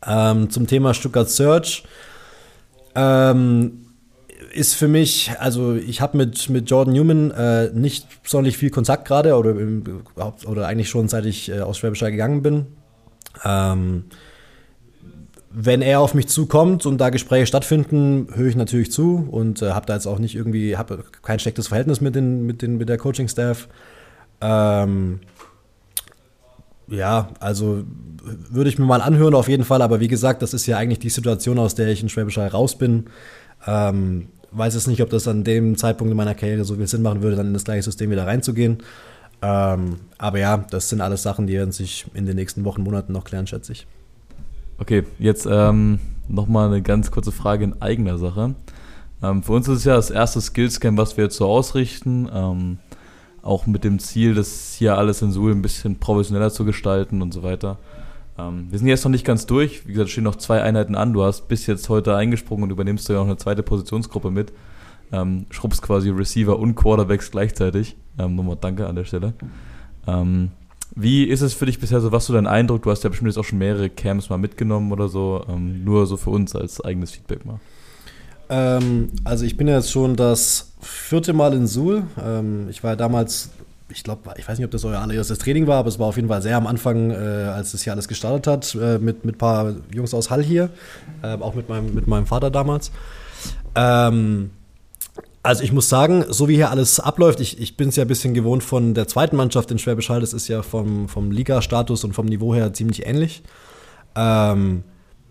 Ähm, 0.05 0.49
zum 0.49 0.67
Thema 0.67 0.93
Stuttgart 0.93 1.29
Search. 1.29 1.83
Ähm, 2.95 3.85
ist 4.53 4.75
für 4.75 4.87
mich, 4.87 5.31
also 5.39 5.75
ich 5.75 6.01
habe 6.01 6.17
mit, 6.17 6.49
mit 6.49 6.69
Jordan 6.69 6.93
Newman 6.93 7.31
äh, 7.31 7.69
nicht 7.73 8.07
sonderlich 8.23 8.57
viel 8.57 8.69
Kontakt 8.69 9.05
gerade 9.05 9.35
oder, 9.35 9.55
oder 10.45 10.67
eigentlich 10.67 10.89
schon 10.89 11.07
seit 11.07 11.25
ich 11.25 11.49
äh, 11.49 11.59
aus 11.59 11.77
Schwäbisch 11.77 11.99
gegangen 11.99 12.41
bin. 12.41 12.67
Ähm, 13.43 14.05
wenn 15.51 15.81
er 15.81 15.99
auf 15.99 16.13
mich 16.13 16.27
zukommt 16.27 16.85
und 16.85 16.99
da 16.99 17.09
Gespräche 17.09 17.47
stattfinden, 17.47 18.27
höre 18.33 18.47
ich 18.47 18.55
natürlich 18.55 18.91
zu 18.91 19.27
und 19.31 19.61
äh, 19.61 19.71
habe 19.71 19.85
da 19.85 19.95
jetzt 19.95 20.05
auch 20.05 20.19
nicht 20.19 20.35
irgendwie, 20.35 20.77
habe 20.77 21.03
kein 21.23 21.39
schlechtes 21.39 21.67
Verhältnis 21.67 22.01
mit, 22.01 22.15
den, 22.15 22.45
mit, 22.45 22.61
den, 22.61 22.77
mit 22.77 22.87
der 22.87 22.97
Coaching-Staff. 22.97 23.67
Ähm, 24.41 25.19
ja, 26.87 27.29
also 27.39 27.83
würde 28.23 28.69
ich 28.69 28.77
mir 28.77 28.85
mal 28.85 29.01
anhören 29.01 29.33
auf 29.33 29.47
jeden 29.47 29.63
Fall, 29.63 29.81
aber 29.81 29.99
wie 29.99 30.07
gesagt, 30.07 30.41
das 30.41 30.53
ist 30.53 30.67
ja 30.67 30.77
eigentlich 30.77 30.99
die 30.99 31.09
Situation, 31.09 31.57
aus 31.57 31.75
der 31.75 31.87
ich 31.87 32.03
in 32.03 32.09
Schwäbisch 32.09 32.37
Hall 32.37 32.47
raus 32.47 32.77
bin. 32.77 33.05
Ähm, 33.65 34.29
weiß 34.51 34.75
es 34.75 34.87
nicht, 34.87 35.01
ob 35.01 35.09
das 35.09 35.27
an 35.27 35.43
dem 35.43 35.77
Zeitpunkt 35.77 36.11
in 36.11 36.17
meiner 36.17 36.35
Karriere 36.35 36.63
so 36.63 36.75
viel 36.75 36.87
Sinn 36.87 37.01
machen 37.01 37.21
würde, 37.21 37.35
dann 37.35 37.47
in 37.47 37.53
das 37.53 37.63
gleiche 37.63 37.83
System 37.83 38.11
wieder 38.11 38.27
reinzugehen. 38.27 38.83
Ähm, 39.41 39.97
aber 40.17 40.39
ja, 40.39 40.57
das 40.57 40.89
sind 40.89 41.01
alles 41.01 41.23
Sachen, 41.23 41.47
die 41.47 41.53
werden 41.53 41.71
sich 41.71 42.05
in 42.13 42.25
den 42.25 42.35
nächsten 42.35 42.65
Wochen, 42.65 42.81
Monaten 42.81 43.13
noch 43.13 43.23
klären, 43.23 43.47
schätze 43.47 43.71
ich. 43.71 43.87
Okay, 44.79 45.03
jetzt 45.19 45.45
ähm, 45.49 45.99
nochmal 46.29 46.67
eine 46.67 46.81
ganz 46.81 47.11
kurze 47.11 47.33
Frage 47.33 47.65
in 47.65 47.81
eigener 47.81 48.17
Sache. 48.17 48.55
Ähm, 49.21 49.43
für 49.43 49.51
uns 49.51 49.67
ist 49.67 49.79
es 49.79 49.83
ja 49.83 49.95
das 49.95 50.09
erste 50.09 50.39
Skillscamp, 50.39 50.97
was 50.97 51.17
wir 51.17 51.25
jetzt 51.25 51.35
so 51.35 51.47
ausrichten. 51.47 52.29
Ähm, 52.33 52.77
auch 53.41 53.67
mit 53.67 53.83
dem 53.83 53.99
Ziel, 53.99 54.35
das 54.35 54.73
hier 54.73 54.97
alles 54.97 55.21
in 55.21 55.31
Suhl 55.31 55.51
ein 55.51 55.61
bisschen 55.61 55.99
professioneller 55.99 56.49
zu 56.49 56.63
gestalten 56.63 57.21
und 57.21 57.33
so 57.33 57.43
weiter. 57.43 57.77
Ähm, 58.37 58.67
wir 58.69 58.79
sind 58.79 58.87
jetzt 58.87 59.03
noch 59.03 59.11
nicht 59.11 59.25
ganz 59.25 59.45
durch. 59.45 59.85
Wie 59.85 59.91
gesagt, 59.91 60.11
stehen 60.11 60.23
noch 60.23 60.37
zwei 60.37 60.61
Einheiten 60.63 60.95
an. 60.95 61.11
Du 61.11 61.23
hast 61.23 61.49
bis 61.49 61.67
jetzt 61.67 61.89
heute 61.89 62.15
eingesprungen 62.15 62.63
und 62.63 62.69
übernimmst 62.69 63.09
ja 63.09 63.15
noch 63.15 63.25
eine 63.25 63.37
zweite 63.37 63.63
Positionsgruppe 63.63 64.31
mit. 64.31 64.53
Ähm, 65.11 65.45
schrubbst 65.49 65.81
quasi 65.81 66.09
Receiver 66.09 66.57
und 66.57 66.75
Quarterbacks 66.75 67.31
gleichzeitig. 67.31 67.97
Ähm, 68.17 68.35
nochmal 68.35 68.57
danke 68.59 68.87
an 68.87 68.95
der 68.95 69.05
Stelle. 69.05 69.33
Ähm, 70.07 70.51
wie 70.95 71.25
ist 71.25 71.41
es 71.41 71.53
für 71.53 71.65
dich 71.65 71.79
bisher 71.79 72.01
so? 72.01 72.11
Was 72.11 72.25
so 72.25 72.33
dein 72.33 72.47
Eindruck? 72.47 72.83
Du 72.83 72.91
hast 72.91 73.03
ja 73.03 73.09
bestimmt 73.09 73.29
jetzt 73.29 73.37
auch 73.37 73.43
schon 73.43 73.59
mehrere 73.59 73.89
Camps 73.89 74.29
mal 74.29 74.37
mitgenommen 74.37 74.91
oder 74.91 75.07
so. 75.07 75.45
Ähm, 75.47 75.83
nur 75.83 76.05
so 76.07 76.17
für 76.17 76.31
uns 76.31 76.55
als 76.55 76.83
eigenes 76.83 77.11
Feedback 77.11 77.45
mal. 77.45 77.59
Ähm, 78.49 79.09
also 79.23 79.45
ich 79.45 79.57
bin 79.57 79.67
ja 79.67 79.75
jetzt 79.75 79.91
schon 79.91 80.15
das 80.15 80.73
vierte 80.81 81.33
Mal 81.33 81.53
in 81.53 81.67
Suhl. 81.67 82.03
Ähm, 82.21 82.67
ich 82.69 82.83
war 82.83 82.91
ja 82.91 82.95
damals, 82.95 83.51
ich 83.89 84.03
glaube, 84.03 84.33
ich 84.37 84.47
weiß 84.47 84.57
nicht, 84.57 84.65
ob 84.65 84.71
das 84.71 84.83
euer 84.83 84.99
allererstes 84.99 85.37
Training 85.37 85.67
war, 85.67 85.77
aber 85.77 85.89
es 85.89 85.99
war 85.99 86.07
auf 86.07 86.15
jeden 86.15 86.27
Fall 86.27 86.41
sehr 86.41 86.57
am 86.57 86.65
Anfang, 86.65 87.11
äh, 87.11 87.15
als 87.15 87.71
das 87.71 87.83
hier 87.83 87.93
alles 87.93 88.07
gestartet 88.07 88.47
hat, 88.47 88.75
äh, 88.75 88.97
mit, 88.97 89.23
ein 89.23 89.37
paar 89.37 89.75
Jungs 89.93 90.13
aus 90.13 90.31
Hall 90.31 90.43
hier, 90.43 90.69
äh, 91.21 91.35
auch 91.35 91.53
mit 91.53 91.69
meinem, 91.69 91.93
mit 91.93 92.07
meinem 92.07 92.25
Vater 92.25 92.49
damals. 92.49 92.91
Ähm, 93.75 94.49
also 95.41 95.63
ich 95.63 95.71
muss 95.71 95.89
sagen, 95.89 96.25
so 96.29 96.47
wie 96.49 96.55
hier 96.55 96.69
alles 96.69 96.99
abläuft, 96.99 97.39
ich, 97.39 97.59
ich 97.59 97.77
bin 97.77 97.89
es 97.89 97.95
ja 97.95 98.03
ein 98.03 98.07
bisschen 98.07 98.33
gewohnt 98.33 98.63
von 98.63 98.93
der 98.93 99.07
zweiten 99.07 99.35
Mannschaft 99.35 99.71
in 99.71 99.79
Schwäbisch 99.79 100.09
Hall, 100.09 100.21
das 100.21 100.33
ist 100.33 100.47
ja 100.47 100.61
vom, 100.61 101.07
vom 101.07 101.31
Liga-Status 101.31 102.03
und 102.03 102.13
vom 102.13 102.25
Niveau 102.25 102.53
her 102.53 102.73
ziemlich 102.73 103.05
ähnlich. 103.05 103.43
Ähm, 104.15 104.83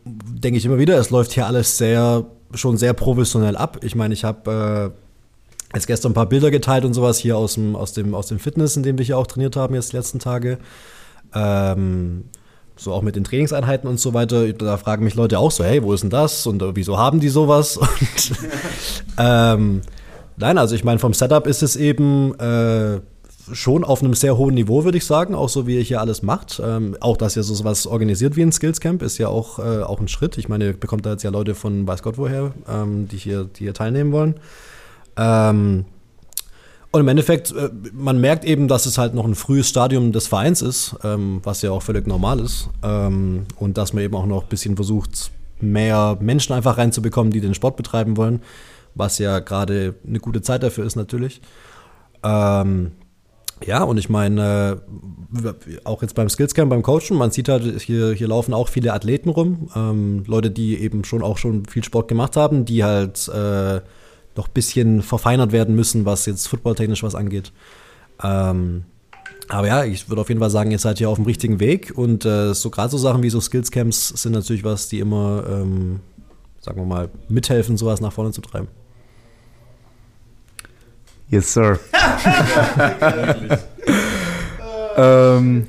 Denke 0.05 0.57
ich 0.57 0.65
immer 0.65 0.79
wieder, 0.79 0.97
es 0.99 1.11
läuft 1.11 1.33
hier 1.33 1.47
alles 1.47 1.77
sehr, 1.77 2.25
schon 2.55 2.79
sehr 2.79 2.95
professionell 2.95 3.57
ab. 3.57 3.79
Ich 3.83 3.95
meine, 3.95 4.15
ich 4.15 4.25
habe 4.25 4.95
äh, 4.95 5.77
jetzt 5.77 5.87
gestern 5.87 6.13
ein 6.13 6.15
paar 6.15 6.29
Bilder 6.29 6.51
geteilt 6.51 6.87
und 6.87 6.95
sowas 6.95 7.19
hier 7.19 7.37
aus 7.37 7.55
dem, 7.55 7.77
aus 7.77 7.93
dem, 7.93 8.15
aus 8.15 8.29
dem 8.29 8.39
Fitness, 8.39 8.77
in 8.77 8.83
dem 8.83 8.97
wir 8.97 9.05
hier 9.05 9.19
auch 9.19 9.27
trainiert 9.27 9.57
haben 9.57 9.75
jetzt 9.75 9.93
die 9.93 9.97
letzten 9.97 10.19
Tage. 10.19 10.59
Ähm, 11.35 12.25
so 12.79 12.93
auch 12.93 13.03
mit 13.03 13.17
den 13.17 13.25
Trainingseinheiten 13.25 13.89
und 13.89 14.01
so 14.01 14.15
weiter. 14.15 14.51
Da 14.53 14.79
fragen 14.79 15.05
mich 15.05 15.15
Leute 15.15 15.39
auch 15.39 15.51
so, 15.51 15.65
hey, 15.65 15.83
wo 15.83 15.93
ist 15.93 16.03
denn 16.03 16.11
das? 16.11 16.47
Und 16.47 16.63
äh, 16.63 16.75
wieso 16.75 16.97
haben 16.97 17.21
die 17.21 17.29
sowas? 17.29 17.77
Und 17.77 18.33
ähm, 19.19 19.83
Nein, 20.39 20.57
also 20.57 20.75
ich 20.75 20.85
meine, 20.85 21.01
vom 21.01 21.15
Setup 21.15 21.47
ist 21.47 21.63
es 21.63 21.75
eben 21.75 22.39
äh, 22.39 23.01
schon 23.53 23.83
auf 23.83 24.03
einem 24.03 24.15
sehr 24.15 24.37
hohen 24.37 24.55
Niveau, 24.55 24.85
würde 24.85 24.99
ich 24.99 25.05
sagen, 25.05 25.35
auch 25.35 25.49
so 25.49 25.67
wie 25.67 25.77
ihr 25.77 25.83
hier 25.83 26.01
alles 26.01 26.23
macht. 26.23 26.63
Ähm, 26.65 26.97
auch, 27.01 27.17
dass 27.17 27.37
ihr 27.37 27.43
so 27.43 27.55
sowas 27.55 27.87
organisiert 27.89 28.37
wie 28.37 28.43
ein 28.43 28.53
Skillscamp, 28.53 29.03
ist 29.03 29.19
ja 29.19 29.29
auch, 29.29 29.59
äh, 29.59 29.83
auch 29.83 30.01
ein 30.01 30.07
Schritt. 30.07 30.39
Ich 30.39 30.49
meine, 30.49 30.67
ihr 30.67 30.73
bekommt 30.75 31.07
da 31.07 31.13
jetzt 31.13 31.25
ja 31.25 31.31
Leute 31.31 31.57
von 31.57 31.87
weiß 31.89 32.03
Gott 32.03 32.19
woher, 32.19 32.53
ähm, 32.69 33.09
die, 33.09 33.17
hier, 33.17 33.45
die 33.45 33.65
hier 33.65 33.75
teilnehmen 33.75 34.13
wollen. 34.13 34.37
Ähm, 35.17 35.87
und 36.91 37.01
im 37.01 37.09
Endeffekt, 37.09 37.53
äh, 37.53 37.71
man 37.93 38.21
merkt 38.21 38.45
eben, 38.45 38.69
dass 38.69 38.87
es 38.87 38.99
halt 38.99 39.15
noch 39.15 39.25
ein 39.25 39.35
frühes 39.35 39.69
Stadium 39.69 40.13
des 40.13 40.27
Vereins 40.27 40.63
ist, 40.63 40.97
ähm, 41.05 41.41
was 41.43 41.63
ja 41.63 41.71
auch 41.71 41.83
völlig 41.83 42.07
normal 42.07 42.41
ist. 42.41 42.69
Ähm, 42.83 43.47
und 43.57 43.79
dass 43.79 43.93
man 43.93 44.03
eben 44.03 44.15
auch 44.15 44.27
noch 44.27 44.45
ein 44.45 44.49
bisschen 44.49 44.77
versucht, 44.77 45.31
mehr 45.61 46.17
Menschen 46.21 46.55
einfach 46.55 46.79
reinzubekommen, 46.79 47.33
die 47.33 47.41
den 47.41 47.55
Sport 47.55 47.77
betreiben 47.77 48.17
wollen 48.17 48.41
was 48.99 49.19
ja 49.19 49.39
gerade 49.39 49.95
eine 50.07 50.21
gute 50.21 50.43
Zeit 50.43 50.63
dafür 50.63 50.85
ist 50.85 50.97
natürlich. 50.97 51.41
Ähm, 52.23 52.93
ja, 53.65 53.83
und 53.83 53.99
ich 53.99 54.09
meine, 54.09 54.81
äh, 55.45 55.77
auch 55.85 56.03
jetzt 56.03 56.15
beim 56.15 56.29
Skillscamp, 56.29 56.71
beim 56.71 56.83
Coachen, 56.83 57.17
man 57.17 57.31
sieht 57.31 57.49
halt, 57.49 57.81
hier, 57.81 58.13
hier 58.13 58.29
laufen 58.29 58.55
auch 58.55 58.69
viele 58.69 58.93
Athleten 58.93 59.31
rum, 59.31 60.25
Leute, 60.27 60.51
die 60.51 60.79
eben 60.79 61.05
schon 61.05 61.23
auch 61.23 61.39
schon 61.39 61.65
viel 61.67 61.85
Sport 61.85 62.09
gemacht 62.09 62.37
haben, 62.37 62.65
die 62.65 62.85
halt 62.85 63.29
äh, 63.29 63.81
noch 64.39 64.49
ein 64.49 64.55
bisschen 64.55 65.03
verfeinert 65.03 65.53
werden 65.53 65.75
müssen, 65.75 66.07
was 66.07 66.25
jetzt 66.25 66.47
footballtechnisch 66.49 67.03
was 67.03 67.15
angeht. 67.15 67.53
Ähm, 68.23 68.85
aber 69.49 69.67
ja, 69.67 69.85
ich 69.85 70.09
würde 70.09 70.21
auf 70.21 70.29
jeden 70.29 70.41
Fall 70.41 70.51
sagen, 70.51 70.71
ihr 70.71 70.79
seid 70.79 70.99
hier 70.99 71.11
auf 71.11 71.17
dem 71.17 71.27
richtigen 71.27 71.61
Weg 71.61 71.93
und 71.95 72.25
äh, 72.25 72.55
so 72.55 72.71
gerade 72.71 72.91
so 72.91 72.99
Sachen 72.99 73.23
wie 73.23 73.31
so 73.31 73.41
Skillscamps 73.41 74.09
sind 74.09 74.33
natürlich 74.33 74.65
was, 74.65 74.89
die 74.89 75.01
immer, 75.01 75.45
ähm, 75.51 76.01
sagen 76.61 76.81
wir 76.81 76.87
mal, 76.87 77.11
mithelfen, 77.29 77.77
sowas 77.77 78.01
nach 78.01 78.13
vorne 78.13 78.31
zu 78.31 78.41
treiben. 78.41 78.69
Yes, 81.29 81.53
sir. 81.53 81.79
ähm, 84.97 85.67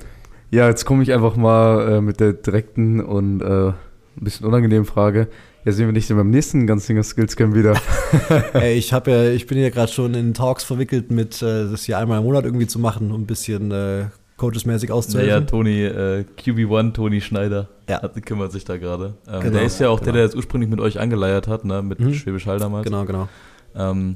ja, 0.51 0.67
jetzt 0.67 0.85
komme 0.85 1.03
ich 1.03 1.11
einfach 1.11 1.35
mal 1.35 1.93
äh, 1.93 2.01
mit 2.01 2.19
der 2.19 2.33
direkten 2.33 3.01
und 3.01 3.41
äh, 3.41 3.69
ein 3.69 3.75
bisschen 4.15 4.45
unangenehmen 4.45 4.85
Frage. 4.85 5.27
Ja, 5.69 5.73
sehen 5.73 5.85
wir 5.85 5.93
nicht 5.93 6.09
in 6.09 6.17
meinem 6.17 6.31
nächsten 6.31 6.65
Ganzinger 6.65 7.03
Skillscam 7.03 7.53
wieder. 7.53 7.79
Ey, 8.53 8.73
ich 8.79 8.91
habe 8.91 9.11
ja, 9.11 9.29
ich 9.29 9.45
bin 9.45 9.59
ja 9.59 9.69
gerade 9.69 9.91
schon 9.91 10.15
in 10.15 10.33
Talks 10.33 10.63
verwickelt, 10.63 11.11
mit 11.11 11.43
äh, 11.43 11.69
das 11.69 11.83
hier 11.83 11.99
einmal 11.99 12.17
im 12.17 12.23
Monat 12.23 12.43
irgendwie 12.43 12.65
zu 12.65 12.79
machen, 12.79 13.11
um 13.11 13.21
ein 13.21 13.25
bisschen 13.27 13.69
äh, 13.69 14.05
coachesmäßig 14.37 14.91
auszuhelfen. 14.91 15.29
Ja, 15.29 15.41
Toni, 15.41 15.83
äh, 15.83 16.25
QB1, 16.43 16.93
Toni 16.93 17.21
Schneider, 17.21 17.67
Ja. 17.87 18.01
hat, 18.01 18.25
kümmert 18.25 18.51
sich 18.51 18.65
da 18.65 18.77
gerade. 18.77 19.13
Ähm, 19.27 19.41
Genau, 19.41 19.53
der 19.57 19.61
ist 19.63 19.79
ja 19.79 19.89
auch 19.89 19.99
der, 19.99 20.05
genau. 20.05 20.15
der 20.15 20.23
jetzt 20.23 20.35
ursprünglich 20.35 20.71
mit 20.71 20.79
euch 20.79 20.99
angeleiert 20.99 21.47
hat, 21.47 21.65
ne, 21.65 21.83
mit 21.83 21.99
Mhm. 21.99 22.15
Schwäbisch 22.15 22.47
Hall 22.47 22.57
damals. 22.57 22.85
Genau, 22.85 23.05
genau. 23.05 23.29
Ähm, 23.75 24.15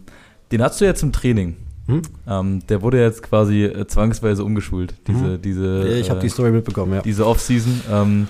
den 0.51 0.63
hast 0.63 0.81
du 0.81 0.85
jetzt 0.85 1.03
im 1.03 1.11
Training. 1.11 1.57
Hm? 1.85 2.01
Ähm, 2.27 2.65
der 2.67 2.81
wurde 2.81 2.99
jetzt 2.99 3.21
quasi 3.21 3.65
äh, 3.65 3.85
zwangsweise 3.85 4.43
umgeschult, 4.43 4.95
diese, 5.07 5.23
Mhm. 5.37 5.41
diese, 5.43 5.87
ich 5.99 6.09
habe 6.09 6.17
äh, 6.19 6.23
die 6.23 6.29
Story 6.29 6.49
mitbekommen, 6.49 6.93
ja. 6.95 7.01
diese 7.03 7.27
Offseason. 7.27 7.79
Ähm, 7.91 8.27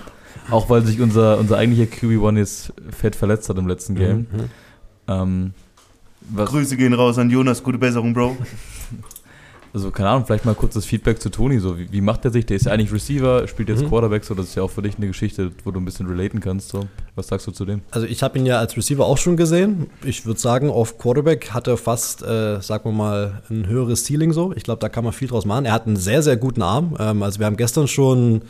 auch 0.50 0.70
weil 0.70 0.86
sich 0.86 1.02
unser, 1.02 1.38
unser 1.40 1.58
eigentlicher 1.58 1.92
QB1 1.92 2.38
jetzt 2.38 2.74
fett 2.90 3.16
verletzt 3.16 3.50
hat 3.50 3.58
im 3.58 3.68
letzten 3.68 3.96
Game. 3.96 4.20
Mhm. 4.20 4.50
Ähm, 5.08 5.54
was, 6.30 6.50
Grüße 6.50 6.78
gehen 6.78 6.94
raus 6.94 7.18
an 7.18 7.30
Jonas, 7.30 7.64
gute 7.64 7.78
Besserung, 7.78 8.14
Bro. 8.14 8.38
also, 9.74 9.92
keine 9.92 10.10
Ahnung, 10.10 10.26
vielleicht 10.26 10.46
mal 10.46 10.56
kurzes 10.56 10.86
Feedback 10.86 11.22
zu 11.22 11.30
Toni. 11.30 11.60
So, 11.60 11.78
wie, 11.78 11.92
wie 11.92 12.00
macht 12.02 12.24
er 12.24 12.32
sich? 12.32 12.46
Der 12.46 12.56
ist 12.56 12.66
ja 12.66 12.72
eigentlich 12.72 12.94
Receiver, 12.94 13.48
spielt 13.48 13.70
jetzt 13.70 13.82
Mhm. 13.84 13.90
Quarterback, 13.90 14.24
so 14.24 14.34
das 14.34 14.48
ist 14.48 14.56
ja 14.56 14.64
auch 14.64 14.72
für 14.72 14.82
dich 14.82 14.98
eine 14.98 15.08
Geschichte, 15.08 15.52
wo 15.66 15.72
du 15.72 15.80
ein 15.82 15.86
bisschen 15.86 16.08
relaten 16.08 16.40
kannst. 16.40 16.70
So. 16.70 16.88
Was 17.16 17.28
sagst 17.28 17.46
du 17.48 17.52
zu 17.52 17.66
dem? 17.66 17.82
Also 17.92 18.08
ich 18.08 18.24
habe 18.24 18.38
ihn 18.40 18.46
ja 18.46 18.60
als 18.60 18.78
Receiver 18.78 19.06
auch 19.06 19.18
schon 19.18 19.36
gesehen. 19.36 19.88
Ich 20.06 20.26
würde 20.26 20.40
sagen, 20.40 20.70
auf 20.70 20.98
Quarterback 20.98 21.52
hat 21.52 21.68
er 21.68 21.76
fast, 21.78 22.24
äh, 22.24 22.62
sagen 22.62 22.86
wir 22.86 22.94
mal, 22.94 23.44
ein 23.50 23.68
höheres 23.68 24.06
Ceiling 24.06 24.32
so. 24.32 24.54
Ich 24.56 24.64
glaube, 24.64 24.80
da 24.80 24.88
kann 24.90 25.04
man 25.04 25.12
viel 25.12 25.28
draus 25.28 25.46
machen. 25.46 25.66
Er 25.66 25.74
hat 25.74 25.88
einen 25.88 25.98
sehr, 25.98 26.22
sehr 26.24 26.38
guten 26.38 26.62
Arm. 26.62 26.96
Ähm, 27.00 27.22
also 27.22 27.40
wir 27.40 27.48
haben 27.48 27.58
gestern 27.58 27.88
schon, 27.88 28.44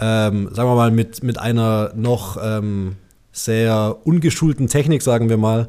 ähm, 0.00 0.48
sagen 0.52 0.68
wir 0.68 0.74
mal, 0.74 0.90
mit, 0.90 1.22
mit 1.22 1.38
einer 1.38 1.92
noch 1.94 2.38
ähm, 2.42 2.96
sehr 3.32 3.98
ungeschulten 4.04 4.66
Technik, 4.66 5.02
sagen 5.02 5.28
wir 5.28 5.36
mal, 5.36 5.68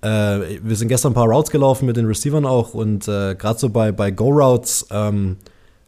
äh, 0.00 0.60
wir 0.62 0.76
sind 0.76 0.88
gestern 0.88 1.12
ein 1.12 1.14
paar 1.14 1.28
Routes 1.28 1.50
gelaufen 1.50 1.86
mit 1.86 1.96
den 1.96 2.06
Receivern 2.06 2.46
auch 2.46 2.74
und 2.74 3.08
äh, 3.08 3.34
gerade 3.34 3.58
so 3.58 3.70
bei, 3.70 3.90
bei 3.90 4.10
Go-Routes 4.10 4.86
ähm, 4.90 5.36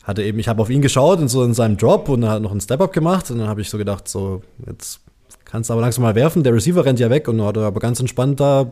hatte 0.03 0.23
eben, 0.23 0.39
ich 0.39 0.49
habe 0.49 0.63
auf 0.63 0.71
ihn 0.71 0.83
geschaut 0.83 1.21
in 1.21 1.29
so 1.29 1.45
in 1.45 1.55
seinem 1.55 1.77
Drop 1.77 2.09
und 2.09 2.23
er 2.23 2.31
hat 2.31 2.43
noch 2.43 2.51
einen 2.51 2.61
Step-Up 2.61 2.93
gemacht 2.93 3.31
und 3.31 3.39
dann 3.39 3.49
habe 3.49 3.61
ich 3.61 3.71
so 3.71 3.77
gedacht, 3.79 4.09
so 4.09 4.43
jetzt 4.67 5.01
kannst 5.45 5.69
du 5.69 5.75
aber 5.75 5.83
langsam 5.83 6.03
mal 6.03 6.15
werfen. 6.15 6.43
Der 6.43 6.55
Receiver 6.55 6.85
rennt 6.85 7.01
ja 7.01 7.11
weg 7.11 7.29
und 7.29 7.43
hat 7.43 7.59
aber 7.59 7.81
ganz 7.81 8.01
entspannt 8.01 8.41
da 8.41 8.71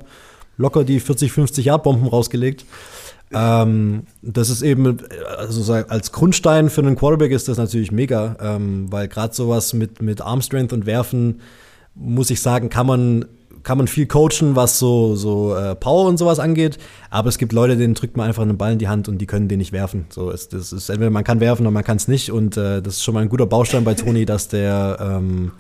locker 0.57 0.85
die 0.85 1.01
40, 1.01 1.33
50 1.33 1.65
Yard 1.67 1.83
Bomben 1.83 2.07
rausgelegt. 2.07 2.65
Ähm, 3.33 4.05
das 4.23 4.51
ist 4.51 4.63
eben, 4.63 4.99
also 5.39 5.63
so 5.63 5.73
als 5.73 6.13
Grundstein 6.13 6.71
für 6.71 6.83
einen 6.83 6.97
Quarterback 6.97 7.33
ist 7.33 7.49
das 7.49 7.59
natürlich 7.59 7.91
mega, 7.91 8.37
ähm, 8.41 8.91
weil 8.91 9.09
gerade 9.09 9.35
sowas 9.35 9.73
mit, 9.73 10.03
mit 10.03 10.21
Arm 10.21 10.41
Strength 10.41 10.73
und 10.73 10.87
Werfen, 10.87 11.41
muss 11.95 12.31
ich 12.31 12.41
sagen, 12.41 12.69
kann 12.69 12.87
man, 12.87 13.25
kann 13.63 13.79
man 13.79 13.89
viel 13.89 14.07
coachen, 14.07 14.57
was 14.57 14.79
so, 14.79 15.17
so 15.17 15.57
äh, 15.57 15.75
Power 15.75 16.07
und 16.07 16.19
sowas 16.19 16.39
angeht. 16.39 16.79
Aber 17.11 17.29
es 17.29 17.39
gibt 17.39 17.53
Leute, 17.53 17.77
denen 17.77 17.95
drückt 17.95 18.17
man 18.17 18.29
einfach 18.29 18.43
einen 18.43 18.59
Ball 18.59 18.73
in 18.73 18.79
die 18.79 18.89
Hand 18.89 19.09
und 19.09 19.19
die 19.19 19.27
können 19.27 19.49
den 19.49 19.59
nicht 19.59 19.73
werfen. 19.73 20.07
So 20.11 20.31
ist, 20.31 20.53
das 20.53 20.73
ist 20.73 20.89
entweder 20.89 21.11
man 21.11 21.25
kann 21.25 21.41
werfen 21.41 21.63
oder 21.63 21.71
man 21.71 21.85
kann 21.85 21.97
es 21.97 22.09
nicht. 22.09 22.31
Und 22.31 22.57
äh, 22.57 22.83
das 22.83 22.95
ist 22.95 23.05
schon 23.05 23.15
mal 23.15 23.21
ein 23.21 23.29
guter 23.29 23.47
Baustein 23.47 23.85
bei 23.85 23.95
Toni, 23.95 24.25
dass 24.27 24.49
der, 24.49 24.99
ähm, 25.01 25.53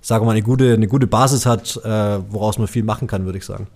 sagen 0.00 0.22
wir 0.22 0.26
mal, 0.26 0.32
eine 0.32 0.42
gute, 0.42 0.74
eine 0.74 0.88
gute 0.88 1.06
Basis 1.06 1.46
hat, 1.46 1.80
äh, 1.84 2.18
woraus 2.30 2.58
man 2.58 2.66
viel 2.66 2.84
machen 2.84 3.08
kann, 3.08 3.24
würde 3.24 3.38
ich 3.38 3.44
sagen. 3.44 3.68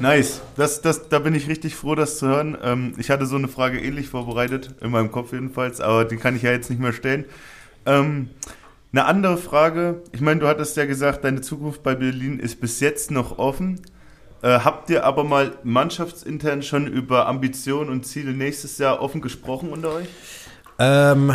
Nice. 0.00 0.40
Das, 0.56 0.82
das, 0.82 1.08
da 1.08 1.18
bin 1.18 1.34
ich 1.34 1.48
richtig 1.48 1.76
froh, 1.76 1.94
das 1.94 2.18
zu 2.18 2.26
hören. 2.26 2.56
Ähm, 2.62 2.94
ich 2.98 3.10
hatte 3.10 3.26
so 3.26 3.36
eine 3.36 3.48
Frage 3.48 3.80
ähnlich 3.80 4.08
vorbereitet, 4.08 4.74
in 4.80 4.90
meinem 4.90 5.12
Kopf 5.12 5.32
jedenfalls, 5.32 5.80
aber 5.80 6.04
die 6.04 6.16
kann 6.16 6.36
ich 6.36 6.42
ja 6.42 6.50
jetzt 6.50 6.70
nicht 6.70 6.80
mehr 6.80 6.92
stellen. 6.92 7.24
Ähm, 7.86 8.30
eine 8.92 9.06
andere 9.06 9.38
Frage, 9.38 10.02
ich 10.12 10.20
meine, 10.20 10.40
du 10.40 10.48
hattest 10.48 10.76
ja 10.76 10.84
gesagt, 10.84 11.24
deine 11.24 11.40
Zukunft 11.40 11.82
bei 11.82 11.94
Berlin 11.94 12.38
ist 12.38 12.60
bis 12.60 12.80
jetzt 12.80 13.10
noch 13.10 13.38
offen. 13.38 13.80
Äh, 14.42 14.58
habt 14.60 14.90
ihr 14.90 15.04
aber 15.04 15.24
mal 15.24 15.52
mannschaftsintern 15.62 16.62
schon 16.62 16.86
über 16.86 17.26
Ambitionen 17.26 17.90
und 17.90 18.04
Ziele 18.04 18.32
nächstes 18.32 18.78
Jahr 18.78 19.00
offen 19.00 19.20
gesprochen 19.20 19.70
unter 19.70 19.94
euch? 19.94 20.08
Ähm, 20.78 21.32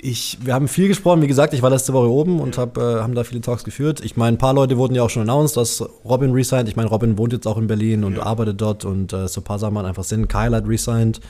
ich, 0.00 0.38
wir 0.42 0.54
haben 0.54 0.68
viel 0.68 0.88
gesprochen, 0.88 1.22
wie 1.22 1.26
gesagt, 1.26 1.54
ich 1.54 1.62
war 1.62 1.70
letzte 1.70 1.92
Woche 1.92 2.08
oben 2.10 2.40
und 2.40 2.58
hab, 2.58 2.76
äh, 2.78 2.80
haben 2.80 3.14
da 3.14 3.24
viele 3.24 3.40
Talks 3.40 3.64
geführt. 3.64 4.00
Ich 4.04 4.16
meine, 4.16 4.36
ein 4.36 4.38
paar 4.38 4.54
Leute 4.54 4.76
wurden 4.78 4.94
ja 4.94 5.02
auch 5.02 5.10
schon 5.10 5.22
announced, 5.22 5.56
dass 5.56 5.84
Robin 6.04 6.32
resigned. 6.32 6.68
Ich 6.68 6.76
meine, 6.76 6.88
Robin 6.88 7.18
wohnt 7.18 7.32
jetzt 7.32 7.46
auch 7.46 7.58
in 7.58 7.66
Berlin 7.66 8.04
und 8.04 8.16
Ja. 8.16 8.22
arbeitet 8.24 8.60
dort 8.60 8.84
und 8.84 9.12
äh, 9.12 9.28
so 9.28 9.40
ein 9.40 9.44
paar 9.44 9.58
Sachen 9.58 9.76
einfach 9.78 10.04
Sinn. 10.04 10.28
Kyle 10.28 10.56
hat 10.56 10.66
resigned. 10.66 11.20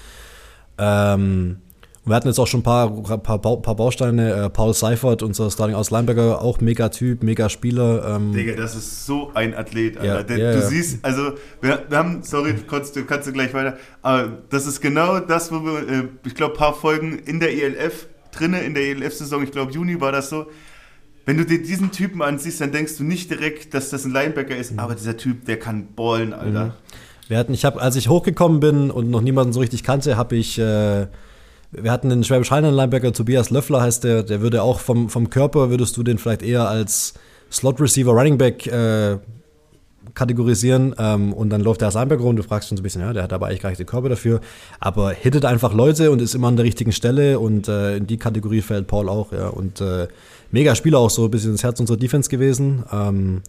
Ähm, 0.79 1.59
Wir 2.05 2.17
hatten 2.17 2.27
jetzt 2.27 2.41
auch 2.41 2.49
schon 2.49 2.61
ein 2.61 2.65
paar, 2.65 2.91
paar, 3.19 3.39
paar 3.39 3.77
Bausteine. 3.77 4.33
Äh, 4.47 4.51
Paul 4.51 4.75
Seifert, 4.75 5.23
unser 5.23 5.51
Starting 5.53 5.77
aus 5.77 5.91
Linebacker, 5.93 6.43
auch 6.43 6.61
mega 6.61 6.89
Typ, 6.89 7.23
mega 7.23 7.49
Spieler. 7.49 8.17
Ähm, 8.17 8.33
Digga, 8.33 8.57
das 8.57 8.75
ist 8.75 9.07
so 9.07 9.31
ein 9.35 9.55
Athlet, 9.55 9.99
Alter. 9.99 10.15
Ja, 10.17 10.23
Der, 10.25 10.37
ja, 10.39 10.53
du 10.53 10.59
ja. 10.59 10.67
siehst, 10.67 11.05
also, 11.05 11.35
wir, 11.61 11.85
haben, 11.93 12.25
sorry, 12.25 12.55
kannst, 12.69 12.97
du 12.97 13.05
kannst 13.05 13.29
du 13.29 13.33
gleich 13.33 13.55
weiter, 13.55 13.77
aber 14.03 14.33
das 14.51 14.67
ist 14.67 14.81
genau 14.81 15.21
das, 15.21 15.53
wo 15.53 15.61
wir, 15.63 15.89
äh, 15.89 16.09
ich 16.27 16.35
glaube, 16.35 16.55
ein 16.55 16.59
paar 16.59 16.75
Folgen 16.75 17.21
in 17.21 17.39
der 17.39 17.53
ELF 17.53 18.09
drinne, 18.33 18.63
in 18.63 18.75
der 18.75 18.83
ELF-Saison, 18.83 19.45
ich 19.45 19.53
glaube, 19.53 19.71
Juni 19.71 20.01
war 20.01 20.11
das 20.11 20.29
so. 20.29 20.47
Wenn 21.25 21.37
du 21.37 21.47
dir 21.47 21.63
diesen 21.63 21.93
Typen 21.93 22.21
ansiehst, 22.21 22.61
dann 22.61 22.73
denkst 22.73 22.97
du 22.97 23.05
nicht 23.05 23.31
direkt, 23.31 23.75
dass 23.75 23.91
das 23.91 24.05
ein 24.05 24.11
Linebacker 24.13 24.55
Mhm. 24.55 24.61
ist, 24.61 24.77
aber 24.77 24.97
dieser 24.97 25.17
Typ, 25.17 25.45
der 25.45 25.57
kann 25.61 25.87
ballen, 25.95 26.33
Alter. 26.33 26.75
Wir 27.29 27.39
hatten, 27.39 27.55
ich 27.55 27.65
habe, 27.65 27.81
als 27.81 27.95
ich 27.95 28.09
hochgekommen 28.09 28.59
bin 28.59 28.91
und 28.91 29.09
noch 29.09 29.21
niemanden 29.21 29.53
so 29.53 29.61
richtig 29.61 29.85
kannte, 29.85 30.17
habe 30.17 30.35
ich, 30.35 30.59
äh, 30.59 31.07
wir 31.73 31.91
hatten 31.91 32.11
den 32.11 32.23
Schwäbisch 32.23 32.51
Hallenden 32.51 32.75
Linebacker 32.75 33.13
Tobias 33.13 33.51
Löffler 33.51 33.81
heißt 33.81 34.05
der, 34.05 34.23
der 34.23 34.41
würde 34.41 34.63
auch 34.63 34.79
vom, 34.81 35.09
vom 35.09 35.31
Körper 35.31 35.71
würdest 35.71 35.97
du 35.97 36.03
den 36.03 36.19
vielleicht 36.19 36.43
eher 36.43 36.69
als 36.69 37.15
Slot 37.51 37.81
Receiver 37.81 38.13
Running 38.13 38.39
Back 38.39 38.67
äh, 38.67 39.19
kategorisieren 40.15 40.95
ähm, 40.99 41.33
und 41.33 41.51
dann 41.51 41.61
läuft 41.63 41.81
der 41.81 41.87
als 41.89 41.95
Linebacker 41.95 42.23
rum, 42.23 42.37
du 42.37 42.43
fragst 42.43 42.69
schon 42.69 42.77
so 42.77 42.83
ein 42.83 42.85
bisschen, 42.85 43.01
ja, 43.03 43.13
der 43.13 43.23
hat 43.23 43.33
aber 43.33 43.47
eigentlich 43.47 43.63
gar 43.63 43.71
nicht 43.71 43.79
den 43.79 43.87
Körper 43.87 44.09
dafür, 44.09 44.41
aber 44.81 45.13
hittet 45.13 45.45
einfach 45.45 45.73
Leute 45.73 46.11
und 46.11 46.21
ist 46.21 46.35
immer 46.35 46.49
an 46.49 46.57
der 46.57 46.65
richtigen 46.65 46.93
Stelle 46.93 47.39
und 47.39 47.69
äh, 47.69 47.97
in 47.97 48.07
die 48.07 48.19
Kategorie 48.19 48.61
fällt 48.61 48.87
Paul 48.87 49.09
auch, 49.09 49.33
ja, 49.33 49.49
und 49.49 49.81
äh, 49.81 50.09
mega 50.51 50.75
Spieler 50.75 50.99
auch 50.99 51.11
so 51.11 51.25
ein 51.25 51.31
bisschen 51.31 51.53
das 51.53 51.63
Herz 51.63 51.81
unserer 51.81 51.97
Defense 51.97 52.29
gewesen, 52.29 52.85
ähm, 52.93 53.43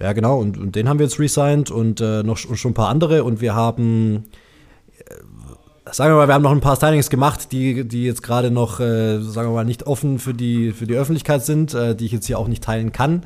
ja, 0.00 0.12
genau, 0.14 0.40
und, 0.40 0.58
und 0.58 0.74
den 0.74 0.88
haben 0.88 0.98
wir 0.98 1.06
jetzt 1.06 1.20
resigned 1.20 1.70
und 1.70 2.00
äh, 2.00 2.24
noch 2.24 2.36
sch- 2.36 2.56
schon 2.56 2.72
ein 2.72 2.74
paar 2.74 2.88
andere. 2.88 3.22
Und 3.22 3.40
wir 3.40 3.54
haben, 3.54 4.24
äh, 4.98 5.14
sagen 5.90 6.12
wir 6.12 6.16
mal, 6.16 6.28
wir 6.28 6.34
haben 6.34 6.42
noch 6.42 6.52
ein 6.52 6.60
paar 6.60 6.76
Stylings 6.76 7.10
gemacht, 7.10 7.50
die, 7.52 7.84
die 7.86 8.04
jetzt 8.04 8.22
gerade 8.22 8.50
noch, 8.50 8.80
äh, 8.80 9.20
sagen 9.20 9.48
wir 9.48 9.54
mal, 9.54 9.64
nicht 9.64 9.86
offen 9.86 10.18
für 10.18 10.34
die, 10.34 10.72
für 10.72 10.86
die 10.86 10.94
Öffentlichkeit 10.94 11.44
sind, 11.44 11.74
äh, 11.74 11.94
die 11.94 12.06
ich 12.06 12.12
jetzt 12.12 12.26
hier 12.26 12.38
auch 12.38 12.48
nicht 12.48 12.62
teilen 12.62 12.92
kann. 12.92 13.24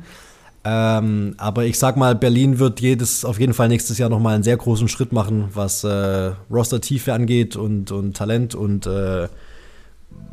Ähm, 0.63 1.35
aber 1.37 1.65
ich 1.65 1.77
sag 1.77 1.97
mal, 1.97 2.15
Berlin 2.15 2.59
wird 2.59 2.81
jedes, 2.81 3.23
auf 3.23 3.39
jeden 3.39 3.53
Fall 3.53 3.69
nächstes 3.69 3.97
Jahr 3.99 4.09
nochmal 4.09 4.35
einen 4.35 4.43
sehr 4.43 4.57
großen 4.57 4.87
Schritt 4.87 5.13
machen, 5.13 5.49
was 5.53 5.83
äh, 5.83 6.31
Roster-Tiefe 6.51 7.13
angeht 7.13 7.55
und, 7.55 7.91
und 7.91 8.17
Talent 8.17 8.55
und 8.55 8.85
äh, 8.85 9.27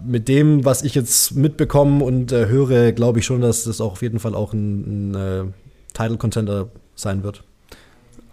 mit 0.05 0.29
dem, 0.29 0.65
was 0.65 0.83
ich 0.83 0.95
jetzt 0.95 1.37
mitbekomme 1.37 2.05
und 2.05 2.33
äh, 2.33 2.47
höre, 2.47 2.93
glaube 2.93 3.21
ich 3.21 3.27
schon, 3.27 3.43
dass 3.43 3.65
das 3.65 3.81
auch 3.81 3.93
auf 3.93 4.03
jeden 4.03 4.19
Fall 4.19 4.35
auch 4.35 4.53
ein, 4.53 5.13
ein 5.13 5.15
äh, 5.15 5.45
Title 5.93 6.17
Contender 6.17 6.69
sein 6.97 7.23
wird. 7.23 7.45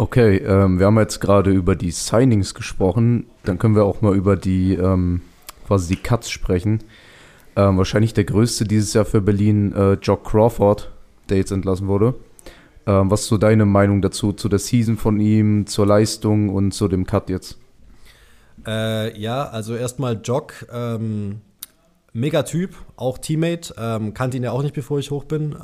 Okay, 0.01 0.37
ähm, 0.37 0.79
wir 0.79 0.87
haben 0.87 0.97
jetzt 0.97 1.21
gerade 1.21 1.51
über 1.51 1.75
die 1.75 1.91
Signings 1.91 2.55
gesprochen. 2.55 3.27
Dann 3.43 3.59
können 3.59 3.75
wir 3.75 3.83
auch 3.83 4.01
mal 4.01 4.15
über 4.15 4.35
die 4.35 4.73
ähm, 4.73 5.21
quasi 5.67 5.93
die 5.93 6.01
Cuts 6.01 6.31
sprechen. 6.31 6.79
Ähm, 7.55 7.77
wahrscheinlich 7.77 8.15
der 8.15 8.23
größte 8.23 8.63
dieses 8.63 8.95
Jahr 8.95 9.05
für 9.05 9.21
Berlin, 9.21 9.75
äh, 9.75 9.93
Jock 10.01 10.23
Crawford, 10.23 10.89
der 11.29 11.37
jetzt 11.37 11.51
entlassen 11.51 11.87
wurde. 11.87 12.15
Ähm, 12.87 13.11
was 13.11 13.21
ist 13.21 13.27
so 13.27 13.37
deine 13.37 13.67
Meinung 13.67 14.01
dazu, 14.01 14.33
zu 14.33 14.49
der 14.49 14.57
Season 14.57 14.97
von 14.97 15.19
ihm, 15.19 15.67
zur 15.67 15.85
Leistung 15.85 16.49
und 16.49 16.71
zu 16.71 16.87
dem 16.87 17.05
Cut 17.05 17.29
jetzt? 17.29 17.59
Äh, 18.65 19.15
ja, 19.19 19.49
also 19.49 19.75
erstmal 19.75 20.19
Jock, 20.23 20.65
ähm, 20.73 21.41
mega 22.11 22.41
Typ, 22.41 22.73
auch 22.95 23.19
Teammate, 23.19 23.75
ähm, 23.77 24.15
kannte 24.15 24.37
ihn 24.37 24.43
ja 24.43 24.51
auch 24.51 24.63
nicht, 24.63 24.73
bevor 24.73 24.97
ich 24.97 25.11
hoch 25.11 25.25
bin. 25.25 25.55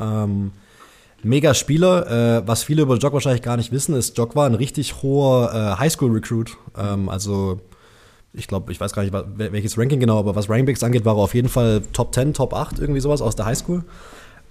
Mega 1.24 1.54
Spieler, 1.54 2.40
äh, 2.40 2.48
was 2.48 2.64
viele 2.64 2.84
über 2.84 2.98
Jock 2.98 3.14
wahrscheinlich 3.14 3.42
gar 3.42 3.58
nicht 3.58 3.72
wissen, 3.72 3.96
ist, 3.96 4.18
Jock 4.18 4.36
war 4.36 4.46
ein 4.46 4.54
richtig 4.54 5.02
hoher 5.02 5.52
äh, 5.54 5.80
Highschool-Recruit. 5.80 6.58
Ähm, 6.78 7.10
also 7.10 7.60
ich 8.34 8.48
glaube, 8.48 8.72
ich 8.72 8.80
weiß 8.80 8.94
gar 8.94 9.02
nicht, 9.02 9.14
welches 9.36 9.78
Ranking 9.78 10.00
genau, 10.00 10.20
aber 10.20 10.36
was 10.36 10.50
Rankbacks 10.50 10.84
angeht, 10.84 11.06
war 11.06 11.16
er 11.16 11.24
auf 11.24 11.34
jeden 11.34 11.50
Fall 11.50 11.82
Top 11.92 12.14
10, 12.14 12.34
Top 12.34 12.54
8, 12.54 12.80
irgendwie 12.80 13.02
sowas 13.02 13.22
aus 13.22 13.36
der 13.36 13.48
Highschool. 13.48 13.84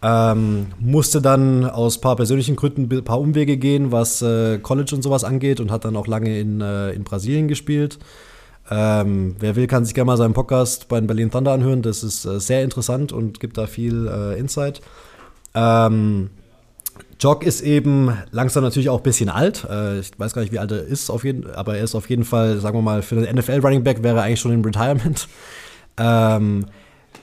Ähm, 0.03 0.67
musste 0.79 1.23
dann 1.23 1.65
aus 1.65 2.01
paar 2.01 2.17
persönlichen 2.17 2.57
Gründen 2.57 2.89
ein 2.93 3.05
paar 3.05 3.21
Umwege 3.21 3.57
gehen, 3.57 3.93
was 3.93 4.21
äh, 4.23 4.59
College 4.59 4.95
und 4.95 5.03
sowas 5.03 5.25
angeht 5.25 5.61
und 5.61 5.71
hat 5.71 5.85
dann 5.85 5.97
auch 5.97 6.07
lange 6.07 6.39
in, 6.39 6.61
äh, 6.61 6.91
in 6.91 7.05
Brasilien 7.05 7.49
gespielt. 7.49 7.99
Ähm, 8.69 9.37
wer 9.39 9.57
will, 9.57 9.69
kann 9.69 9.85
sich 9.85 9.95
gerne 9.95 10.07
mal 10.07 10.17
seinen 10.17 10.35
Podcast 10.35 10.89
bei 10.89 10.99
den 10.99 11.07
Berlin 11.07 11.31
Thunder 11.31 11.53
anhören. 11.53 11.83
Das 11.83 12.03
ist 12.03 12.25
äh, 12.25 12.41
sehr 12.41 12.63
interessant 12.65 13.13
und 13.13 13.41
gibt 13.41 13.57
da 13.57 13.67
viel 13.67 14.09
äh, 14.09 14.39
Insight. 14.39 14.83
Ähm, 15.55 16.31
Jock 17.19 17.45
ist 17.45 17.63
eben 17.63 18.17
langsam 18.31 18.63
natürlich 18.63 18.89
auch 18.89 18.99
ein 18.99 19.03
bisschen 19.03 19.29
alt. 19.29 19.67
Äh, 19.69 20.01
ich 20.01 20.11
weiß 20.19 20.35
gar 20.35 20.43
nicht, 20.43 20.53
wie 20.53 20.59
alt 20.59 20.71
er 20.71 20.83
ist, 20.83 21.11
auf 21.11 21.25
jeden, 21.25 21.51
aber 21.51 21.77
er 21.77 21.85
ist 21.85 21.95
auf 21.95 22.11
jeden 22.11 22.25
Fall, 22.25 22.59
sagen 22.61 22.77
wir 22.77 22.83
mal, 22.83 23.03
für 23.03 23.17
den 23.17 23.35
NFL 23.35 23.61
Running 23.61 23.85
Back 23.85 24.03
wäre 24.03 24.19
er 24.19 24.25
eigentlich 24.25 24.41
schon 24.41 24.53
im 24.53 24.65
Retirement. 24.65 25.29
Ähm, 25.99 26.67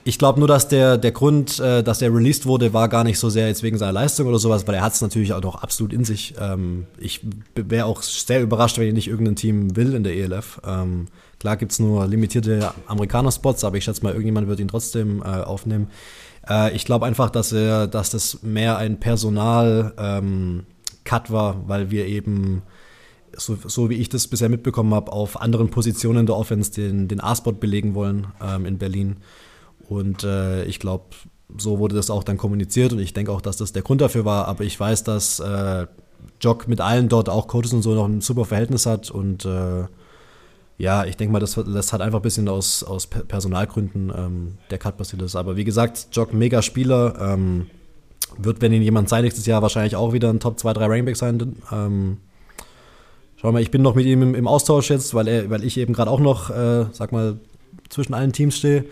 ich 0.06 0.18
glaube 0.18 0.38
nur, 0.38 0.48
dass 0.48 0.68
der, 0.68 0.98
der 0.98 1.12
Grund, 1.12 1.60
äh, 1.60 1.82
dass 1.82 2.02
er 2.02 2.12
released 2.12 2.44
wurde, 2.44 2.72
war 2.72 2.88
gar 2.88 3.04
nicht 3.04 3.18
so 3.18 3.30
sehr 3.30 3.46
jetzt 3.48 3.62
wegen 3.62 3.78
seiner 3.78 3.92
Leistung 3.92 4.26
oder 4.26 4.38
sowas, 4.38 4.66
weil 4.66 4.74
er 4.74 4.82
hat 4.82 4.92
es 4.92 5.00
natürlich 5.00 5.32
auch 5.32 5.42
noch 5.42 5.62
absolut 5.62 5.92
in 5.92 6.04
sich. 6.04 6.34
Ähm, 6.38 6.86
ich 6.98 7.20
wäre 7.54 7.86
auch 7.86 8.02
sehr 8.02 8.42
überrascht, 8.42 8.78
wenn 8.78 8.88
ihn 8.88 8.94
nicht 8.94 9.08
irgendein 9.08 9.36
Team 9.36 9.76
will 9.76 9.94
in 9.94 10.04
der 10.04 10.14
ELF. 10.14 10.60
Ähm, 10.66 11.06
klar 11.38 11.56
gibt 11.56 11.72
es 11.72 11.78
nur 11.78 12.06
limitierte 12.06 12.72
Amerikaner-Spots, 12.86 13.64
aber 13.64 13.76
ich 13.76 13.84
schätze 13.84 14.02
mal, 14.02 14.10
irgendjemand 14.10 14.48
wird 14.48 14.60
ihn 14.60 14.68
trotzdem 14.68 15.22
äh, 15.22 15.26
aufnehmen. 15.26 15.88
Äh, 16.48 16.74
ich 16.74 16.84
glaube 16.84 17.06
einfach, 17.06 17.30
dass 17.30 17.52
er, 17.52 17.86
dass 17.86 18.10
das 18.10 18.42
mehr 18.42 18.78
ein 18.78 19.00
Personal-Cut 19.00 19.96
ähm, 21.28 21.34
war, 21.34 21.68
weil 21.68 21.90
wir 21.90 22.06
eben 22.06 22.62
so, 23.36 23.56
so 23.66 23.90
wie 23.90 23.94
ich 23.94 24.08
das 24.08 24.28
bisher 24.28 24.48
mitbekommen 24.48 24.94
habe, 24.94 25.12
auf 25.12 25.40
anderen 25.40 25.70
Positionen 25.70 26.26
der 26.26 26.36
Offense 26.36 26.72
den, 26.72 27.08
den 27.08 27.20
A-Spot 27.20 27.52
belegen 27.52 27.94
wollen 27.94 28.28
ähm, 28.40 28.66
in 28.66 28.78
Berlin. 28.78 29.16
Und 29.88 30.24
äh, 30.24 30.64
ich 30.64 30.78
glaube, 30.78 31.04
so 31.58 31.78
wurde 31.78 31.94
das 31.94 32.10
auch 32.10 32.24
dann 32.24 32.38
kommuniziert 32.38 32.92
und 32.92 33.00
ich 33.00 33.12
denke 33.12 33.32
auch, 33.32 33.40
dass 33.40 33.56
das 33.56 33.72
der 33.72 33.82
Grund 33.82 34.00
dafür 34.00 34.24
war. 34.24 34.48
Aber 34.48 34.64
ich 34.64 34.78
weiß, 34.78 35.04
dass 35.04 35.40
äh, 35.40 35.86
Jock 36.40 36.68
mit 36.68 36.80
allen 36.80 37.08
dort, 37.08 37.28
auch 37.28 37.48
Coaches 37.48 37.72
und 37.72 37.82
so, 37.82 37.94
noch 37.94 38.06
ein 38.06 38.20
super 38.20 38.44
Verhältnis 38.44 38.86
hat. 38.86 39.10
Und 39.10 39.44
äh, 39.44 39.84
ja, 40.78 41.04
ich 41.04 41.16
denke 41.16 41.32
mal, 41.32 41.38
das, 41.40 41.54
das 41.54 41.92
hat 41.92 42.00
einfach 42.00 42.18
ein 42.18 42.22
bisschen 42.22 42.48
aus, 42.48 42.82
aus 42.82 43.06
Per- 43.06 43.24
Personalgründen 43.24 44.12
ähm, 44.16 44.58
der 44.70 44.78
Cut 44.78 44.96
passiert 44.96 45.22
ist. 45.22 45.36
Aber 45.36 45.56
wie 45.56 45.64
gesagt, 45.64 46.08
Jock 46.12 46.34
mega 46.34 46.62
Spieler. 46.62 47.16
Ähm, 47.20 47.66
wird, 48.36 48.60
wenn 48.60 48.72
ihn 48.72 48.82
jemand 48.82 49.08
sein 49.08 49.22
nächstes 49.22 49.46
Jahr, 49.46 49.62
wahrscheinlich 49.62 49.94
auch 49.94 50.12
wieder 50.12 50.28
ein 50.28 50.40
Top 50.40 50.58
2, 50.58 50.72
3 50.72 50.86
Rankback 50.86 51.16
sein. 51.16 51.56
Ähm, 51.70 52.16
Schau 53.36 53.52
mal, 53.52 53.60
ich 53.60 53.70
bin 53.70 53.82
noch 53.82 53.94
mit 53.94 54.06
ihm 54.06 54.22
im, 54.22 54.34
im 54.34 54.48
Austausch 54.48 54.90
jetzt, 54.90 55.12
weil, 55.14 55.28
er, 55.28 55.50
weil 55.50 55.62
ich 55.64 55.76
eben 55.76 55.92
gerade 55.92 56.10
auch 56.10 56.18
noch, 56.18 56.48
äh, 56.50 56.86
sag 56.92 57.12
mal, 57.12 57.38
zwischen 57.90 58.14
allen 58.14 58.32
Teams 58.32 58.56
stehe. 58.56 58.86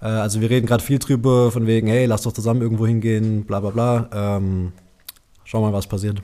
Äh, 0.00 0.06
also 0.06 0.40
wir 0.40 0.50
reden 0.50 0.66
gerade 0.66 0.82
viel 0.82 0.98
drüber, 0.98 1.52
von 1.52 1.66
wegen, 1.68 1.86
hey, 1.86 2.06
lass 2.06 2.22
doch 2.22 2.32
zusammen 2.32 2.60
irgendwo 2.62 2.86
hingehen, 2.86 3.44
bla 3.44 3.60
bla 3.60 3.70
bla. 3.70 4.10
Ähm, 4.12 4.72
schau 5.44 5.60
mal, 5.60 5.72
was 5.72 5.86
passiert. 5.86 6.20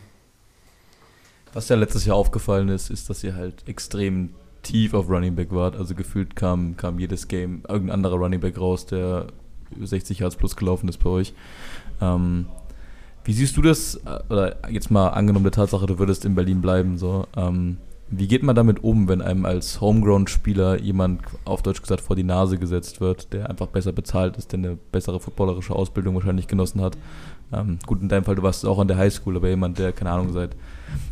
Was 1.55 1.69
ja 1.69 1.77
letztes 1.77 2.05
Jahr 2.05 2.17
aufgefallen 2.17 2.69
ist, 2.69 2.91
ist, 2.91 3.09
dass 3.09 3.23
ihr 3.25 3.35
halt 3.37 3.67
extrem 3.69 4.31
tief 4.63 4.95
auf 4.95 5.09
Running 5.09 5.35
Back 5.35 5.53
wart. 5.53 5.77
Also 5.77 5.95
gefühlt 5.95 6.37
kam, 6.37 6.77
kam 6.77 6.99
jedes 6.99 7.29
Game 7.29 7.63
irgendein 7.69 7.95
anderer 7.95 8.17
Running 8.17 8.41
Back 8.41 8.59
raus, 8.59 8.87
der 8.87 9.27
60 9.81 10.21
Yards 10.21 10.37
plus 10.37 10.57
gelaufen 10.57 10.89
ist 10.89 10.99
bei 10.99 11.11
euch. 11.11 11.35
Ähm, 12.01 12.47
wie 13.25 13.33
siehst 13.33 13.57
du 13.57 13.63
das, 13.63 13.97
äh, 13.97 14.21
oder 14.31 14.57
jetzt 14.71 14.91
mal 14.91 15.09
angenommen 15.09 15.45
der 15.45 15.53
Tatsache, 15.53 15.87
du 15.87 15.99
würdest 15.99 16.25
in 16.25 16.35
Berlin 16.35 16.61
bleiben, 16.61 16.97
so, 16.97 17.27
ähm, 17.37 17.77
wie 18.11 18.27
geht 18.27 18.43
man 18.43 18.57
damit 18.57 18.83
um, 18.83 19.07
wenn 19.07 19.21
einem 19.21 19.45
als 19.45 19.83
Homegrown-Spieler 19.83 20.81
jemand 20.81 21.21
auf 21.45 21.61
Deutsch 21.61 21.83
gesagt 21.83 22.01
vor 22.01 22.17
die 22.17 22.25
Nase 22.25 22.57
gesetzt 22.57 23.03
wird, 23.03 23.35
der 23.35 23.51
einfach 23.51 23.67
besser 23.67 23.93
bezahlt 23.93 24.39
ist, 24.39 24.53
der 24.53 24.61
eine 24.61 24.79
bessere 24.93 25.21
footballerische 25.21 25.75
Ausbildung 25.75 26.15
wahrscheinlich 26.15 26.49
genossen 26.49 26.81
hat? 26.81 26.97
Ähm, 27.53 27.79
gut, 27.87 28.01
in 28.01 28.09
deinem 28.09 28.25
Fall, 28.25 28.37
du 28.37 28.43
warst 28.43 28.65
auch 28.65 28.79
an 28.79 28.89
der 28.89 28.97
Highschool, 28.97 29.37
aber 29.37 29.49
jemand, 29.49 29.79
der, 29.79 29.93
keine 29.93 30.11
Ahnung, 30.11 30.33
seit 30.33 30.57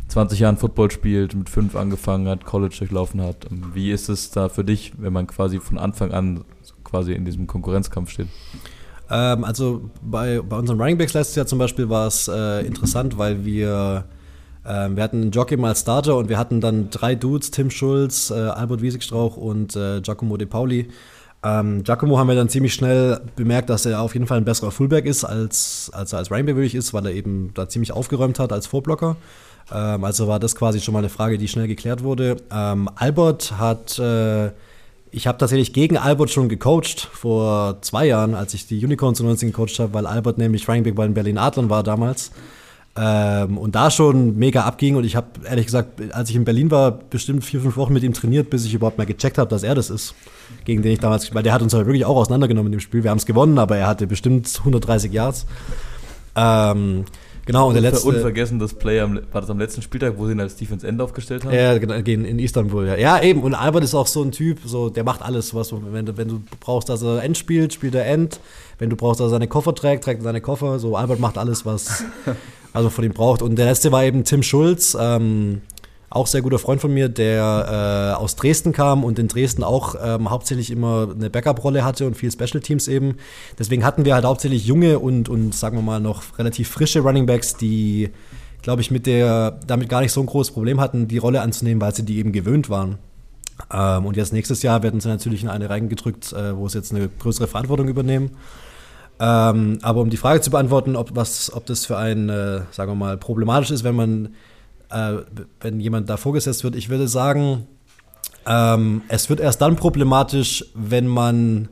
20 0.07 0.39
Jahren 0.39 0.57
Football 0.57 0.91
spielt, 0.91 1.35
mit 1.35 1.49
fünf 1.49 1.75
angefangen 1.75 2.27
hat, 2.27 2.45
College 2.45 2.75
durchlaufen 2.79 3.21
hat. 3.21 3.47
Ähm, 3.51 3.71
Wie 3.73 3.91
ist 3.91 4.09
es 4.09 4.31
da 4.31 4.49
für 4.49 4.63
dich, 4.63 4.93
wenn 4.97 5.13
man 5.13 5.27
quasi 5.27 5.59
von 5.59 5.77
Anfang 5.77 6.11
an 6.11 6.43
quasi 6.83 7.13
in 7.13 7.25
diesem 7.25 7.47
Konkurrenzkampf 7.47 8.11
steht? 8.11 8.27
Ähm, 9.09 9.43
also 9.43 9.89
bei, 10.01 10.41
bei 10.41 10.57
unseren 10.57 10.79
Running 10.79 10.97
Backs 10.97 11.13
letztes 11.13 11.35
Jahr 11.35 11.45
zum 11.45 11.59
Beispiel 11.59 11.89
war 11.89 12.07
es 12.07 12.27
äh, 12.27 12.65
interessant, 12.65 13.17
weil 13.17 13.45
wir, 13.45 14.05
ähm, 14.65 14.95
wir 14.95 15.03
hatten 15.03 15.21
einen 15.21 15.31
Jockey 15.31 15.57
mal 15.57 15.75
Starter 15.75 16.17
und 16.17 16.29
wir 16.29 16.37
hatten 16.37 16.61
dann 16.61 16.89
drei 16.89 17.15
Dudes, 17.15 17.51
Tim 17.51 17.69
Schulz, 17.69 18.31
äh, 18.31 18.35
Albert 18.35 18.81
Wiesigstrauch 18.81 19.37
und 19.37 19.75
äh, 19.75 20.01
Giacomo 20.01 20.37
De 20.37 20.47
Pauli. 20.47 20.87
Ähm, 21.47 21.83
Giacomo 21.83 22.17
haben 22.17 22.27
wir 22.27 22.35
dann 22.35 22.49
ziemlich 22.49 22.73
schnell 22.73 23.21
bemerkt, 23.35 23.69
dass 23.69 23.85
er 23.85 24.01
auf 24.01 24.13
jeden 24.13 24.27
Fall 24.27 24.37
ein 24.37 24.45
besserer 24.45 24.71
Fullback 24.71 25.05
ist, 25.05 25.23
als, 25.23 25.89
als 25.93 26.11
er 26.11 26.19
als 26.19 26.29
Back 26.29 26.45
wirklich 26.45 26.75
ist, 26.75 26.93
weil 26.93 27.05
er 27.05 27.13
eben 27.13 27.51
da 27.53 27.69
ziemlich 27.69 27.91
aufgeräumt 27.91 28.39
hat 28.39 28.51
als 28.51 28.67
Vorblocker. 28.67 29.15
Ähm, 29.71 30.03
also 30.03 30.27
war 30.27 30.39
das 30.39 30.55
quasi 30.55 30.81
schon 30.81 30.93
mal 30.93 30.99
eine 30.99 31.09
Frage, 31.09 31.37
die 31.37 31.47
schnell 31.47 31.67
geklärt 31.67 32.03
wurde. 32.03 32.37
Ähm, 32.51 32.89
Albert 32.95 33.53
hat 33.57 33.97
äh, 33.99 34.51
ich 35.11 35.25
habe 35.25 35.37
tatsächlich 35.37 35.73
gegen 35.73 35.97
Albert 35.97 36.31
schon 36.31 36.49
gecoacht 36.49 37.07
vor 37.11 37.77
zwei 37.81 38.05
Jahren, 38.05 38.35
als 38.35 38.53
ich 38.53 38.67
die 38.67 38.83
Unicorns 38.83 39.19
19 39.19 39.51
gecoacht 39.51 39.79
habe, 39.79 39.93
weil 39.93 40.05
Albert 40.05 40.37
nämlich 40.37 40.67
Running 40.67 40.83
Back 40.83 40.95
bei 40.95 41.05
den 41.05 41.13
Berlin 41.13 41.37
Adlern 41.37 41.69
war 41.69 41.83
damals. 41.83 42.31
Ähm, 42.99 43.57
und 43.57 43.75
da 43.75 43.91
schon 43.91 44.37
mega 44.37 44.63
abging 44.63 44.95
und 44.95 45.03
ich 45.03 45.15
habe 45.15 45.27
ehrlich 45.47 45.67
gesagt, 45.67 46.01
als 46.13 46.29
ich 46.31 46.35
in 46.35 46.45
Berlin 46.45 46.71
war, 46.71 46.91
bestimmt 46.91 47.45
vier, 47.45 47.61
fünf 47.61 47.77
Wochen 47.77 47.93
mit 47.93 48.01
ihm 48.01 48.13
trainiert, 48.13 48.49
bis 48.49 48.65
ich 48.65 48.73
überhaupt 48.73 48.97
mal 48.97 49.05
gecheckt 49.05 49.37
habe, 49.37 49.49
dass 49.49 49.61
er 49.61 49.75
das 49.75 49.91
ist, 49.91 50.15
gegen 50.65 50.81
den 50.81 50.93
ich 50.93 50.99
damals, 50.99 51.33
weil 51.35 51.43
der 51.43 51.53
hat 51.53 51.61
uns 51.61 51.73
halt 51.75 51.85
wirklich 51.85 52.05
auch 52.05 52.15
auseinandergenommen 52.15 52.71
in 52.73 52.79
dem 52.79 52.81
Spiel. 52.81 53.03
Wir 53.03 53.11
haben 53.11 53.19
es 53.19 53.27
gewonnen, 53.27 53.59
aber 53.59 53.77
er 53.77 53.87
hatte 53.87 54.07
bestimmt 54.07 54.51
130 54.57 55.11
Yards. 55.11 55.45
Ähm, 56.35 57.05
genau, 57.45 57.67
und 57.67 57.75
der 57.75 57.81
letzte. 57.81 58.07
Unvergessen 58.07 58.57
das 58.57 58.73
Play, 58.73 58.99
am, 58.99 59.19
war 59.31 59.41
das 59.41 59.49
am 59.51 59.59
letzten 59.59 59.83
Spieltag, 59.83 60.15
wo 60.17 60.25
sie 60.25 60.31
ihn 60.31 60.39
als 60.39 60.55
Defense 60.55 60.87
End 60.87 60.99
aufgestellt 60.99 61.45
haben? 61.45 61.53
Ja, 61.53 61.77
genau, 61.77 61.93
in, 61.93 62.25
in 62.25 62.39
Istanbul, 62.39 62.87
ja. 62.87 62.95
Ja, 62.95 63.21
eben. 63.21 63.43
Und 63.43 63.53
Albert 63.53 63.83
ist 63.83 63.93
auch 63.93 64.07
so 64.07 64.23
ein 64.23 64.31
Typ, 64.31 64.59
so, 64.65 64.89
der 64.89 65.03
macht 65.03 65.21
alles, 65.21 65.53
was, 65.53 65.71
wenn 65.71 66.05
du, 66.07 66.17
wenn 66.17 66.27
du 66.27 66.41
brauchst, 66.59 66.89
dass 66.89 67.03
er 67.03 67.23
End 67.23 67.37
spielt, 67.37 67.73
spielt 67.73 67.93
er 67.93 68.07
End. 68.07 68.39
Wenn 68.79 68.89
du 68.89 68.95
brauchst, 68.95 69.19
dass 69.19 69.27
er 69.27 69.31
seine 69.31 69.47
Koffer 69.47 69.73
trägt, 69.73 70.03
trägt 70.03 70.21
er 70.21 70.23
seine 70.23 70.41
Koffer. 70.41 70.79
So, 70.79 70.95
Albert 70.95 71.19
macht 71.19 71.37
alles, 71.37 71.65
was 71.65 72.03
also 72.73 72.89
von 72.89 73.03
ihm 73.03 73.13
braucht. 73.13 73.41
Und 73.41 73.55
der 73.55 73.65
letzte 73.65 73.91
war 73.91 74.03
eben 74.03 74.23
Tim 74.23 74.43
Schulz, 74.43 74.97
ähm, 74.99 75.61
auch 76.09 76.27
sehr 76.27 76.41
guter 76.41 76.59
Freund 76.59 76.79
von 76.79 76.93
mir, 76.93 77.09
der 77.09 78.13
äh, 78.15 78.21
aus 78.21 78.35
Dresden 78.35 78.71
kam 78.71 79.03
und 79.03 79.19
in 79.19 79.27
Dresden 79.27 79.63
auch 79.63 79.95
ähm, 80.01 80.29
hauptsächlich 80.29 80.71
immer 80.71 81.09
eine 81.13 81.29
Backup-Rolle 81.29 81.83
hatte 81.83 82.07
und 82.07 82.15
viel 82.15 82.31
Special 82.31 82.61
Teams 82.61 82.87
eben. 82.87 83.15
Deswegen 83.59 83.83
hatten 83.83 84.05
wir 84.05 84.15
halt 84.15 84.23
hauptsächlich 84.23 84.65
junge 84.65 84.99
und, 84.99 85.27
und 85.27 85.53
sagen 85.53 85.77
wir 85.77 85.81
mal 85.81 85.99
noch 85.99 86.23
relativ 86.39 86.69
frische 86.69 87.01
Running 87.01 87.25
Backs, 87.25 87.57
die, 87.57 88.09
glaube 88.61 88.81
ich, 88.81 88.89
mit 88.89 89.05
der, 89.05 89.59
damit 89.67 89.89
gar 89.89 90.01
nicht 90.01 90.13
so 90.13 90.21
ein 90.21 90.27
großes 90.27 90.53
Problem 90.53 90.79
hatten, 90.79 91.09
die 91.09 91.17
Rolle 91.17 91.41
anzunehmen, 91.41 91.81
weil 91.81 91.93
sie 91.93 92.03
die 92.03 92.17
eben 92.19 92.31
gewöhnt 92.31 92.69
waren. 92.69 92.99
Ähm, 93.73 94.05
und 94.05 94.15
jetzt 94.15 94.31
nächstes 94.31 94.61
Jahr 94.61 94.83
werden 94.83 95.01
sie 95.01 95.09
natürlich 95.09 95.43
in 95.43 95.49
eine 95.49 95.69
reingedrückt, 95.69 96.31
äh, 96.31 96.55
wo 96.55 96.69
sie 96.69 96.77
jetzt 96.77 96.93
eine 96.93 97.09
größere 97.09 97.47
Verantwortung 97.47 97.89
übernehmen. 97.89 98.31
Ähm, 99.19 99.79
aber 99.81 100.01
um 100.01 100.09
die 100.09 100.17
Frage 100.17 100.41
zu 100.41 100.51
beantworten, 100.51 100.95
ob, 100.95 101.15
was, 101.15 101.51
ob 101.53 101.65
das 101.65 101.85
für 101.85 101.97
einen, 101.97 102.29
äh, 102.29 102.61
sagen 102.71 102.91
wir 102.91 102.95
mal, 102.95 103.17
problematisch 103.17 103.71
ist, 103.71 103.83
wenn 103.83 103.95
man, 103.95 104.35
äh, 104.91 105.17
wenn 105.59 105.79
jemand 105.79 106.09
da 106.09 106.17
vorgesetzt 106.17 106.63
wird, 106.63 106.75
ich 106.75 106.89
würde 106.89 107.07
sagen, 107.07 107.67
ähm, 108.45 109.01
es 109.07 109.29
wird 109.29 109.39
erst 109.39 109.61
dann 109.61 109.75
problematisch, 109.75 110.65
wenn 110.75 111.07
man 111.07 111.69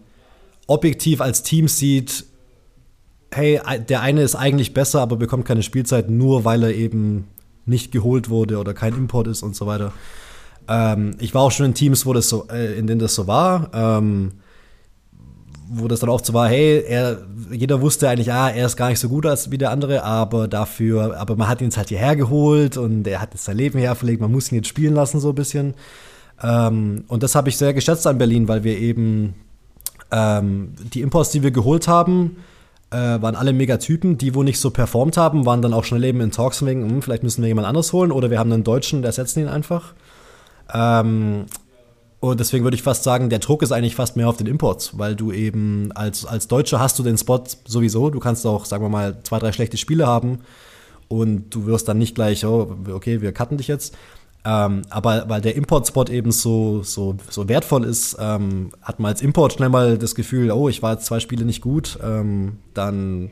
objektiv 0.67 1.21
als 1.21 1.43
Team 1.43 1.67
sieht, 1.67 2.25
hey, 3.31 3.59
der 3.87 4.01
eine 4.01 4.21
ist 4.21 4.35
eigentlich 4.35 4.73
besser, 4.73 5.01
aber 5.01 5.15
bekommt 5.15 5.45
keine 5.45 5.61
Spielzeit, 5.61 6.09
nur 6.09 6.45
weil 6.45 6.63
er 6.63 6.73
eben 6.73 7.27
nicht 7.65 7.91
geholt 7.91 8.29
wurde 8.29 8.57
oder 8.57 8.73
kein 8.73 8.93
Import 8.93 9.27
ist 9.27 9.43
und 9.43 9.55
so 9.55 9.67
weiter. 9.67 9.93
Ähm, 10.67 11.15
ich 11.19 11.33
war 11.33 11.43
auch 11.43 11.51
schon 11.51 11.67
in 11.67 11.73
Teams, 11.73 12.05
wo 12.05 12.13
das 12.13 12.29
so, 12.29 12.47
äh, 12.49 12.77
in 12.77 12.87
denen 12.87 12.99
das 12.99 13.15
so 13.15 13.27
war. 13.27 13.69
Ähm, 13.73 14.33
wo 15.67 15.87
das 15.87 15.99
dann 15.99 16.09
auch 16.09 16.23
so 16.23 16.33
war, 16.33 16.47
hey, 16.47 16.83
er, 16.87 17.19
jeder 17.51 17.81
wusste 17.81 18.09
eigentlich, 18.09 18.31
ah, 18.31 18.49
er 18.49 18.65
ist 18.65 18.77
gar 18.77 18.89
nicht 18.89 18.99
so 18.99 19.09
gut 19.09 19.25
als 19.25 19.51
wie 19.51 19.57
der 19.57 19.71
andere, 19.71 20.03
aber 20.03 20.47
dafür, 20.47 21.17
aber 21.17 21.35
man 21.35 21.47
hat 21.47 21.61
ihn 21.61 21.65
jetzt 21.65 21.77
halt 21.77 21.89
hierher 21.89 22.15
geholt 22.15 22.77
und 22.77 23.07
er 23.07 23.21
hat 23.21 23.33
jetzt 23.33 23.45
sein 23.45 23.57
Leben 23.57 23.79
herverlegt, 23.79 24.21
man 24.21 24.31
muss 24.31 24.51
ihn 24.51 24.55
jetzt 24.55 24.67
spielen 24.67 24.93
lassen, 24.93 25.19
so 25.19 25.29
ein 25.29 25.35
bisschen. 25.35 25.73
Ähm, 26.41 27.05
und 27.07 27.23
das 27.23 27.35
habe 27.35 27.49
ich 27.49 27.57
sehr 27.57 27.73
geschätzt 27.73 28.05
an 28.07 28.17
Berlin, 28.17 28.47
weil 28.47 28.63
wir 28.63 28.77
eben 28.77 29.35
ähm, 30.11 30.73
die 30.93 31.01
Imports, 31.01 31.31
die 31.31 31.43
wir 31.43 31.51
geholt 31.51 31.87
haben, 31.87 32.37
äh, 32.91 33.21
waren 33.21 33.35
alle 33.35 33.53
Megatypen, 33.53 34.17
die 34.17 34.35
wo 34.35 34.43
nicht 34.43 34.59
so 34.59 34.69
performt 34.69 35.17
haben, 35.17 35.45
waren 35.45 35.61
dann 35.61 35.73
auch 35.73 35.83
schnell 35.83 36.03
eben 36.03 36.21
in 36.21 36.31
Talks 36.31 36.63
wegen, 36.65 36.89
hm, 36.89 37.01
vielleicht 37.01 37.23
müssen 37.23 37.41
wir 37.41 37.47
jemand 37.47 37.67
anderes 37.67 37.91
holen 37.93 38.11
oder 38.11 38.29
wir 38.29 38.39
haben 38.39 38.51
einen 38.51 38.63
Deutschen, 38.63 39.01
der 39.01 39.09
ersetzen 39.09 39.41
ihn 39.41 39.47
einfach. 39.47 39.93
Ähm, 40.73 41.45
und 42.25 42.39
deswegen 42.39 42.63
würde 42.63 42.73
ich 42.73 42.81
fast 42.81 43.03
sagen, 43.03 43.29
der 43.29 43.37
Druck 43.37 43.61
ist 43.61 43.71
eigentlich 43.71 43.95
fast 43.95 44.17
mehr 44.17 44.27
auf 44.27 44.37
den 44.37 44.47
Imports, 44.47 44.97
weil 44.97 45.15
du 45.15 45.31
eben 45.31 45.91
als, 45.93 46.25
als 46.25 46.47
Deutscher 46.47 46.79
hast 46.79 46.97
du 46.97 47.03
den 47.03 47.19
Spot 47.19 47.43
sowieso. 47.65 48.09
Du 48.09 48.19
kannst 48.19 48.47
auch, 48.47 48.65
sagen 48.65 48.83
wir 48.83 48.89
mal, 48.89 49.21
zwei, 49.21 49.37
drei 49.37 49.51
schlechte 49.51 49.77
Spiele 49.77 50.07
haben 50.07 50.39
und 51.07 51.53
du 51.53 51.67
wirst 51.67 51.87
dann 51.87 51.99
nicht 51.99 52.15
gleich, 52.15 52.43
oh, 52.43 52.77
okay, 52.91 53.21
wir 53.21 53.31
cutten 53.31 53.57
dich 53.57 53.67
jetzt. 53.67 53.95
Ähm, 54.43 54.81
aber 54.89 55.29
weil 55.29 55.39
der 55.41 55.55
Import-Spot 55.55 56.05
eben 56.05 56.31
so, 56.31 56.81
so, 56.81 57.15
so 57.29 57.47
wertvoll 57.47 57.83
ist, 57.83 58.17
ähm, 58.19 58.71
hat 58.81 58.99
man 58.99 59.09
als 59.09 59.21
Import 59.21 59.53
schnell 59.53 59.69
mal 59.69 59.99
das 59.99 60.15
Gefühl, 60.15 60.49
oh, 60.49 60.67
ich 60.67 60.81
war 60.81 60.93
jetzt 60.93 61.05
zwei 61.05 61.19
Spiele 61.19 61.45
nicht 61.45 61.61
gut, 61.61 61.99
ähm, 62.03 62.57
dann 62.73 63.29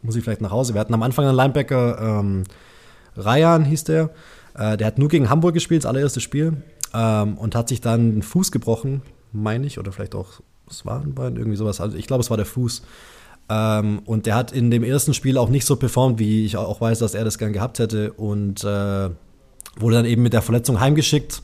muss 0.00 0.16
ich 0.16 0.24
vielleicht 0.24 0.40
nach 0.40 0.50
Hause. 0.50 0.72
Wir 0.72 0.80
hatten 0.80 0.94
am 0.94 1.02
Anfang 1.02 1.26
einen 1.26 1.36
Linebacker, 1.36 2.20
ähm, 2.20 2.44
Ryan 3.18 3.66
hieß 3.66 3.84
der, 3.84 4.08
äh, 4.54 4.78
der 4.78 4.86
hat 4.86 4.98
nur 4.98 5.10
gegen 5.10 5.28
Hamburg 5.28 5.52
gespielt, 5.52 5.84
das 5.84 5.88
allererste 5.90 6.20
Spiel 6.20 6.62
ähm, 6.94 7.38
und 7.38 7.54
hat 7.54 7.68
sich 7.68 7.80
dann 7.80 8.12
den 8.12 8.22
Fuß 8.22 8.52
gebrochen, 8.52 9.02
meine 9.32 9.66
ich, 9.66 9.78
oder 9.78 9.92
vielleicht 9.92 10.14
auch 10.14 10.40
das 10.66 10.86
Wadenbein, 10.86 11.36
irgendwie 11.36 11.56
sowas. 11.56 11.80
Also 11.80 11.96
ich 11.96 12.06
glaube, 12.06 12.22
es 12.22 12.30
war 12.30 12.36
der 12.36 12.46
Fuß. 12.46 12.82
Ähm, 13.48 14.00
und 14.04 14.26
der 14.26 14.36
hat 14.36 14.52
in 14.52 14.70
dem 14.70 14.84
ersten 14.84 15.14
Spiel 15.14 15.36
auch 15.36 15.48
nicht 15.48 15.66
so 15.66 15.76
performt, 15.76 16.18
wie 16.18 16.44
ich 16.44 16.56
auch 16.56 16.80
weiß, 16.80 17.00
dass 17.00 17.14
er 17.14 17.24
das 17.24 17.38
gern 17.38 17.52
gehabt 17.52 17.78
hätte. 17.78 18.12
Und 18.12 18.62
äh, 18.64 19.10
wurde 19.76 19.96
dann 19.96 20.04
eben 20.04 20.22
mit 20.22 20.32
der 20.32 20.42
Verletzung 20.42 20.80
heimgeschickt. 20.80 21.42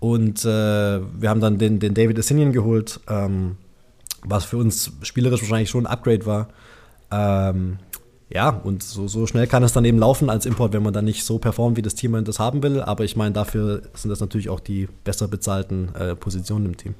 Und 0.00 0.44
äh, 0.44 1.00
wir 1.00 1.28
haben 1.28 1.40
dann 1.40 1.58
den, 1.58 1.80
den 1.80 1.94
David 1.94 2.18
Essinian 2.18 2.52
geholt, 2.52 3.00
ähm, 3.08 3.56
was 4.22 4.44
für 4.44 4.56
uns 4.56 4.92
spielerisch 5.02 5.42
wahrscheinlich 5.42 5.70
schon 5.70 5.86
ein 5.86 5.92
Upgrade 5.92 6.24
war. 6.24 6.48
Ähm, 7.10 7.78
ja, 8.30 8.50
und 8.50 8.82
so, 8.82 9.08
so 9.08 9.26
schnell 9.26 9.46
kann 9.46 9.62
es 9.62 9.72
dann 9.72 9.84
eben 9.86 9.98
laufen 9.98 10.28
als 10.28 10.44
Import, 10.44 10.74
wenn 10.74 10.82
man 10.82 10.92
dann 10.92 11.06
nicht 11.06 11.24
so 11.24 11.38
performt, 11.38 11.78
wie 11.78 11.82
das 11.82 11.94
Team 11.94 12.24
das 12.24 12.38
haben 12.38 12.62
will. 12.62 12.82
Aber 12.82 13.04
ich 13.04 13.16
meine, 13.16 13.32
dafür 13.32 13.82
sind 13.94 14.10
das 14.10 14.20
natürlich 14.20 14.50
auch 14.50 14.60
die 14.60 14.88
besser 15.04 15.28
bezahlten 15.28 15.94
äh, 15.94 16.14
Positionen 16.14 16.66
im 16.66 16.76
Team. 16.76 16.94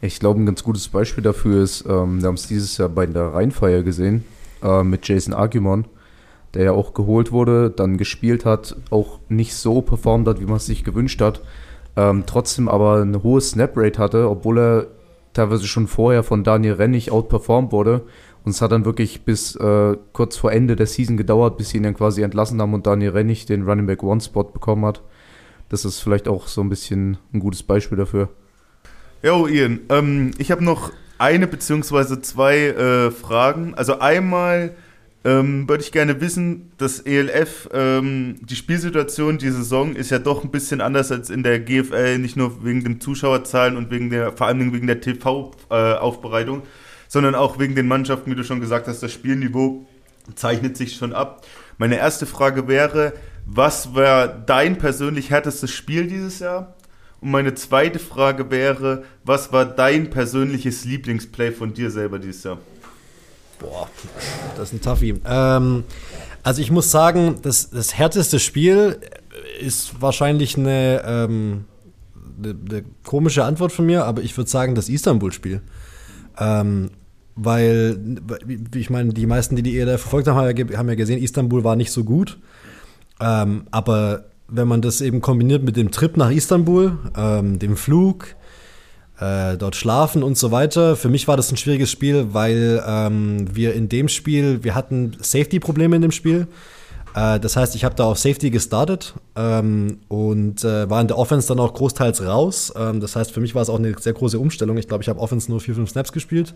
Ich 0.00 0.18
glaube, 0.18 0.40
ein 0.40 0.46
ganz 0.46 0.64
gutes 0.64 0.88
Beispiel 0.88 1.22
dafür 1.22 1.62
ist, 1.62 1.84
ähm, 1.88 2.20
wir 2.20 2.28
haben 2.28 2.34
es 2.34 2.48
dieses 2.48 2.76
Jahr 2.78 2.88
bei 2.88 3.06
der 3.06 3.34
Rheinfeier 3.34 3.82
gesehen, 3.82 4.24
äh, 4.62 4.82
mit 4.82 5.06
Jason 5.08 5.34
Argumon, 5.34 5.86
der 6.54 6.64
ja 6.64 6.72
auch 6.72 6.94
geholt 6.94 7.30
wurde, 7.30 7.70
dann 7.70 7.96
gespielt 7.96 8.44
hat, 8.44 8.76
auch 8.90 9.20
nicht 9.28 9.54
so 9.54 9.82
performt 9.82 10.26
hat, 10.26 10.40
wie 10.40 10.46
man 10.46 10.56
es 10.56 10.66
sich 10.66 10.82
gewünscht 10.82 11.20
hat, 11.20 11.42
ähm, 11.94 12.24
trotzdem 12.26 12.68
aber 12.68 13.00
eine 13.00 13.22
hohe 13.22 13.40
Snap-Rate 13.40 13.98
hatte, 13.98 14.28
obwohl 14.28 14.58
er 14.58 14.86
teilweise 15.32 15.66
schon 15.66 15.86
vorher 15.86 16.22
von 16.24 16.44
Daniel 16.44 16.74
Rennig 16.74 17.10
outperformed 17.12 17.72
wurde 17.72 18.02
und 18.46 18.52
es 18.52 18.62
hat 18.62 18.70
dann 18.70 18.84
wirklich 18.84 19.22
bis 19.22 19.56
äh, 19.56 19.96
kurz 20.12 20.36
vor 20.36 20.52
Ende 20.52 20.76
der 20.76 20.86
Season 20.86 21.16
gedauert, 21.16 21.58
bis 21.58 21.70
sie 21.70 21.78
ihn 21.78 21.82
dann 21.82 21.94
quasi 21.94 22.22
entlassen 22.22 22.62
haben 22.62 22.74
und 22.74 22.86
Daniel 22.86 23.10
Rennig 23.10 23.44
den 23.44 23.64
Running 23.64 23.86
Back 23.86 24.04
One 24.04 24.20
Spot 24.20 24.44
bekommen 24.44 24.86
hat. 24.86 25.02
Das 25.68 25.84
ist 25.84 25.98
vielleicht 25.98 26.28
auch 26.28 26.46
so 26.46 26.60
ein 26.60 26.68
bisschen 26.68 27.18
ein 27.34 27.40
gutes 27.40 27.64
Beispiel 27.64 27.98
dafür. 27.98 28.28
Jo, 29.20 29.48
Ian, 29.48 29.80
ähm, 29.88 30.30
ich 30.38 30.52
habe 30.52 30.62
noch 30.62 30.92
eine 31.18 31.48
beziehungsweise 31.48 32.22
zwei 32.22 32.68
äh, 32.68 33.10
Fragen. 33.10 33.74
Also 33.74 33.98
einmal 33.98 34.76
ähm, 35.24 35.68
würde 35.68 35.82
ich 35.82 35.90
gerne 35.90 36.20
wissen, 36.20 36.70
dass 36.78 37.00
ELF, 37.00 37.68
ähm, 37.72 38.36
die 38.42 38.54
Spielsituation 38.54 39.38
die 39.38 39.50
Saison 39.50 39.96
ist 39.96 40.12
ja 40.12 40.20
doch 40.20 40.44
ein 40.44 40.52
bisschen 40.52 40.80
anders 40.80 41.10
als 41.10 41.30
in 41.30 41.42
der 41.42 41.58
GFL, 41.58 42.18
nicht 42.18 42.36
nur 42.36 42.64
wegen 42.64 42.84
den 42.84 43.00
Zuschauerzahlen 43.00 43.76
und 43.76 43.90
wegen 43.90 44.08
der, 44.10 44.30
vor 44.30 44.46
allem 44.46 44.72
wegen 44.72 44.86
der 44.86 45.00
TV-Aufbereitung. 45.00 46.60
Äh, 46.60 46.85
sondern 47.08 47.34
auch 47.34 47.58
wegen 47.58 47.74
den 47.74 47.88
Mannschaften, 47.88 48.30
wie 48.30 48.34
du 48.34 48.44
schon 48.44 48.60
gesagt 48.60 48.88
hast, 48.88 49.02
das 49.02 49.12
Spielniveau 49.12 49.86
zeichnet 50.34 50.76
sich 50.76 50.96
schon 50.96 51.12
ab. 51.12 51.46
Meine 51.78 51.96
erste 51.96 52.26
Frage 52.26 52.68
wäre, 52.68 53.12
was 53.44 53.94
war 53.94 54.26
dein 54.26 54.78
persönlich 54.78 55.30
härtestes 55.30 55.70
Spiel 55.70 56.06
dieses 56.06 56.40
Jahr? 56.40 56.74
Und 57.20 57.30
meine 57.30 57.54
zweite 57.54 57.98
Frage 57.98 58.50
wäre, 58.50 59.04
was 59.24 59.52
war 59.52 59.64
dein 59.64 60.10
persönliches 60.10 60.84
Lieblingsplay 60.84 61.52
von 61.52 61.72
dir 61.72 61.90
selber 61.90 62.18
dieses 62.18 62.44
Jahr? 62.44 62.58
Boah, 63.58 63.88
das 64.56 64.68
ist 64.68 64.74
ein 64.74 64.80
Toughie. 64.82 65.14
Ähm, 65.24 65.84
also 66.42 66.60
ich 66.60 66.70
muss 66.70 66.90
sagen, 66.90 67.36
das, 67.42 67.70
das 67.70 67.94
härteste 67.94 68.38
Spiel 68.38 69.00
ist 69.60 70.00
wahrscheinlich 70.00 70.58
eine, 70.58 71.02
ähm, 71.06 71.64
eine, 72.38 72.56
eine 72.70 72.84
komische 73.02 73.44
Antwort 73.44 73.72
von 73.72 73.86
mir, 73.86 74.04
aber 74.04 74.22
ich 74.22 74.36
würde 74.36 74.50
sagen, 74.50 74.74
das 74.74 74.88
Istanbul-Spiel. 74.88 75.62
Ähm, 76.38 76.90
weil, 77.36 77.98
ich 78.74 78.88
meine, 78.88 79.12
die 79.12 79.26
meisten, 79.26 79.56
die 79.56 79.62
die 79.62 79.78
ELF 79.78 80.00
verfolgt 80.00 80.28
haben, 80.28 80.76
haben 80.76 80.88
ja 80.88 80.94
gesehen, 80.94 81.22
Istanbul 81.22 81.64
war 81.64 81.76
nicht 81.76 81.90
so 81.90 82.02
gut. 82.02 82.38
Ähm, 83.20 83.64
aber 83.70 84.24
wenn 84.48 84.68
man 84.68 84.80
das 84.80 85.00
eben 85.00 85.20
kombiniert 85.20 85.62
mit 85.62 85.76
dem 85.76 85.90
Trip 85.90 86.16
nach 86.16 86.30
Istanbul, 86.30 86.98
ähm, 87.16 87.58
dem 87.58 87.76
Flug, 87.76 88.36
äh, 89.18 89.56
dort 89.56 89.76
schlafen 89.76 90.22
und 90.22 90.38
so 90.38 90.50
weiter, 90.50 90.96
für 90.96 91.08
mich 91.08 91.28
war 91.28 91.36
das 91.36 91.50
ein 91.50 91.56
schwieriges 91.56 91.90
Spiel, 91.90 92.28
weil 92.32 92.82
ähm, 92.86 93.46
wir 93.54 93.74
in 93.74 93.88
dem 93.88 94.08
Spiel, 94.08 94.62
wir 94.62 94.74
hatten 94.74 95.16
Safety-Probleme 95.20 95.96
in 95.96 96.02
dem 96.02 96.12
Spiel. 96.12 96.46
Äh, 97.16 97.40
das 97.40 97.56
heißt, 97.56 97.74
ich 97.74 97.84
habe 97.84 97.94
da 97.94 98.04
auf 98.04 98.18
Safety 98.18 98.50
gestartet 98.50 99.14
ähm, 99.34 100.00
und 100.08 100.62
äh, 100.62 100.88
war 100.88 101.00
in 101.00 101.08
der 101.08 101.18
Offense 101.18 101.48
dann 101.48 101.58
auch 101.58 101.72
großteils 101.72 102.24
raus. 102.24 102.72
Ähm, 102.76 103.00
das 103.00 103.16
heißt, 103.16 103.32
für 103.32 103.40
mich 103.40 103.54
war 103.54 103.62
es 103.62 103.70
auch 103.70 103.78
eine 103.78 103.98
sehr 103.98 104.12
große 104.12 104.38
Umstellung. 104.38 104.76
Ich 104.76 104.86
glaube, 104.86 105.02
ich 105.02 105.08
habe 105.08 105.18
Offense 105.18 105.50
nur 105.50 105.60
vier, 105.60 105.74
fünf 105.74 105.90
Snaps 105.90 106.12
gespielt. 106.12 106.54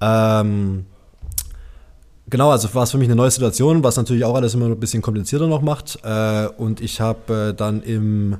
Ähm, 0.00 0.86
genau, 2.28 2.50
also 2.50 2.74
war 2.74 2.82
es 2.82 2.90
für 2.90 2.98
mich 2.98 3.06
eine 3.06 3.14
neue 3.14 3.30
Situation, 3.30 3.84
was 3.84 3.96
natürlich 3.96 4.24
auch 4.24 4.34
alles 4.34 4.54
immer 4.54 4.66
ein 4.66 4.80
bisschen 4.80 5.02
komplizierter 5.02 5.46
noch 5.46 5.62
macht. 5.62 6.00
Äh, 6.02 6.48
und 6.58 6.80
ich 6.80 7.00
habe 7.00 7.50
äh, 7.50 7.54
dann 7.54 7.80
im, 7.82 8.38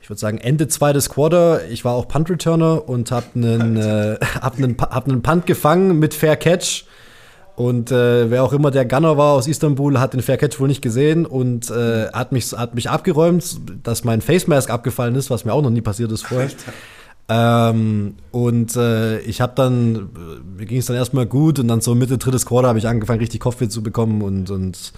ich 0.00 0.08
würde 0.08 0.20
sagen, 0.20 0.38
Ende 0.38 0.68
zweites 0.68 1.08
Quarter, 1.08 1.68
ich 1.68 1.84
war 1.84 1.94
auch 1.94 2.06
Punt-Returner 2.06 2.88
und 2.88 3.10
habe 3.10 3.26
einen, 3.34 3.76
äh, 3.76 4.18
hab 4.40 4.56
einen, 4.56 4.76
hab 4.80 5.08
einen 5.08 5.20
Punt 5.20 5.46
gefangen 5.46 5.98
mit 5.98 6.14
Fair 6.14 6.36
Catch. 6.36 6.84
Und 7.56 7.92
äh, 7.92 8.30
wer 8.30 8.42
auch 8.42 8.52
immer 8.52 8.72
der 8.72 8.84
Gunner 8.84 9.16
war 9.16 9.32
aus 9.32 9.46
Istanbul, 9.46 10.00
hat 10.00 10.12
den 10.12 10.22
Fair 10.22 10.36
Catch 10.36 10.58
wohl 10.58 10.66
nicht 10.66 10.82
gesehen 10.82 11.24
und 11.24 11.70
äh, 11.70 12.08
hat, 12.12 12.32
mich, 12.32 12.52
hat 12.52 12.74
mich 12.74 12.90
abgeräumt, 12.90 13.60
dass 13.84 14.02
mein 14.02 14.20
Face 14.20 14.48
Mask 14.48 14.70
abgefallen 14.70 15.14
ist, 15.14 15.30
was 15.30 15.44
mir 15.44 15.52
auch 15.52 15.62
noch 15.62 15.70
nie 15.70 15.80
passiert 15.80 16.10
ist 16.10 16.26
vorher. 16.26 16.50
Ähm, 17.28 18.16
und 18.32 18.76
äh, 18.76 19.20
ich 19.20 19.40
habe 19.40 19.52
dann, 19.54 20.10
mir 20.56 20.66
ging 20.66 20.78
es 20.78 20.86
dann 20.86 20.96
erstmal 20.96 21.26
gut 21.26 21.58
und 21.58 21.68
dann 21.68 21.80
so 21.80 21.94
Mitte 21.94 22.18
drittes 22.18 22.44
Quarter 22.44 22.68
habe 22.68 22.78
ich 22.78 22.88
angefangen, 22.88 23.20
richtig 23.20 23.40
Kopfweh 23.40 23.68
zu 23.68 23.82
bekommen 23.82 24.20
und, 24.20 24.50
und 24.50 24.92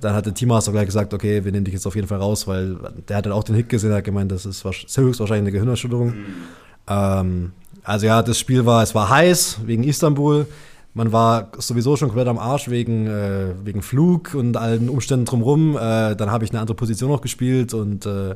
dann 0.00 0.14
hat 0.14 0.26
der 0.26 0.34
Teammaster 0.34 0.72
gleich 0.72 0.86
gesagt, 0.86 1.12
okay, 1.12 1.44
wir 1.44 1.52
nehmen 1.52 1.64
dich 1.64 1.74
jetzt 1.74 1.86
auf 1.86 1.94
jeden 1.94 2.08
Fall 2.08 2.18
raus, 2.18 2.48
weil 2.48 2.78
der 3.06 3.18
hat 3.18 3.26
dann 3.26 3.32
auch 3.32 3.44
den 3.44 3.54
Hit 3.54 3.68
gesehen, 3.68 3.92
hat 3.92 4.04
gemeint, 4.04 4.32
das 4.32 4.46
ist 4.46 4.64
höchstwahrscheinlich 4.64 5.42
eine 5.42 5.52
Gehirnerschütterung. 5.52 6.14
Ähm, 6.88 7.52
also 7.84 8.06
ja, 8.06 8.22
das 8.22 8.38
Spiel 8.38 8.64
war, 8.64 8.82
es 8.82 8.94
war 8.94 9.10
heiß 9.10 9.60
wegen 9.66 9.84
Istanbul. 9.84 10.46
Man 10.94 11.10
war 11.12 11.52
sowieso 11.58 11.96
schon 11.96 12.08
komplett 12.08 12.28
am 12.28 12.38
Arsch 12.38 12.68
wegen, 12.68 13.06
äh, 13.06 13.54
wegen 13.64 13.80
Flug 13.82 14.34
und 14.34 14.56
allen 14.56 14.88
Umständen 14.90 15.24
drumherum. 15.24 15.76
Äh, 15.76 16.14
dann 16.16 16.30
habe 16.30 16.44
ich 16.44 16.50
eine 16.50 16.60
andere 16.60 16.74
Position 16.76 17.10
noch 17.10 17.22
gespielt 17.22 17.72
und 17.72 18.04
äh, 18.04 18.34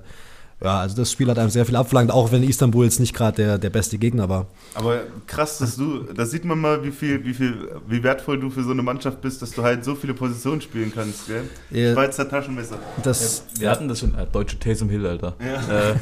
ja, 0.64 0.80
also 0.80 0.96
das 0.96 1.12
Spiel 1.12 1.28
hat 1.28 1.38
einem 1.38 1.50
sehr 1.50 1.66
viel 1.66 1.76
abverlangt, 1.76 2.10
auch 2.10 2.32
wenn 2.32 2.42
Istanbul 2.42 2.86
jetzt 2.86 2.98
nicht 2.98 3.12
gerade 3.12 3.36
der, 3.36 3.58
der 3.58 3.68
beste 3.68 3.98
Gegner 3.98 4.30
war. 4.30 4.46
Aber 4.72 5.00
krass, 5.26 5.58
dass 5.58 5.76
du, 5.76 6.04
da 6.04 6.24
sieht 6.24 6.46
man 6.46 6.58
mal, 6.58 6.82
wie 6.82 6.92
viel, 6.92 7.22
wie 7.26 7.34
viel, 7.34 7.68
wie 7.86 8.02
wertvoll 8.02 8.40
du 8.40 8.48
für 8.48 8.62
so 8.62 8.70
eine 8.70 8.82
Mannschaft 8.82 9.20
bist, 9.20 9.42
dass 9.42 9.50
du 9.50 9.62
halt 9.62 9.84
so 9.84 9.94
viele 9.94 10.14
Positionen 10.14 10.62
spielen 10.62 10.90
kannst, 10.94 11.26
gell? 11.26 11.42
Ja. 11.70 11.92
Schweizer 11.92 12.26
Taschenmesser. 12.26 12.78
Das, 13.02 13.44
Wir 13.58 13.70
hatten 13.70 13.86
das 13.86 13.98
schon, 14.00 14.14
äh, 14.14 14.26
deutsche 14.32 14.58
Taysom 14.58 14.88
Hill, 14.88 15.06
Alter. 15.06 15.34
Ja. 15.40 15.90
Äh, 15.90 15.94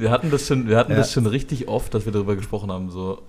wir 0.00 0.12
hatten 0.12 0.30
das 0.30 0.46
schon, 0.46 0.68
wir 0.68 0.76
hatten 0.76 0.92
Ja. 0.92 0.98
das 0.98 1.10
schon 1.12 1.26
richtig 1.26 1.66
oft, 1.66 1.92
dass 1.92 2.04
wir 2.04 2.12
darüber 2.12 2.36
gesprochen 2.36 2.70
haben. 2.70 2.90
So, 2.92 3.22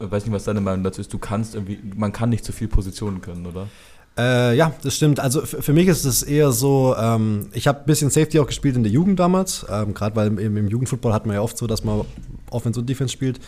ich 0.00 0.10
weiß 0.10 0.24
nicht, 0.24 0.34
was 0.34 0.44
deine 0.44 0.60
Meinung 0.60 0.84
dazu 0.84 1.00
ist. 1.00 1.12
Du 1.12 1.18
kannst 1.18 1.54
irgendwie, 1.54 1.78
man 1.96 2.12
kann 2.12 2.30
nicht 2.30 2.44
zu 2.44 2.52
viel 2.52 2.68
Positionen 2.68 3.20
können, 3.20 3.46
oder? 3.46 3.68
Äh, 4.16 4.56
ja, 4.56 4.72
das 4.82 4.94
stimmt. 4.94 5.18
Also 5.18 5.42
für 5.42 5.72
mich 5.72 5.88
ist 5.88 6.04
es 6.04 6.22
eher 6.22 6.52
so, 6.52 6.94
ähm, 6.96 7.48
ich 7.52 7.66
habe 7.66 7.80
ein 7.80 7.86
bisschen 7.86 8.10
Safety 8.10 8.38
auch 8.38 8.46
gespielt 8.46 8.76
in 8.76 8.84
der 8.84 8.92
Jugend 8.92 9.18
damals, 9.18 9.66
ähm, 9.68 9.92
gerade 9.92 10.14
weil 10.14 10.28
im, 10.38 10.56
im 10.56 10.68
Jugendfootball 10.68 11.12
hat 11.12 11.26
man 11.26 11.34
ja 11.34 11.42
oft 11.42 11.58
so, 11.58 11.66
dass 11.66 11.82
man 11.82 12.02
Offense 12.50 12.78
und 12.78 12.88
Defense 12.88 13.12
spielt. 13.12 13.40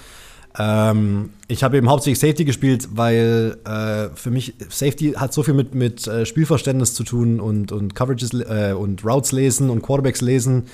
Ähm, 0.59 1.31
ich 1.49 1.63
habe 1.63 1.77
eben 1.77 1.89
hauptsächlich 1.89 2.19
Safety 2.19 2.45
gespielt, 2.45 2.89
weil 2.93 3.59
äh, 3.65 4.09
für 4.17 4.31
mich 4.31 4.55
Safety 4.69 5.13
hat 5.13 5.33
so 5.33 5.43
viel 5.43 5.55
mit, 5.55 5.75
mit 5.75 6.07
äh, 6.09 6.27
Spielverständnis 6.27 6.95
zu 6.95 7.05
tun 7.05 7.41
und, 7.41 7.71
und 7.71 7.95
Coverages 7.95 8.33
äh, 8.33 8.73
und 8.73 9.05
Routes 9.05 9.33
lesen 9.33 9.71
und 9.71 9.83
Quarterbacks 9.83 10.21
lesen, 10.21 10.65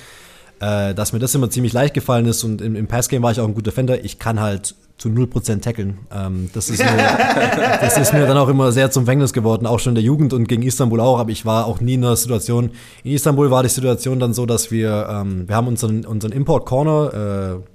äh, 0.59 0.95
dass 0.95 1.13
mir 1.13 1.19
das 1.19 1.35
immer 1.35 1.49
ziemlich 1.49 1.73
leicht 1.73 1.93
gefallen 1.93 2.25
ist 2.25 2.43
und 2.43 2.61
im, 2.61 2.75
im 2.75 2.87
Passgame 2.87 3.21
war 3.21 3.31
ich 3.31 3.39
auch 3.39 3.47
ein 3.47 3.53
guter 3.53 3.71
Defender. 3.71 4.03
Ich 4.03 4.19
kann 4.19 4.39
halt 4.39 4.73
zu 4.97 5.09
0% 5.09 5.61
tackeln. 5.61 5.99
Ähm, 6.13 6.49
das, 6.53 6.69
ist 6.69 6.79
mir, 6.83 7.77
das 7.81 7.97
ist 7.97 8.13
mir 8.13 8.25
dann 8.25 8.37
auch 8.37 8.47
immer 8.47 8.71
sehr 8.71 8.91
zum 8.91 9.05
Verhängnis 9.05 9.33
geworden, 9.33 9.65
auch 9.65 9.79
schon 9.79 9.91
in 9.91 9.95
der 9.95 10.03
Jugend 10.03 10.33
und 10.33 10.47
gegen 10.47 10.63
Istanbul 10.63 10.99
auch, 10.99 11.19
aber 11.19 11.31
ich 11.31 11.45
war 11.45 11.65
auch 11.65 11.81
nie 11.81 11.95
in 11.95 12.05
einer 12.05 12.15
Situation. 12.15 12.71
In 13.03 13.11
Istanbul 13.11 13.51
war 13.51 13.63
die 13.63 13.69
Situation 13.69 14.19
dann 14.19 14.33
so, 14.33 14.45
dass 14.45 14.71
wir, 14.71 15.07
ähm, 15.09 15.47
wir 15.47 15.55
haben 15.55 15.67
unseren, 15.67 16.05
unseren 16.05 16.31
Import-Corner, 16.31 17.61
äh, 17.63 17.73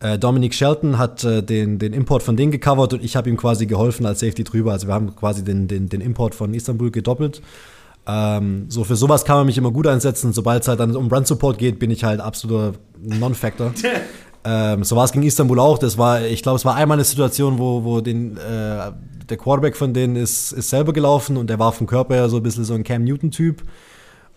äh, 0.00 0.18
Dominic 0.18 0.54
Shelton 0.54 0.98
hat 0.98 1.24
äh, 1.24 1.42
den, 1.42 1.78
den 1.78 1.92
Import 1.92 2.22
von 2.22 2.36
denen 2.36 2.52
gecovert 2.52 2.94
und 2.94 3.04
ich 3.04 3.16
habe 3.16 3.28
ihm 3.28 3.36
quasi 3.36 3.66
geholfen 3.66 4.06
als 4.06 4.20
Safety 4.20 4.44
drüber. 4.44 4.72
Also 4.72 4.86
wir 4.86 4.94
haben 4.94 5.14
quasi 5.14 5.44
den, 5.44 5.68
den, 5.68 5.88
den 5.88 6.00
Import 6.00 6.34
von 6.34 6.54
Istanbul 6.54 6.90
gedoppelt. 6.90 7.42
Ähm, 8.06 8.64
so 8.68 8.84
für 8.84 8.96
sowas 8.96 9.26
kann 9.26 9.36
man 9.36 9.46
mich 9.46 9.58
immer 9.58 9.70
gut 9.70 9.86
einsetzen. 9.86 10.32
Sobald 10.32 10.62
es 10.62 10.68
halt 10.68 10.80
dann 10.80 10.96
um 10.96 11.08
Run 11.08 11.26
Support 11.26 11.58
geht, 11.58 11.78
bin 11.78 11.90
ich 11.90 12.02
halt 12.02 12.20
absoluter 12.20 12.78
Non-Factor. 13.02 13.74
ähm, 14.44 14.84
so 14.84 14.96
war 14.96 15.04
es 15.04 15.12
gegen 15.12 15.24
Istanbul 15.24 15.60
auch. 15.60 15.78
Das 15.78 15.98
war, 15.98 16.22
ich 16.22 16.42
glaube, 16.42 16.56
es 16.56 16.64
war 16.64 16.74
einmal 16.74 16.96
eine 16.96 17.04
Situation, 17.04 17.58
wo, 17.58 17.84
wo 17.84 18.00
den, 18.00 18.36
äh, 18.36 18.92
der 19.28 19.36
Quarterback 19.36 19.76
von 19.76 19.92
denen 19.92 20.16
ist, 20.16 20.52
ist 20.52 20.70
selber 20.70 20.92
gelaufen 20.92 21.36
und 21.36 21.50
der 21.50 21.58
war 21.58 21.72
vom 21.72 21.86
Körper 21.86 22.14
her 22.14 22.28
so 22.28 22.38
ein 22.38 22.42
bisschen 22.42 22.64
so 22.64 22.74
ein 22.74 22.84
Cam 22.84 23.04
Newton-Typ. 23.04 23.62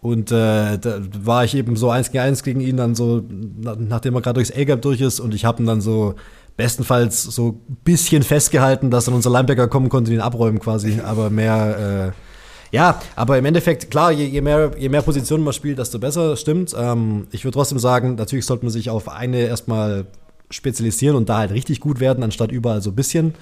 Und 0.02 0.32
äh, 0.32 0.78
da 0.78 1.00
war 1.24 1.46
ich 1.46 1.56
eben 1.56 1.78
so 1.78 1.90
eins 1.90 2.12
gegen 2.12 2.24
eins 2.24 2.44
gegen 2.44 2.60
ihn, 2.60 2.76
dann 2.76 2.94
so, 2.94 3.24
na, 3.30 3.78
nachdem 3.80 4.16
er 4.16 4.22
gerade 4.22 4.36
durchs 4.36 4.52
A-Gap 4.52 4.82
durch 4.82 5.00
ist 5.00 5.22
und 5.22 5.34
ich 5.34 5.46
habe 5.46 5.64
ihn 5.64 5.66
dann 5.66 5.80
so 5.80 6.16
bestenfalls 6.58 7.24
so 7.24 7.62
ein 7.70 7.78
bisschen 7.86 8.22
festgehalten, 8.22 8.92
dass 8.92 9.06
dann 9.06 9.14
unser 9.14 9.30
Linebacker 9.30 9.70
kommen 9.70 9.88
konnte 9.88 10.12
und 10.12 10.16
ihn 10.16 10.22
abräumen 10.22 10.60
quasi, 10.60 11.00
aber 11.04 11.30
mehr, 11.30 12.12
äh, 12.14 12.33
ja, 12.74 13.00
aber 13.16 13.38
im 13.38 13.46
Endeffekt, 13.46 13.92
klar, 13.92 14.12
je, 14.12 14.26
je, 14.26 14.42
mehr, 14.42 14.72
je 14.76 14.90
mehr 14.90 15.04
Positionen 15.04 15.44
man 15.44 15.54
spielt, 15.54 15.78
desto 15.78 16.00
besser, 16.00 16.36
stimmt. 16.36 16.76
Ähm, 16.76 17.28
ich 17.30 17.46
würde 17.46 17.54
trotzdem 17.54 17.78
sagen, 17.78 18.16
natürlich 18.16 18.48
sollte 18.48 18.66
man 18.66 18.72
sich 18.72 18.90
auf 18.90 19.08
eine 19.08 19.42
erstmal 19.42 20.08
spezialisieren 20.50 21.16
und 21.16 21.30
da 21.30 21.38
halt 21.38 21.52
richtig 21.52 21.80
gut 21.80 22.00
werden, 22.00 22.24
anstatt 22.24 22.52
überall 22.52 22.82
so 22.82 22.90
ein 22.90 22.96
bisschen. 22.96 23.36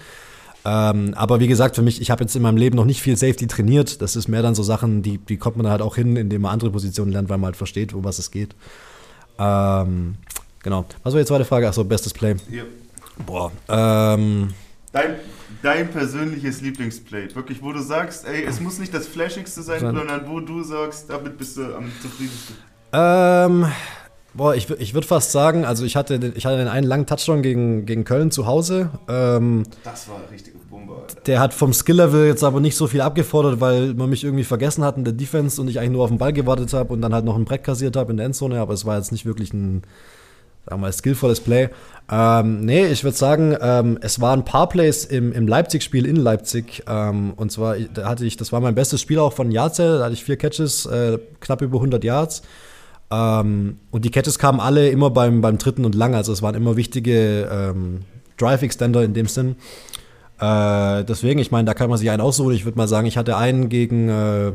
Ähm, 0.65 1.13
aber 1.15 1.39
wie 1.39 1.47
gesagt, 1.47 1.77
für 1.77 1.81
mich, 1.81 2.01
ich 2.01 2.11
habe 2.11 2.25
jetzt 2.25 2.35
in 2.35 2.41
meinem 2.41 2.57
Leben 2.57 2.75
noch 2.75 2.83
nicht 2.83 3.01
viel 3.01 3.15
Safety 3.15 3.47
trainiert. 3.47 4.01
Das 4.01 4.17
ist 4.17 4.27
mehr 4.27 4.41
dann 4.41 4.53
so 4.53 4.63
Sachen, 4.63 5.01
die, 5.01 5.17
die 5.17 5.37
kommt 5.37 5.55
man 5.55 5.69
halt 5.69 5.81
auch 5.81 5.95
hin, 5.95 6.17
indem 6.17 6.41
man 6.41 6.51
andere 6.51 6.69
Positionen 6.69 7.13
lernt, 7.13 7.29
weil 7.29 7.37
man 7.37 7.45
halt 7.45 7.55
versteht, 7.55 7.93
um 7.93 8.03
was 8.03 8.19
es 8.19 8.31
geht. 8.31 8.53
Ähm, 9.39 10.15
genau. 10.61 10.83
Was 11.03 11.13
war 11.13 11.21
die 11.21 11.25
zweite 11.25 11.45
Frage? 11.45 11.69
Achso, 11.69 11.85
bestes 11.85 12.13
Play. 12.13 12.35
Ja. 12.51 12.63
Boah. 13.25 13.49
Ähm, 13.69 14.49
Dein, 14.91 15.15
dein 15.61 15.89
persönliches 15.89 16.61
Lieblingsplay. 16.61 17.33
Wirklich, 17.35 17.61
wo 17.61 17.71
du 17.71 17.81
sagst, 17.81 18.27
ey, 18.27 18.43
es 18.43 18.59
muss 18.59 18.79
nicht 18.79 18.93
das 18.93 19.07
Flashigste 19.07 19.61
sein, 19.61 19.79
Sein. 19.81 19.95
sondern 19.95 20.27
wo 20.29 20.39
du 20.39 20.63
sagst, 20.63 21.09
damit 21.09 21.37
bist 21.37 21.57
du 21.57 21.63
am 21.75 21.91
zufriedensten. 22.01 22.55
ähm, 22.93 23.65
boah, 24.33 24.55
ich, 24.55 24.69
ich 24.69 24.93
würde 24.93 25.07
fast 25.07 25.31
sagen, 25.31 25.65
also 25.65 25.85
ich 25.85 25.95
hatte, 25.95 26.19
den, 26.19 26.33
ich 26.35 26.45
hatte 26.45 26.57
den 26.57 26.67
einen 26.67 26.87
langen 26.87 27.05
Touchdown 27.05 27.41
gegen, 27.41 27.85
gegen 27.85 28.03
Köln 28.03 28.31
zu 28.31 28.45
Hause. 28.45 28.89
Ähm, 29.07 29.63
Das 29.83 30.07
war 30.09 30.17
eine 30.17 30.31
richtige 30.31 30.57
Bombe, 30.69 30.95
Alter. 30.95 31.21
Der 31.21 31.39
hat 31.39 31.53
vom 31.53 31.73
Skill-Level 31.73 32.27
jetzt 32.27 32.43
aber 32.43 32.59
nicht 32.59 32.75
so 32.75 32.87
viel 32.87 33.01
abgefordert, 33.01 33.59
weil 33.59 33.93
man 33.93 34.09
mich 34.09 34.23
irgendwie 34.23 34.43
vergessen 34.45 34.83
hat 34.83 34.97
in 34.97 35.03
der 35.03 35.13
Defense 35.13 35.61
und 35.61 35.67
ich 35.67 35.79
eigentlich 35.79 35.91
nur 35.91 36.03
auf 36.03 36.09
den 36.09 36.17
Ball 36.17 36.33
gewartet 36.33 36.73
habe 36.73 36.93
und 36.93 37.01
dann 37.01 37.13
halt 37.13 37.25
noch 37.25 37.35
ein 37.35 37.45
Brett 37.45 37.63
kassiert 37.63 37.95
habe 37.95 38.11
in 38.11 38.17
der 38.17 38.25
Endzone, 38.25 38.59
aber 38.59 38.73
es 38.73 38.85
war 38.85 38.97
jetzt 38.97 39.11
nicht 39.11 39.25
wirklich 39.25 39.53
ein, 39.53 39.83
sagen 40.65 40.81
wir 40.81 40.87
mal, 40.87 40.93
skillvolles 40.93 41.39
Play. 41.39 41.69
Ähm, 42.11 42.65
nee, 42.65 42.87
ich 42.87 43.03
würde 43.03 43.17
sagen, 43.17 43.55
ähm, 43.61 43.97
es 44.01 44.19
waren 44.19 44.41
ein 44.41 44.45
paar 44.45 44.67
Plays 44.67 45.05
im, 45.05 45.31
im 45.31 45.47
Leipzig-Spiel 45.47 46.05
in 46.05 46.17
Leipzig. 46.17 46.83
Ähm, 46.87 47.33
und 47.35 47.51
zwar 47.51 47.77
da 47.77 48.09
hatte 48.09 48.25
ich, 48.25 48.37
das 48.37 48.51
war 48.51 48.59
mein 48.59 48.75
bestes 48.75 49.01
Spiel 49.01 49.19
auch 49.19 49.33
von 49.33 49.51
Yardzell, 49.51 49.99
da 49.99 50.05
hatte 50.05 50.13
ich 50.13 50.23
vier 50.23 50.37
Catches, 50.37 50.85
äh, 50.85 51.19
knapp 51.39 51.61
über 51.61 51.77
100 51.77 52.03
Yards. 52.03 52.41
Ähm, 53.09 53.77
und 53.91 54.05
die 54.05 54.11
Catches 54.11 54.39
kamen 54.39 54.59
alle 54.59 54.89
immer 54.89 55.09
beim, 55.09 55.41
beim 55.41 55.57
dritten 55.57 55.85
und 55.85 55.95
lang, 55.95 56.15
also 56.15 56.31
es 56.31 56.41
waren 56.41 56.55
immer 56.55 56.75
wichtige 56.75 57.49
ähm, 57.51 58.01
Drive-Extender 58.37 59.03
in 59.03 59.13
dem 59.13 59.27
Sinn. 59.27 59.55
Äh, 60.39 61.03
deswegen, 61.03 61.39
ich 61.39 61.51
meine, 61.51 61.65
da 61.65 61.73
kann 61.73 61.89
man 61.89 61.99
sich 61.99 62.09
einen 62.09 62.21
aussuchen. 62.21 62.53
Ich 62.53 62.65
würde 62.65 62.77
mal 62.77 62.87
sagen, 62.87 63.07
ich 63.07 63.17
hatte 63.17 63.37
einen 63.37 63.69
gegen, 63.69 64.09
äh, 64.09 64.53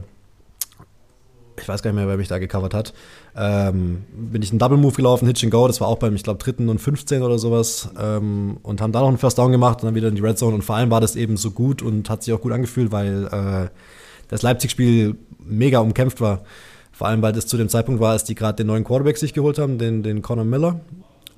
ich 1.60 1.68
weiß 1.68 1.82
gar 1.82 1.90
nicht 1.90 1.96
mehr, 1.96 2.08
wer 2.08 2.16
mich 2.16 2.28
da 2.28 2.38
gecovert 2.38 2.74
hat. 2.74 2.92
Ähm, 3.36 4.04
bin 4.12 4.42
ich 4.42 4.50
einen 4.50 4.58
Double 4.58 4.78
Move 4.78 4.94
gelaufen, 4.94 5.26
Hitch 5.26 5.44
and 5.44 5.52
Go, 5.52 5.66
das 5.66 5.80
war 5.80 5.88
auch 5.88 5.98
beim, 5.98 6.14
ich 6.14 6.22
glaube, 6.22 6.38
dritten 6.38 6.68
und 6.68 6.80
15 6.80 7.22
oder 7.22 7.38
sowas. 7.38 7.90
Ähm, 7.98 8.58
und 8.62 8.80
haben 8.80 8.92
da 8.92 9.00
noch 9.00 9.08
einen 9.08 9.18
First 9.18 9.38
Down 9.38 9.52
gemacht 9.52 9.82
und 9.82 9.86
dann 9.86 9.94
wieder 9.94 10.08
in 10.08 10.14
die 10.14 10.22
Red 10.22 10.38
Zone. 10.38 10.54
Und 10.54 10.62
vor 10.62 10.76
allem 10.76 10.90
war 10.90 11.00
das 11.00 11.16
eben 11.16 11.36
so 11.36 11.50
gut 11.50 11.82
und 11.82 12.08
hat 12.10 12.22
sich 12.22 12.34
auch 12.34 12.40
gut 12.40 12.52
angefühlt, 12.52 12.92
weil 12.92 13.26
äh, 13.26 13.68
das 14.28 14.42
Leipzig-Spiel 14.42 15.16
mega 15.38 15.78
umkämpft 15.80 16.20
war. 16.20 16.42
Vor 16.92 17.06
allem, 17.08 17.20
weil 17.20 17.32
das 17.32 17.46
zu 17.46 17.56
dem 17.56 17.68
Zeitpunkt 17.68 18.00
war, 18.00 18.12
als 18.12 18.24
die 18.24 18.34
gerade 18.34 18.56
den 18.56 18.68
neuen 18.68 18.84
Quarterback 18.84 19.18
sich 19.18 19.34
geholt 19.34 19.58
haben, 19.58 19.78
den, 19.78 20.02
den 20.02 20.22
Conor 20.22 20.44
Miller. 20.44 20.80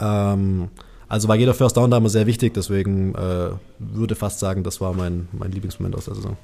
Ähm, 0.00 0.68
also 1.08 1.26
war 1.26 1.36
jeder 1.36 1.54
First 1.54 1.76
Down 1.76 1.90
da 1.90 1.96
immer 1.96 2.10
sehr 2.10 2.26
wichtig, 2.26 2.54
deswegen 2.54 3.14
äh, 3.14 3.50
würde 3.78 4.14
fast 4.14 4.38
sagen, 4.38 4.62
das 4.62 4.80
war 4.80 4.92
mein, 4.92 5.28
mein 5.32 5.50
Lieblingsmoment 5.50 5.96
aus 5.96 6.04
der 6.04 6.14
Saison. 6.14 6.36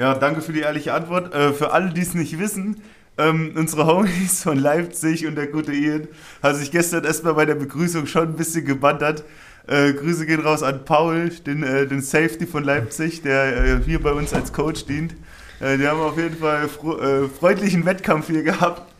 Ja, 0.00 0.14
danke 0.14 0.40
für 0.40 0.54
die 0.54 0.60
ehrliche 0.60 0.94
Antwort. 0.94 1.34
Äh, 1.34 1.52
für 1.52 1.72
alle, 1.72 1.90
die 1.90 2.00
es 2.00 2.14
nicht 2.14 2.38
wissen, 2.38 2.80
ähm, 3.18 3.52
unsere 3.54 3.86
Homies 3.86 4.42
von 4.42 4.58
Leipzig 4.58 5.26
und 5.26 5.34
der 5.34 5.46
gute 5.46 5.72
Ian 5.72 6.08
hat 6.42 6.56
sich 6.56 6.70
gestern 6.70 7.04
erstmal 7.04 7.34
bei 7.34 7.44
der 7.44 7.54
Begrüßung 7.54 8.06
schon 8.06 8.28
ein 8.28 8.34
bisschen 8.34 8.64
gebandert. 8.64 9.24
Äh, 9.66 9.92
Grüße 9.92 10.24
gehen 10.24 10.40
raus 10.40 10.62
an 10.62 10.86
Paul, 10.86 11.28
den, 11.28 11.62
äh, 11.62 11.86
den 11.86 12.00
Safety 12.00 12.46
von 12.46 12.64
Leipzig, 12.64 13.20
der 13.20 13.62
äh, 13.62 13.80
hier 13.84 14.02
bei 14.02 14.12
uns 14.12 14.32
als 14.32 14.54
Coach 14.54 14.86
dient. 14.86 15.14
Äh, 15.60 15.76
die 15.76 15.86
haben 15.86 16.00
auf 16.00 16.16
jeden 16.16 16.38
Fall 16.38 16.64
äh, 16.64 17.28
freundlichen 17.28 17.84
Wettkampf 17.84 18.28
hier 18.28 18.42
gehabt. 18.42 18.90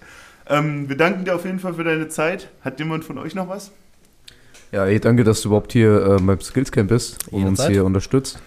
Ähm, 0.50 0.86
wir 0.86 0.98
danken 0.98 1.24
dir 1.24 1.34
auf 1.34 1.46
jeden 1.46 1.60
Fall 1.60 1.72
für 1.72 1.84
deine 1.84 2.08
Zeit. 2.08 2.50
Hat 2.60 2.78
jemand 2.78 3.06
von 3.06 3.16
euch 3.16 3.34
noch 3.34 3.48
was? 3.48 3.70
Ja, 4.70 4.84
ey, 4.84 5.00
danke, 5.00 5.24
dass 5.24 5.40
du 5.40 5.48
überhaupt 5.48 5.72
hier 5.72 6.18
äh, 6.18 6.22
beim 6.22 6.42
Skillscamp 6.42 6.90
bist 6.90 7.26
und 7.30 7.44
uns 7.44 7.58
Jederzeit. 7.60 7.70
hier 7.70 7.84
unterstützt. 7.86 8.38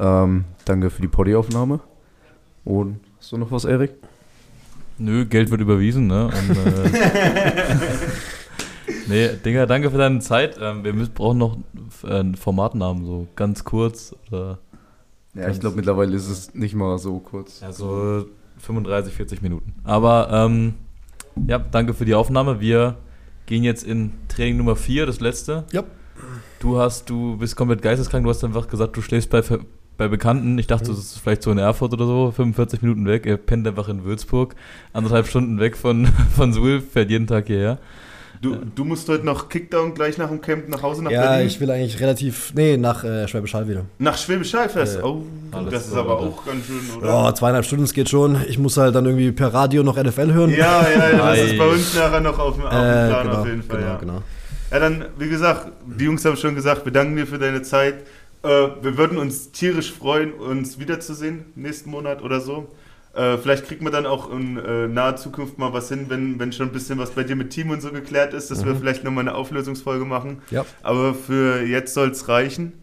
Ähm, 0.00 0.44
danke 0.64 0.88
für 0.88 1.02
die 1.02 1.08
Poddy-Aufnahme. 1.08 1.80
Und 2.64 3.00
hast 3.18 3.32
du 3.32 3.38
noch 3.38 3.50
was, 3.50 3.64
Erik? 3.64 3.92
Nö, 4.98 5.24
Geld 5.26 5.50
wird 5.50 5.60
überwiesen, 5.60 6.06
ne? 6.08 6.26
Und, 6.26 6.56
äh, 6.56 6.90
nee, 9.08 9.28
Digga, 9.44 9.66
danke 9.66 9.90
für 9.90 9.98
deine 9.98 10.20
Zeit. 10.20 10.58
Ähm, 10.60 10.84
wir 10.84 10.92
müssen, 10.92 11.12
brauchen 11.14 11.38
noch 11.38 11.58
äh, 12.04 12.18
einen 12.18 12.34
Formatnamen, 12.34 13.04
so 13.06 13.26
ganz 13.36 13.64
kurz. 13.64 14.14
Oder, 14.30 14.58
Ja, 15.34 15.48
ich 15.48 15.60
glaube, 15.60 15.76
mittlerweile 15.76 16.16
ist 16.16 16.28
es 16.28 16.54
nicht 16.54 16.74
mal 16.74 16.98
so 16.98 17.18
kurz. 17.20 17.60
ja, 17.60 17.72
so 17.72 18.26
35, 18.58 19.14
40 19.14 19.42
Minuten. 19.42 19.74
Aber 19.84 20.28
ähm, 20.32 20.74
ja, 21.46 21.58
danke 21.58 21.94
für 21.94 22.04
die 22.04 22.14
Aufnahme. 22.14 22.60
Wir 22.60 22.96
gehen 23.46 23.62
jetzt 23.62 23.84
in 23.84 24.12
Training 24.28 24.56
Nummer 24.56 24.76
4, 24.76 25.06
das 25.06 25.20
letzte. 25.20 25.64
Ja. 25.72 25.84
Du 26.58 26.78
hast, 26.78 27.08
du 27.08 27.36
bist 27.36 27.54
komplett 27.54 27.82
geisteskrank, 27.82 28.24
du 28.24 28.30
hast 28.30 28.42
einfach 28.42 28.66
gesagt, 28.66 28.96
du 28.96 29.02
schläfst 29.02 29.30
bei, 29.30 29.42
bei 29.98 30.08
Bekannten. 30.08 30.56
Ich 30.58 30.66
dachte, 30.66 30.90
Mhm. 30.90 30.94
das 30.96 31.04
ist 31.04 31.18
vielleicht 31.18 31.42
so 31.42 31.50
in 31.50 31.58
Erfurt 31.58 31.92
oder 31.92 32.06
so, 32.06 32.32
45 32.34 32.80
Minuten 32.80 33.04
weg. 33.06 33.26
Er 33.26 33.36
pennt 33.36 33.66
einfach 33.68 33.88
in 33.88 34.04
Würzburg, 34.04 34.54
anderthalb 34.94 35.26
Stunden 35.26 35.60
weg 35.60 35.76
von, 35.76 36.06
von 36.36 36.52
Suhl, 36.54 36.80
fährt 36.80 37.10
jeden 37.10 37.26
Tag 37.26 37.48
hierher. 37.48 37.78
Du, 38.40 38.54
du 38.54 38.84
musst 38.84 39.08
heute 39.08 39.26
noch 39.26 39.48
Kickdown 39.48 39.94
gleich 39.94 40.16
nach 40.16 40.28
dem 40.28 40.40
Camp 40.40 40.68
nach 40.68 40.80
Hause 40.80 41.02
nach 41.02 41.10
Ja, 41.10 41.30
Berlin. 41.30 41.48
ich 41.48 41.58
will 41.60 41.68
eigentlich 41.72 41.98
relativ, 41.98 42.52
nee, 42.54 42.76
nach 42.76 43.02
äh, 43.02 43.26
Schwäbisch 43.26 43.52
Hall 43.52 43.66
wieder. 43.68 43.84
nach 43.98 44.16
Schwäbisch 44.16 44.54
Hall 44.54 44.68
fährst. 44.68 44.98
Ja. 44.98 45.04
Oh, 45.04 45.24
Alles 45.50 45.72
das 45.72 45.86
ist 45.88 45.96
aber 45.96 46.20
auch 46.20 46.46
ganz 46.46 46.64
schön, 46.64 46.78
oder? 46.98 47.08
Ja, 47.08 47.34
zweieinhalb 47.34 47.64
Stunden, 47.64 47.82
es 47.84 47.92
geht 47.92 48.08
schon. 48.08 48.38
Ich 48.48 48.56
muss 48.56 48.76
halt 48.76 48.94
dann 48.94 49.06
irgendwie 49.06 49.32
per 49.32 49.52
Radio 49.52 49.82
noch 49.82 49.96
NFL 49.96 50.32
hören. 50.32 50.50
Ja, 50.50 50.86
ja, 50.88 51.10
ja, 51.10 51.30
das 51.34 51.38
ist 51.40 51.52
Ei. 51.54 51.58
bei 51.58 51.66
uns 51.66 51.96
nachher 51.96 52.20
noch 52.20 52.38
auf 52.38 52.54
dem, 52.54 52.64
auf 52.64 52.70
dem 52.70 52.78
äh, 52.78 53.08
Plan 53.08 53.26
genau, 53.26 53.38
auf 53.40 53.46
jeden 53.48 53.62
Fall. 53.64 53.78
genau, 53.78 53.88
ja. 53.90 53.96
genau. 53.98 54.22
ja, 54.70 54.78
dann, 54.78 55.04
wie 55.18 55.28
gesagt, 55.28 55.72
die 55.98 56.04
Jungs 56.04 56.24
haben 56.24 56.36
schon 56.36 56.54
gesagt, 56.54 56.84
wir 56.84 56.92
danken 56.92 57.16
dir 57.16 57.26
für 57.26 57.38
deine 57.40 57.62
Zeit. 57.62 58.04
Äh, 58.42 58.48
wir 58.82 58.96
würden 58.96 59.18
uns 59.18 59.50
tierisch 59.52 59.92
freuen, 59.92 60.32
uns 60.32 60.78
wiederzusehen 60.78 61.46
nächsten 61.54 61.90
Monat 61.90 62.22
oder 62.22 62.40
so. 62.40 62.68
Äh, 63.14 63.36
vielleicht 63.38 63.66
kriegt 63.66 63.82
man 63.82 63.92
dann 63.92 64.06
auch 64.06 64.30
in 64.30 64.58
äh, 64.58 64.86
naher 64.86 65.16
Zukunft 65.16 65.58
mal 65.58 65.72
was 65.72 65.88
hin, 65.88 66.06
wenn, 66.08 66.38
wenn 66.38 66.52
schon 66.52 66.68
ein 66.68 66.72
bisschen 66.72 66.98
was 66.98 67.10
bei 67.10 67.24
dir 67.24 67.34
mit 67.36 67.50
Team 67.50 67.70
und 67.70 67.80
so 67.80 67.90
geklärt 67.90 68.32
ist, 68.34 68.50
dass 68.50 68.64
wir 68.64 68.74
Mhm. 68.74 68.78
vielleicht 68.78 69.02
nochmal 69.02 69.22
eine 69.22 69.34
Auflösungsfolge 69.34 70.04
machen. 70.04 70.40
Ja. 70.50 70.64
Aber 70.82 71.14
für 71.14 71.62
jetzt 71.62 71.94
soll 71.94 72.10
es 72.10 72.28
reichen. 72.28 72.74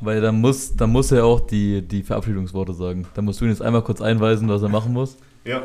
Weil 0.00 0.20
dann 0.20 0.40
muss, 0.40 0.76
dann 0.76 0.90
muss 0.90 1.10
er 1.10 1.24
auch 1.24 1.40
die, 1.40 1.80
die 1.82 2.02
Verabschiedungsworte 2.02 2.74
sagen. 2.74 3.06
Da 3.14 3.22
musst 3.22 3.40
du 3.40 3.46
ihn 3.46 3.50
jetzt 3.50 3.62
einmal 3.62 3.82
kurz 3.82 4.00
einweisen, 4.02 4.46
was 4.48 4.62
er 4.62 4.68
machen 4.68 4.92
muss. 4.92 5.16
Ja. 5.44 5.62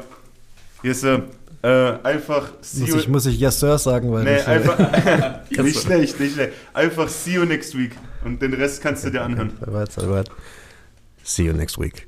Hier 0.82 0.92
ist 0.92 1.04
er. 1.04 1.24
Äh, 1.64 2.00
einfach 2.02 2.48
see 2.62 2.82
Muss 2.82 2.90
you, 2.90 2.96
ich, 2.98 3.08
muss 3.08 3.26
ich 3.28 3.40
Yes 3.40 3.60
Sir 3.60 3.78
sagen, 3.78 4.12
weil 4.12 4.24
Nee, 4.24 4.38
ich, 4.38 4.48
äh, 4.48 4.52
einfach. 4.52 4.80
nicht 5.64 5.80
schlecht, 5.80 6.20
nicht 6.20 6.34
schlecht. 6.34 6.54
Einfach 6.74 7.08
see 7.08 7.34
you 7.36 7.46
next 7.46 7.78
week. 7.78 7.92
Und 8.24 8.42
den 8.42 8.54
Rest 8.54 8.82
kannst 8.82 9.04
du 9.06 9.10
dir 9.10 9.24
anhören. 9.24 9.58
Alright, 9.62 9.98
alright. 9.98 10.30
See 11.24 11.44
you 11.44 11.54
next 11.54 11.80
week. 11.80 12.08